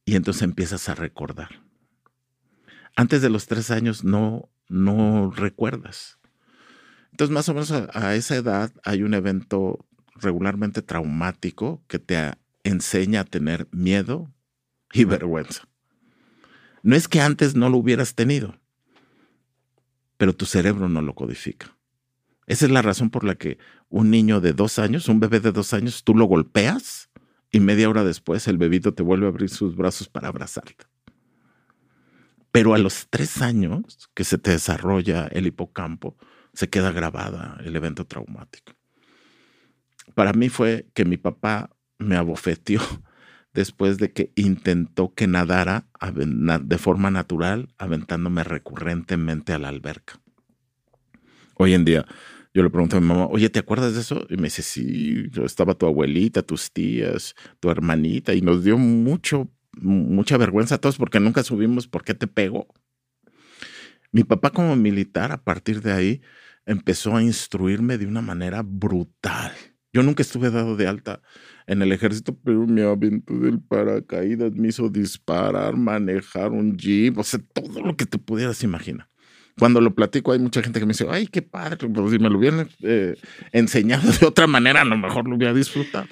Y 0.04 0.16
entonces 0.16 0.42
empiezas 0.42 0.88
a 0.88 0.94
recordar. 0.94 1.62
Antes 2.96 3.22
de 3.22 3.30
los 3.30 3.46
tres 3.46 3.70
años 3.70 4.02
no, 4.02 4.50
no 4.68 5.30
recuerdas. 5.30 6.18
Entonces, 7.12 7.32
más 7.32 7.48
o 7.48 7.54
menos 7.54 7.70
a, 7.70 8.14
esa 8.14 8.36
edad 8.36 8.72
hay 8.84 9.02
un 9.02 9.14
evento 9.14 9.86
regularmente 10.14 10.82
traumático 10.82 11.82
que 11.86 11.98
te 11.98 12.32
enseña 12.64 13.20
a 13.20 13.24
tener 13.24 13.68
miedo 13.70 14.32
y 14.92 15.04
vergüenza. 15.04 15.67
No 16.82 16.96
es 16.96 17.08
que 17.08 17.20
antes 17.20 17.54
no 17.54 17.68
lo 17.68 17.78
hubieras 17.78 18.14
tenido, 18.14 18.58
pero 20.16 20.34
tu 20.34 20.46
cerebro 20.46 20.88
no 20.88 21.02
lo 21.02 21.14
codifica. 21.14 21.76
Esa 22.46 22.64
es 22.64 22.70
la 22.70 22.82
razón 22.82 23.10
por 23.10 23.24
la 23.24 23.34
que 23.34 23.58
un 23.88 24.10
niño 24.10 24.40
de 24.40 24.52
dos 24.52 24.78
años, 24.78 25.08
un 25.08 25.20
bebé 25.20 25.40
de 25.40 25.52
dos 25.52 25.74
años, 25.74 26.02
tú 26.04 26.14
lo 26.14 26.24
golpeas 26.24 27.10
y 27.50 27.60
media 27.60 27.88
hora 27.88 28.04
después 28.04 28.48
el 28.48 28.58
bebito 28.58 28.94
te 28.94 29.02
vuelve 29.02 29.26
a 29.26 29.28
abrir 29.28 29.50
sus 29.50 29.76
brazos 29.76 30.08
para 30.08 30.28
abrazarte. 30.28 30.86
Pero 32.50 32.74
a 32.74 32.78
los 32.78 33.08
tres 33.10 33.42
años 33.42 34.10
que 34.14 34.24
se 34.24 34.38
te 34.38 34.52
desarrolla 34.52 35.26
el 35.26 35.46
hipocampo, 35.46 36.16
se 36.54 36.68
queda 36.68 36.90
grabada 36.90 37.58
el 37.64 37.76
evento 37.76 38.06
traumático. 38.06 38.72
Para 40.14 40.32
mí 40.32 40.48
fue 40.48 40.88
que 40.94 41.04
mi 41.04 41.16
papá 41.16 41.70
me 41.98 42.16
abofeteó 42.16 42.80
después 43.58 43.98
de 43.98 44.12
que 44.12 44.32
intentó 44.36 45.14
que 45.14 45.26
nadara 45.26 45.88
de 46.62 46.78
forma 46.78 47.10
natural, 47.10 47.74
aventándome 47.76 48.44
recurrentemente 48.44 49.52
a 49.52 49.58
la 49.58 49.68
alberca. 49.68 50.20
Hoy 51.56 51.74
en 51.74 51.84
día, 51.84 52.06
yo 52.54 52.62
le 52.62 52.70
pregunto 52.70 52.96
a 52.96 53.00
mi 53.00 53.06
mamá, 53.08 53.26
oye, 53.26 53.50
¿te 53.50 53.58
acuerdas 53.58 53.94
de 53.94 54.00
eso? 54.00 54.26
Y 54.30 54.36
me 54.36 54.44
dice, 54.44 54.62
sí, 54.62 55.28
estaba 55.44 55.74
tu 55.74 55.86
abuelita, 55.86 56.42
tus 56.42 56.70
tías, 56.70 57.34
tu 57.58 57.68
hermanita, 57.68 58.32
y 58.32 58.42
nos 58.42 58.62
dio 58.62 58.78
mucho, 58.78 59.50
mucha 59.80 60.36
vergüenza 60.36 60.76
a 60.76 60.78
todos 60.78 60.96
porque 60.96 61.18
nunca 61.18 61.42
subimos 61.42 61.88
por 61.88 62.04
qué 62.04 62.14
te 62.14 62.28
pegó. 62.28 62.68
Mi 64.12 64.22
papá 64.22 64.50
como 64.50 64.76
militar, 64.76 65.32
a 65.32 65.42
partir 65.42 65.82
de 65.82 65.92
ahí, 65.92 66.22
empezó 66.64 67.16
a 67.16 67.24
instruirme 67.24 67.98
de 67.98 68.06
una 68.06 68.22
manera 68.22 68.62
brutal. 68.64 69.52
Yo 69.98 70.04
nunca 70.04 70.22
estuve 70.22 70.48
dado 70.48 70.76
de 70.76 70.86
alta 70.86 71.20
en 71.66 71.82
el 71.82 71.90
ejército, 71.90 72.32
pero 72.44 72.64
me 72.68 72.84
aventó 72.84 73.36
del 73.36 73.58
paracaídas, 73.58 74.52
me 74.52 74.68
hizo 74.68 74.88
disparar, 74.88 75.76
manejar 75.76 76.52
un 76.52 76.76
jeep, 76.76 77.18
o 77.18 77.24
sea, 77.24 77.40
todo 77.52 77.82
lo 77.82 77.96
que 77.96 78.06
te 78.06 78.16
pudieras 78.16 78.62
imaginar. 78.62 79.08
Cuando 79.58 79.80
lo 79.80 79.96
platico 79.96 80.30
hay 80.30 80.38
mucha 80.38 80.62
gente 80.62 80.78
que 80.78 80.86
me 80.86 80.92
dice, 80.92 81.08
ay, 81.10 81.26
qué 81.26 81.42
padre, 81.42 81.78
pero 81.92 82.08
si 82.08 82.20
me 82.20 82.30
lo 82.30 82.38
hubieran 82.38 82.68
eh, 82.82 83.16
enseñado 83.50 84.12
de 84.20 84.24
otra 84.24 84.46
manera, 84.46 84.82
a 84.82 84.84
lo 84.84 84.96
mejor 84.96 85.28
lo 85.28 85.34
hubiera 85.34 85.52
disfrutado. 85.52 86.06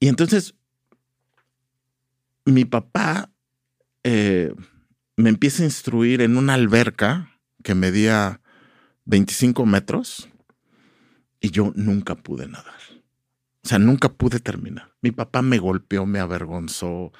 Y 0.00 0.08
entonces, 0.08 0.56
mi 2.44 2.64
papá 2.64 3.30
eh, 4.02 4.52
me 5.14 5.28
empieza 5.28 5.62
a 5.62 5.66
instruir 5.66 6.22
en 6.22 6.38
una 6.38 6.54
alberca 6.54 7.30
que 7.62 7.76
medía 7.76 8.40
25 9.04 9.64
metros 9.64 10.28
y 11.40 11.50
yo 11.50 11.72
nunca 11.76 12.14
pude 12.14 12.48
nadar. 12.48 12.80
O 13.64 13.68
sea, 13.68 13.78
nunca 13.78 14.12
pude 14.12 14.38
terminar. 14.38 14.94
Mi 15.02 15.10
papá 15.10 15.42
me 15.42 15.58
golpeó, 15.58 16.06
me 16.06 16.20
avergonzó. 16.20 17.12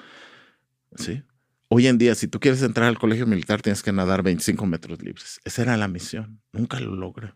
¿Sí? 0.95 1.21
Hoy 1.67 1.87
en 1.87 1.97
día, 1.97 2.15
si 2.15 2.27
tú 2.27 2.39
quieres 2.39 2.61
entrar 2.61 2.87
al 2.87 2.97
colegio 2.97 3.27
militar, 3.27 3.61
tienes 3.61 3.83
que 3.83 3.91
nadar 3.91 4.23
25 4.23 4.65
metros 4.65 5.01
libres. 5.01 5.41
Esa 5.43 5.63
era 5.63 5.75
la 5.75 5.89
misión. 5.89 6.41
Nunca 6.53 6.79
lo 6.79 6.95
logré. 6.95 7.33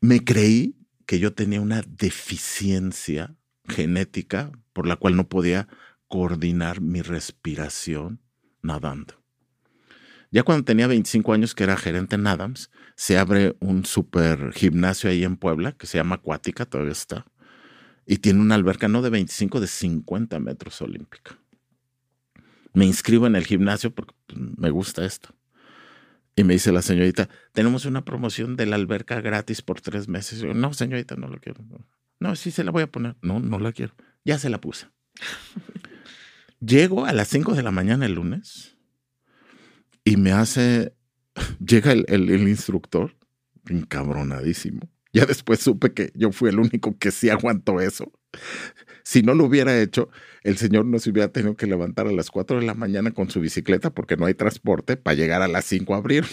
Me 0.00 0.24
creí 0.24 0.76
que 1.06 1.20
yo 1.20 1.32
tenía 1.32 1.60
una 1.60 1.82
deficiencia 1.82 3.36
genética 3.68 4.50
por 4.72 4.88
la 4.88 4.96
cual 4.96 5.14
no 5.14 5.28
podía 5.28 5.68
coordinar 6.08 6.80
mi 6.80 7.02
respiración 7.02 8.20
nadando. 8.62 9.21
Ya 10.32 10.42
cuando 10.44 10.64
tenía 10.64 10.86
25 10.86 11.34
años, 11.34 11.54
que 11.54 11.64
era 11.64 11.76
gerente 11.76 12.16
en 12.16 12.26
Adams, 12.26 12.70
se 12.96 13.18
abre 13.18 13.54
un 13.60 13.84
super 13.84 14.52
gimnasio 14.54 15.10
ahí 15.10 15.24
en 15.24 15.36
Puebla, 15.36 15.72
que 15.72 15.86
se 15.86 15.98
llama 15.98 16.16
Acuática, 16.16 16.64
todavía 16.64 16.92
está, 16.92 17.26
y 18.06 18.16
tiene 18.16 18.40
una 18.40 18.54
alberca 18.54 18.88
no 18.88 19.02
de 19.02 19.10
25, 19.10 19.60
de 19.60 19.66
50 19.66 20.40
metros 20.40 20.80
olímpica. 20.80 21.38
Me 22.72 22.86
inscribo 22.86 23.26
en 23.26 23.36
el 23.36 23.44
gimnasio 23.44 23.94
porque 23.94 24.14
pues, 24.26 24.40
me 24.56 24.70
gusta 24.70 25.04
esto. 25.04 25.34
Y 26.34 26.44
me 26.44 26.54
dice 26.54 26.72
la 26.72 26.80
señorita, 26.80 27.28
tenemos 27.52 27.84
una 27.84 28.06
promoción 28.06 28.56
de 28.56 28.64
la 28.64 28.76
alberca 28.76 29.20
gratis 29.20 29.60
por 29.60 29.82
tres 29.82 30.08
meses. 30.08 30.40
yo, 30.40 30.54
no, 30.54 30.72
señorita, 30.72 31.14
no 31.14 31.28
lo 31.28 31.38
quiero. 31.38 31.62
No, 32.20 32.36
sí 32.36 32.50
se 32.50 32.64
la 32.64 32.70
voy 32.70 32.84
a 32.84 32.90
poner. 32.90 33.16
No, 33.20 33.38
no 33.38 33.58
la 33.58 33.72
quiero. 33.72 33.94
Ya 34.24 34.38
se 34.38 34.48
la 34.48 34.58
puse. 34.58 34.86
Llego 36.60 37.04
a 37.04 37.12
las 37.12 37.28
5 37.28 37.54
de 37.54 37.62
la 37.62 37.70
mañana 37.70 38.06
el 38.06 38.14
lunes 38.14 38.78
y 40.04 40.16
me 40.16 40.32
hace, 40.32 40.94
llega 41.64 41.92
el, 41.92 42.48
instructor, 42.48 43.16
encabronadísimo. 43.68 44.80
Ya 45.12 45.26
después 45.26 45.60
supe 45.60 45.92
que 45.92 46.10
yo 46.14 46.32
fui 46.32 46.48
el 46.48 46.58
único 46.58 46.96
que 46.98 47.10
sí 47.10 47.28
aguantó 47.28 47.80
eso. 47.80 48.10
Si 49.04 49.22
no 49.22 49.34
lo 49.34 49.44
hubiera 49.44 49.78
hecho, 49.80 50.08
el 50.42 50.56
señor 50.56 50.86
no 50.86 50.98
se 50.98 51.10
hubiera 51.10 51.30
tenido 51.30 51.54
que 51.54 51.66
levantar 51.66 52.06
a 52.06 52.12
las 52.12 52.30
4 52.30 52.60
de 52.60 52.66
la 52.66 52.74
mañana 52.74 53.10
con 53.10 53.28
su 53.28 53.40
bicicleta 53.40 53.90
porque 53.90 54.16
no 54.16 54.26
hay 54.26 54.34
transporte 54.34 54.96
para 54.96 55.14
llegar 55.14 55.42
a 55.42 55.48
las 55.48 55.64
5 55.66 55.94
a 55.94 55.98
abrir. 55.98 56.24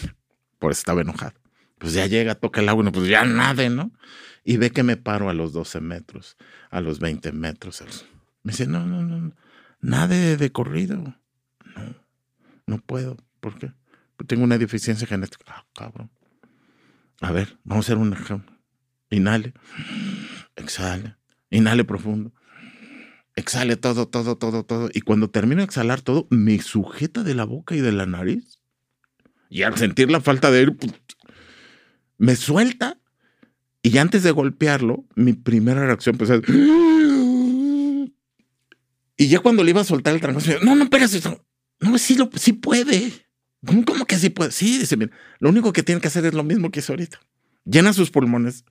Por 0.59 0.71
eso 0.71 0.79
estaba 0.79 1.01
enojado. 1.01 1.33
Pues 1.77 1.93
ya 1.93 2.05
llega, 2.07 2.35
toca 2.35 2.61
el 2.61 2.69
agua, 2.69 2.89
pues 2.91 3.07
ya 3.07 3.25
nada, 3.25 3.69
¿no? 3.69 3.91
Y 4.43 4.57
ve 4.57 4.71
que 4.71 4.83
me 4.83 4.97
paro 4.97 5.29
a 5.29 5.33
los 5.33 5.53
12 5.53 5.81
metros, 5.81 6.37
a 6.69 6.81
los 6.81 6.99
20 6.99 7.31
metros. 7.31 7.83
Me 8.43 8.51
dice, 8.51 8.67
no, 8.67 8.85
no, 8.85 9.01
no, 9.03 9.33
nada 9.81 10.35
de 10.35 10.51
corrido. 10.51 10.97
No, 10.97 11.95
no 12.65 12.77
puedo. 12.79 13.17
¿Por 13.39 13.57
qué? 13.57 13.71
Tengo 14.27 14.43
una 14.43 14.57
deficiencia 14.57 15.07
genética. 15.07 15.45
Ah, 15.47 15.65
cabrón. 15.73 16.11
A 17.21 17.31
ver, 17.31 17.57
vamos 17.63 17.85
a 17.85 17.87
hacer 17.87 17.97
un 17.97 18.13
ejemplo. 18.13 18.55
Inhale. 19.09 19.53
Exhale. 20.55 21.15
Inhale 21.49 21.83
profundo. 21.83 22.33
Exhale 23.35 23.75
todo, 23.77 24.07
todo, 24.07 24.37
todo, 24.37 24.63
todo. 24.63 24.89
Y 24.93 25.01
cuando 25.01 25.29
termino 25.29 25.59
de 25.59 25.65
exhalar 25.65 26.01
todo, 26.01 26.27
me 26.29 26.59
sujeta 26.59 27.23
de 27.23 27.35
la 27.35 27.45
boca 27.45 27.75
y 27.75 27.81
de 27.81 27.91
la 27.91 28.05
nariz. 28.05 28.59
Y 29.49 29.63
al 29.63 29.77
sentir 29.77 30.11
la 30.11 30.21
falta 30.21 30.51
de 30.51 30.59
aire, 30.59 30.71
pues, 30.73 30.93
me 32.17 32.35
suelta. 32.35 32.99
Y 33.81 33.97
antes 33.97 34.23
de 34.23 34.31
golpearlo, 34.31 35.05
mi 35.15 35.33
primera 35.33 35.85
reacción 35.85 36.17
pues 36.17 36.29
es... 36.29 36.41
Y 39.15 39.27
ya 39.27 39.39
cuando 39.39 39.63
le 39.63 39.71
iba 39.71 39.81
a 39.81 39.85
soltar 39.85 40.13
el 40.13 40.21
trancazo, 40.21 40.51
no, 40.63 40.75
no, 40.75 40.83
espérate, 40.83 41.19
no, 41.79 41.97
sí, 41.97 42.15
lo, 42.15 42.29
sí 42.35 42.53
puede. 42.53 43.11
¿Cómo, 43.65 44.05
que 44.05 44.17
sí 44.17 44.29
puede? 44.29 44.51
Sí, 44.51 44.77
dice, 44.77 44.95
mira, 44.95 45.11
lo 45.39 45.49
único 45.49 45.73
que 45.73 45.83
tiene 45.83 46.01
que 46.01 46.07
hacer 46.07 46.25
es 46.25 46.33
lo 46.33 46.43
mismo 46.43 46.71
que 46.71 46.79
hizo 46.79 46.93
ahorita. 46.93 47.19
Llena 47.65 47.93
sus 47.93 48.09
pulmones, 48.09 48.63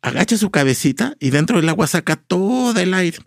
agacha 0.00 0.36
su 0.36 0.50
cabecita 0.50 1.16
y 1.18 1.30
dentro 1.30 1.56
del 1.56 1.68
agua 1.68 1.86
saca 1.86 2.16
todo 2.16 2.78
el 2.80 2.94
aire. 2.94 3.18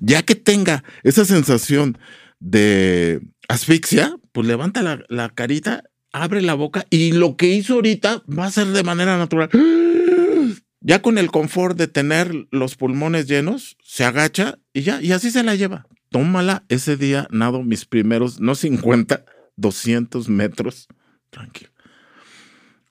Ya 0.00 0.22
que 0.22 0.34
tenga 0.34 0.84
esa 1.02 1.24
sensación 1.24 1.98
de 2.40 3.20
asfixia, 3.48 4.16
pues 4.32 4.46
levanta 4.46 4.82
la, 4.82 5.04
la 5.08 5.28
carita, 5.30 5.84
abre 6.12 6.42
la 6.42 6.54
boca 6.54 6.86
y 6.90 7.12
lo 7.12 7.36
que 7.36 7.46
hizo 7.48 7.74
ahorita 7.74 8.22
va 8.26 8.46
a 8.46 8.50
ser 8.50 8.68
de 8.68 8.82
manera 8.82 9.16
natural. 9.18 9.50
Ya 10.82 11.02
con 11.02 11.18
el 11.18 11.32
confort 11.32 11.76
de 11.76 11.88
tener 11.88 12.46
los 12.52 12.76
pulmones 12.76 13.26
llenos, 13.26 13.76
se 13.82 14.04
agacha 14.04 14.60
y 14.72 14.82
ya, 14.82 15.02
y 15.02 15.10
así 15.10 15.32
se 15.32 15.42
la 15.42 15.56
lleva. 15.56 15.88
Tómala, 16.10 16.64
ese 16.68 16.96
día 16.96 17.26
nado 17.32 17.64
mis 17.64 17.86
primeros, 17.86 18.38
no 18.38 18.54
50, 18.54 19.24
200 19.56 20.28
metros. 20.28 20.88
Tranquilo. 21.30 21.70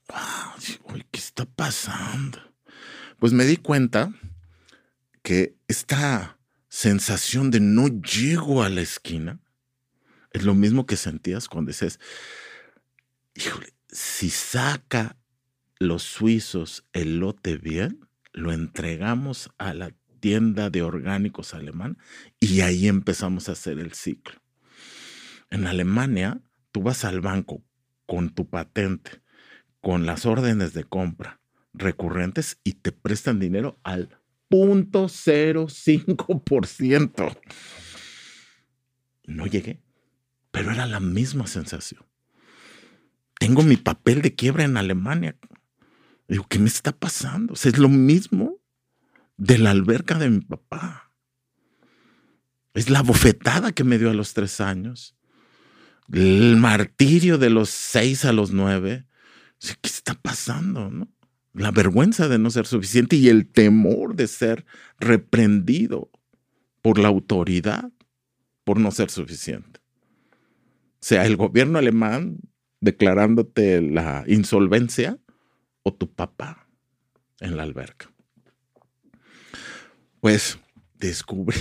Wow, 0.09 0.99
¿qué 1.11 1.19
está 1.19 1.45
pasando? 1.45 2.39
Pues 3.19 3.33
me 3.33 3.45
di 3.45 3.57
cuenta 3.57 4.13
que 5.23 5.55
esta 5.67 6.37
sensación 6.69 7.49
de 7.49 7.59
no 7.59 7.87
llego 7.87 8.61
a 8.61 8.69
la 8.69 8.81
esquina 8.81 9.39
es 10.31 10.43
lo 10.43 10.53
mismo 10.53 10.85
que 10.85 10.97
sentías 10.97 11.47
cuando 11.47 11.69
dices, 11.69 11.99
híjole, 13.33 13.73
si 13.87 14.29
saca 14.29 15.17
los 15.79 16.03
suizos 16.03 16.85
el 16.93 17.19
lote 17.19 17.57
bien, 17.57 18.07
lo 18.33 18.51
entregamos 18.51 19.49
a 19.57 19.73
la 19.73 19.93
tienda 20.19 20.69
de 20.69 20.81
orgánicos 20.81 21.53
alemán 21.53 21.97
y 22.39 22.61
ahí 22.61 22.87
empezamos 22.87 23.47
a 23.47 23.53
hacer 23.53 23.79
el 23.79 23.93
ciclo. 23.93 24.41
En 25.49 25.67
Alemania 25.67 26.41
tú 26.75 26.83
vas 26.83 27.05
al 27.05 27.21
banco 27.21 27.63
con 28.05 28.31
tu 28.31 28.49
patente, 28.49 29.21
con 29.79 30.05
las 30.05 30.25
órdenes 30.25 30.73
de 30.73 30.83
compra 30.83 31.39
recurrentes 31.73 32.59
y 32.65 32.73
te 32.73 32.91
prestan 32.91 33.39
dinero 33.39 33.79
al 33.81 34.19
0.05%. 34.49 37.39
No 39.23 39.47
llegué, 39.47 39.81
pero 40.51 40.73
era 40.73 40.85
la 40.85 40.99
misma 40.99 41.47
sensación. 41.47 42.03
Tengo 43.39 43.63
mi 43.63 43.77
papel 43.77 44.21
de 44.21 44.35
quiebra 44.35 44.65
en 44.65 44.75
Alemania. 44.75 45.37
Digo, 46.27 46.45
¿qué 46.49 46.59
me 46.59 46.67
está 46.67 46.91
pasando? 46.91 47.53
es 47.53 47.77
lo 47.77 47.87
mismo 47.87 48.59
de 49.37 49.59
la 49.59 49.71
alberca 49.71 50.19
de 50.19 50.29
mi 50.29 50.41
papá. 50.41 51.13
Es 52.73 52.89
la 52.89 53.01
bofetada 53.01 53.71
que 53.71 53.85
me 53.85 53.97
dio 53.97 54.09
a 54.09 54.13
los 54.13 54.33
tres 54.33 54.59
años 54.59 55.15
el 56.11 56.57
martirio 56.57 57.37
de 57.37 57.49
los 57.49 57.69
seis 57.69 58.25
a 58.25 58.33
los 58.33 58.51
nueve. 58.51 59.05
¿Qué 59.59 59.89
está 59.89 60.13
pasando? 60.13 60.89
No? 60.89 61.07
La 61.53 61.71
vergüenza 61.71 62.27
de 62.27 62.37
no 62.37 62.49
ser 62.49 62.67
suficiente 62.67 63.15
y 63.15 63.29
el 63.29 63.47
temor 63.47 64.15
de 64.15 64.27
ser 64.27 64.65
reprendido 64.99 66.11
por 66.81 66.99
la 66.99 67.07
autoridad 67.07 67.91
por 68.63 68.79
no 68.79 68.91
ser 68.91 69.09
suficiente. 69.09 69.79
O 69.79 71.07
sea, 71.07 71.25
el 71.25 71.37
gobierno 71.37 71.79
alemán 71.79 72.39
declarándote 72.81 73.81
la 73.81 74.23
insolvencia 74.27 75.17
o 75.83 75.93
tu 75.93 76.11
papá 76.13 76.67
en 77.39 77.57
la 77.57 77.63
alberca. 77.63 78.11
Pues 80.19 80.59
descubrí 80.95 81.57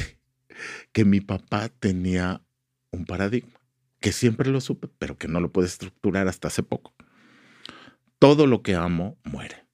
que 0.92 1.04
mi 1.04 1.20
papá 1.20 1.68
tenía 1.68 2.42
un 2.90 3.04
paradigma 3.04 3.63
que 4.04 4.12
siempre 4.12 4.50
lo 4.50 4.60
supe, 4.60 4.86
pero 4.98 5.16
que 5.16 5.28
no 5.28 5.40
lo 5.40 5.50
pude 5.50 5.64
estructurar 5.64 6.28
hasta 6.28 6.48
hace 6.48 6.62
poco. 6.62 6.94
Todo 8.18 8.46
lo 8.46 8.62
que 8.62 8.74
amo 8.74 9.16
muere. 9.24 9.64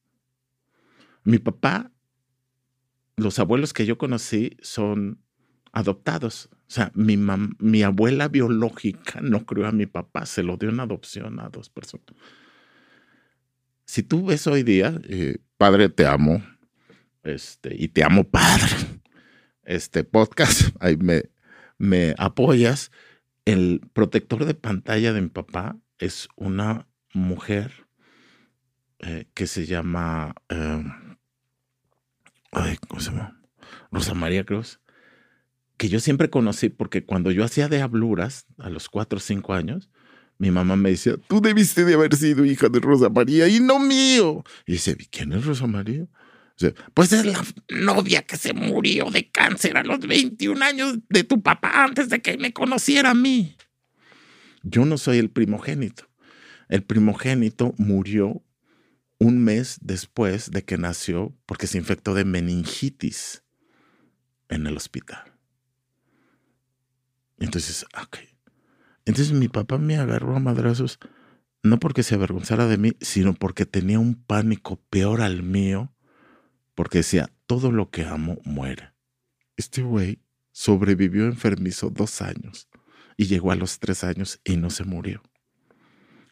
Mi 1.24 1.40
papá, 1.40 1.90
los 3.16 3.40
abuelos 3.40 3.72
que 3.72 3.86
yo 3.86 3.98
conocí 3.98 4.56
son 4.62 5.18
adoptados. 5.72 6.48
O 6.52 6.58
sea, 6.68 6.92
mi, 6.94 7.18
mi 7.58 7.82
abuela 7.82 8.28
biológica 8.28 9.20
no 9.20 9.44
crió 9.46 9.66
a 9.66 9.72
mi 9.72 9.86
papá, 9.86 10.26
se 10.26 10.44
lo 10.44 10.56
dio 10.56 10.68
en 10.68 10.78
adopción 10.78 11.40
a 11.40 11.48
dos 11.48 11.68
personas. 11.68 12.06
Si 13.84 14.04
tú 14.04 14.26
ves 14.26 14.46
hoy 14.46 14.62
día, 14.62 15.00
eh, 15.08 15.38
padre, 15.56 15.88
te 15.88 16.06
amo, 16.06 16.40
este, 17.24 17.74
y 17.76 17.88
te 17.88 18.04
amo, 18.04 18.22
padre, 18.22 18.76
este 19.64 20.04
podcast, 20.04 20.68
ahí 20.78 20.96
me, 20.96 21.24
me 21.78 22.14
apoyas. 22.16 22.92
El 23.44 23.80
protector 23.92 24.44
de 24.44 24.54
pantalla 24.54 25.12
de 25.12 25.22
mi 25.22 25.28
papá 25.28 25.76
es 25.98 26.28
una 26.36 26.86
mujer 27.12 27.86
eh, 28.98 29.26
que 29.34 29.46
se 29.46 29.66
llama, 29.66 30.34
eh, 30.48 30.84
¿cómo 32.88 33.00
se 33.00 33.10
llama? 33.10 33.40
Rosa 33.90 34.14
María 34.14 34.44
Cruz 34.44 34.80
que 35.80 35.88
yo 35.88 35.98
siempre 35.98 36.28
conocí 36.28 36.68
porque 36.68 37.06
cuando 37.06 37.30
yo 37.30 37.42
hacía 37.42 37.66
de 37.66 37.80
habluras 37.80 38.44
a 38.58 38.68
los 38.68 38.90
cuatro 38.90 39.16
o 39.16 39.20
cinco 39.20 39.54
años, 39.54 39.88
mi 40.36 40.50
mamá 40.50 40.76
me 40.76 40.90
decía, 40.90 41.14
tú 41.26 41.40
debiste 41.40 41.86
de 41.86 41.94
haber 41.94 42.14
sido 42.16 42.44
hija 42.44 42.68
de 42.68 42.80
Rosa 42.80 43.08
María 43.08 43.48
y 43.48 43.60
no 43.60 43.78
mío. 43.78 44.44
Y 44.66 44.72
dice, 44.72 44.94
¿quién 45.10 45.32
es 45.32 45.46
Rosa 45.46 45.66
María? 45.66 46.06
Pues 46.94 47.12
es 47.12 47.24
la 47.24 47.44
novia 47.68 48.22
que 48.22 48.36
se 48.36 48.52
murió 48.52 49.10
de 49.10 49.30
cáncer 49.30 49.76
a 49.76 49.82
los 49.82 50.00
21 50.00 50.64
años 50.64 50.98
de 51.08 51.24
tu 51.24 51.42
papá 51.42 51.84
antes 51.84 52.08
de 52.08 52.20
que 52.20 52.36
me 52.38 52.52
conociera 52.52 53.10
a 53.10 53.14
mí. 53.14 53.56
Yo 54.62 54.84
no 54.84 54.98
soy 54.98 55.18
el 55.18 55.30
primogénito. 55.30 56.08
El 56.68 56.82
primogénito 56.82 57.74
murió 57.78 58.44
un 59.18 59.42
mes 59.42 59.78
después 59.82 60.50
de 60.50 60.64
que 60.64 60.78
nació 60.78 61.36
porque 61.46 61.66
se 61.66 61.78
infectó 61.78 62.14
de 62.14 62.24
meningitis 62.24 63.42
en 64.48 64.66
el 64.66 64.76
hospital. 64.76 65.32
Entonces, 67.38 67.86
ok. 68.00 68.18
Entonces 69.04 69.32
mi 69.32 69.48
papá 69.48 69.78
me 69.78 69.96
agarró 69.96 70.36
a 70.36 70.40
madrazos, 70.40 70.98
no 71.62 71.78
porque 71.78 72.02
se 72.02 72.14
avergonzara 72.14 72.66
de 72.66 72.78
mí, 72.78 72.92
sino 73.00 73.34
porque 73.34 73.66
tenía 73.66 73.98
un 73.98 74.14
pánico 74.14 74.80
peor 74.90 75.22
al 75.22 75.42
mío, 75.42 75.92
porque 76.80 77.00
decía, 77.00 77.30
todo 77.44 77.70
lo 77.70 77.90
que 77.90 78.06
amo 78.06 78.38
muere. 78.42 78.94
Este 79.58 79.82
güey 79.82 80.18
sobrevivió 80.50 81.26
enfermizo 81.26 81.90
dos 81.90 82.22
años 82.22 82.70
y 83.18 83.26
llegó 83.26 83.52
a 83.52 83.54
los 83.54 83.80
tres 83.80 84.02
años 84.02 84.40
y 84.44 84.56
no 84.56 84.70
se 84.70 84.84
murió. 84.84 85.22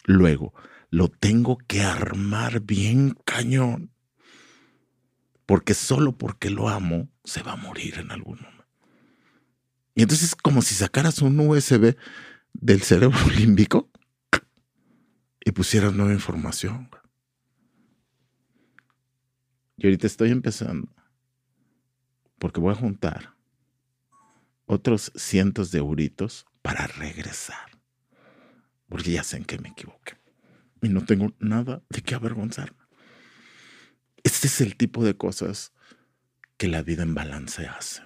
Luego, 0.06 0.54
lo 0.88 1.08
tengo 1.08 1.58
que 1.58 1.82
armar 1.82 2.62
bien 2.62 3.14
cañón, 3.26 3.92
porque 5.44 5.74
solo 5.74 6.16
porque 6.16 6.48
lo 6.48 6.70
amo 6.70 7.10
se 7.24 7.42
va 7.42 7.52
a 7.52 7.56
morir 7.56 7.98
en 7.98 8.10
algún 8.10 8.40
momento. 8.40 8.64
Y 9.96 10.00
entonces 10.00 10.28
es 10.28 10.34
como 10.34 10.62
si 10.62 10.74
sacaras 10.74 11.20
un 11.20 11.38
USB 11.38 11.94
del 12.54 12.80
cerebro 12.80 13.18
límbico 13.36 13.90
y 15.44 15.50
pusieras 15.50 15.92
nueva 15.92 16.14
información. 16.14 16.88
Y 19.78 19.86
ahorita 19.86 20.06
estoy 20.08 20.30
empezando 20.32 20.92
porque 22.38 22.60
voy 22.60 22.72
a 22.72 22.76
juntar 22.76 23.34
otros 24.66 25.12
cientos 25.14 25.70
de 25.70 25.78
euritos 25.78 26.46
para 26.62 26.86
regresar. 26.86 27.78
Porque 28.88 29.12
ya 29.12 29.22
sé 29.22 29.36
en 29.36 29.44
qué 29.44 29.58
me 29.58 29.68
equivoqué. 29.68 30.14
Y 30.82 30.88
no 30.88 31.04
tengo 31.04 31.32
nada 31.38 31.82
de 31.88 32.02
qué 32.02 32.14
avergonzarme. 32.14 32.78
Este 34.22 34.48
es 34.48 34.60
el 34.60 34.76
tipo 34.76 35.04
de 35.04 35.16
cosas 35.16 35.72
que 36.56 36.68
la 36.68 36.82
vida 36.82 37.02
en 37.02 37.14
balance 37.14 37.66
hace. 37.66 38.02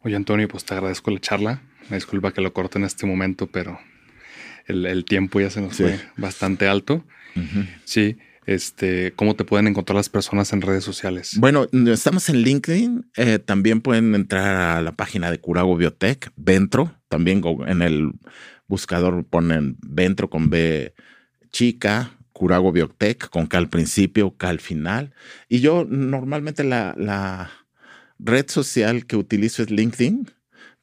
Oye, 0.00 0.16
Antonio, 0.16 0.48
pues 0.48 0.64
te 0.64 0.74
agradezco 0.74 1.10
la 1.10 1.20
charla. 1.20 1.62
Me 1.88 1.96
disculpa 1.96 2.32
que 2.32 2.40
lo 2.40 2.52
corte 2.52 2.78
en 2.78 2.84
este 2.84 3.06
momento, 3.06 3.46
pero 3.46 3.78
el, 4.66 5.04
tiempo 5.04 5.40
ya 5.40 5.50
se 5.50 5.60
nos 5.60 5.76
fue 5.76 6.00
bastante 6.16 6.68
alto. 6.68 7.04
Sí. 7.84 8.18
Este, 8.46 9.12
¿Cómo 9.16 9.34
te 9.34 9.44
pueden 9.44 9.66
encontrar 9.66 9.96
las 9.96 10.08
personas 10.08 10.52
en 10.52 10.62
redes 10.62 10.84
sociales? 10.84 11.36
Bueno, 11.38 11.66
estamos 11.72 12.28
en 12.28 12.36
LinkedIn. 12.42 13.10
Eh, 13.16 13.40
también 13.40 13.80
pueden 13.80 14.14
entrar 14.14 14.56
a 14.56 14.80
la 14.80 14.92
página 14.92 15.32
de 15.32 15.40
Curago 15.40 15.76
Biotech, 15.76 16.30
Ventro. 16.36 16.94
También 17.08 17.42
en 17.66 17.82
el 17.82 18.12
buscador 18.68 19.24
ponen 19.24 19.76
Ventro 19.80 20.30
con 20.30 20.48
B 20.48 20.94
chica, 21.50 22.16
Curago 22.32 22.70
Biotech, 22.70 23.28
con 23.30 23.46
K 23.46 23.58
al 23.58 23.68
principio, 23.68 24.36
K 24.36 24.48
al 24.48 24.60
final. 24.60 25.12
Y 25.48 25.58
yo 25.58 25.84
normalmente 25.88 26.62
la, 26.62 26.94
la 26.96 27.50
red 28.20 28.48
social 28.48 29.06
que 29.06 29.16
utilizo 29.16 29.64
es 29.64 29.70
LinkedIn 29.70 30.30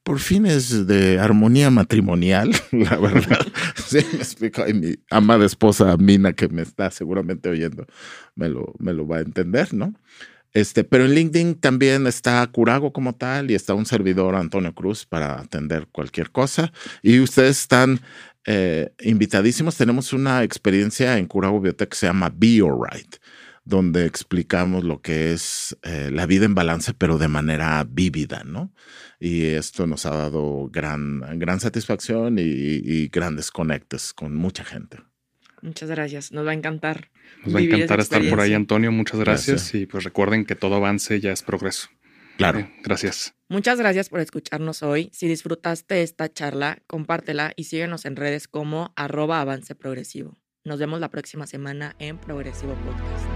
por 0.03 0.19
fines 0.19 0.85
de 0.85 1.19
armonía 1.19 1.69
matrimonial, 1.69 2.51
la 2.71 2.97
verdad. 2.97 3.45
sí, 3.87 3.99
me 4.11 4.19
explico. 4.19 4.67
Y 4.67 4.73
mi 4.73 4.95
amada 5.09 5.45
esposa 5.45 5.95
Mina, 5.97 6.33
que 6.33 6.49
me 6.49 6.61
está 6.61 6.91
seguramente 6.91 7.49
oyendo, 7.49 7.85
me 8.35 8.49
lo, 8.49 8.73
me 8.79 8.93
lo 8.93 9.07
va 9.07 9.17
a 9.17 9.21
entender, 9.21 9.73
¿no? 9.73 9.93
Este, 10.53 10.83
pero 10.83 11.05
en 11.05 11.15
LinkedIn 11.15 11.55
también 11.55 12.05
está 12.05 12.45
Curago 12.47 12.93
como 12.93 13.15
tal 13.15 13.49
y 13.49 13.55
está 13.55 13.73
un 13.73 13.87
servidor 13.87 14.35
Antonio 14.35 14.75
Cruz 14.75 15.05
para 15.05 15.39
atender 15.39 15.87
cualquier 15.91 16.29
cosa. 16.29 16.71
Y 17.01 17.19
ustedes 17.21 17.61
están 17.61 18.01
eh, 18.45 18.93
invitadísimos. 19.01 19.77
Tenemos 19.77 20.13
una 20.13 20.43
experiencia 20.43 21.17
en 21.17 21.25
Curago 21.25 21.59
Biotech 21.59 21.89
que 21.89 21.95
se 21.95 22.05
llama 22.05 22.31
Be 22.35 22.59
Alright 22.59 23.15
donde 23.65 24.05
explicamos 24.05 24.83
lo 24.83 25.01
que 25.01 25.33
es 25.33 25.77
eh, 25.83 26.09
la 26.11 26.25
vida 26.25 26.45
en 26.45 26.55
balance, 26.55 26.93
pero 26.93 27.17
de 27.17 27.27
manera 27.27 27.85
vívida, 27.89 28.43
¿no? 28.43 28.73
Y 29.23 29.45
esto 29.45 29.87
nos 29.87 30.05
ha 30.05 30.09
dado 30.09 30.67
gran, 30.69 31.21
gran 31.39 31.61
satisfacción 31.61 32.35
y, 32.37 33.07
grandes 33.07 33.51
conectes 33.51 34.11
con 34.11 34.35
mucha 34.35 34.65
gente. 34.65 34.97
Muchas 35.61 35.89
gracias, 35.89 36.33
nos 36.33 36.45
va 36.45 36.51
a 36.51 36.53
encantar. 36.53 37.09
Nos 37.45 37.55
va 37.55 37.59
a 37.59 37.61
encantar 37.61 38.01
estar 38.01 38.21
por 38.27 38.41
ahí, 38.41 38.53
Antonio. 38.53 38.91
Muchas 38.91 39.21
gracias. 39.21 39.73
Y 39.75 39.85
pues 39.85 40.03
recuerden 40.03 40.43
que 40.43 40.55
todo 40.55 40.75
avance 40.75 41.21
ya 41.21 41.31
es 41.31 41.41
progreso. 41.41 41.87
Claro. 42.35 42.59
Eh, 42.59 42.69
gracias. 42.83 43.33
Muchas 43.47 43.79
gracias 43.79 44.09
por 44.09 44.19
escucharnos 44.19 44.83
hoy. 44.83 45.09
Si 45.13 45.29
disfrutaste 45.29 46.01
esta 46.01 46.27
charla, 46.27 46.79
compártela 46.85 47.53
y 47.55 47.63
síguenos 47.63 48.03
en 48.03 48.17
redes 48.17 48.49
como 48.49 48.91
arroba 48.97 49.39
avance 49.39 49.73
progresivo. 49.73 50.37
Nos 50.65 50.79
vemos 50.79 50.99
la 50.99 51.09
próxima 51.09 51.47
semana 51.47 51.95
en 51.97 52.17
Progresivo 52.17 52.73
Podcast. 52.73 53.32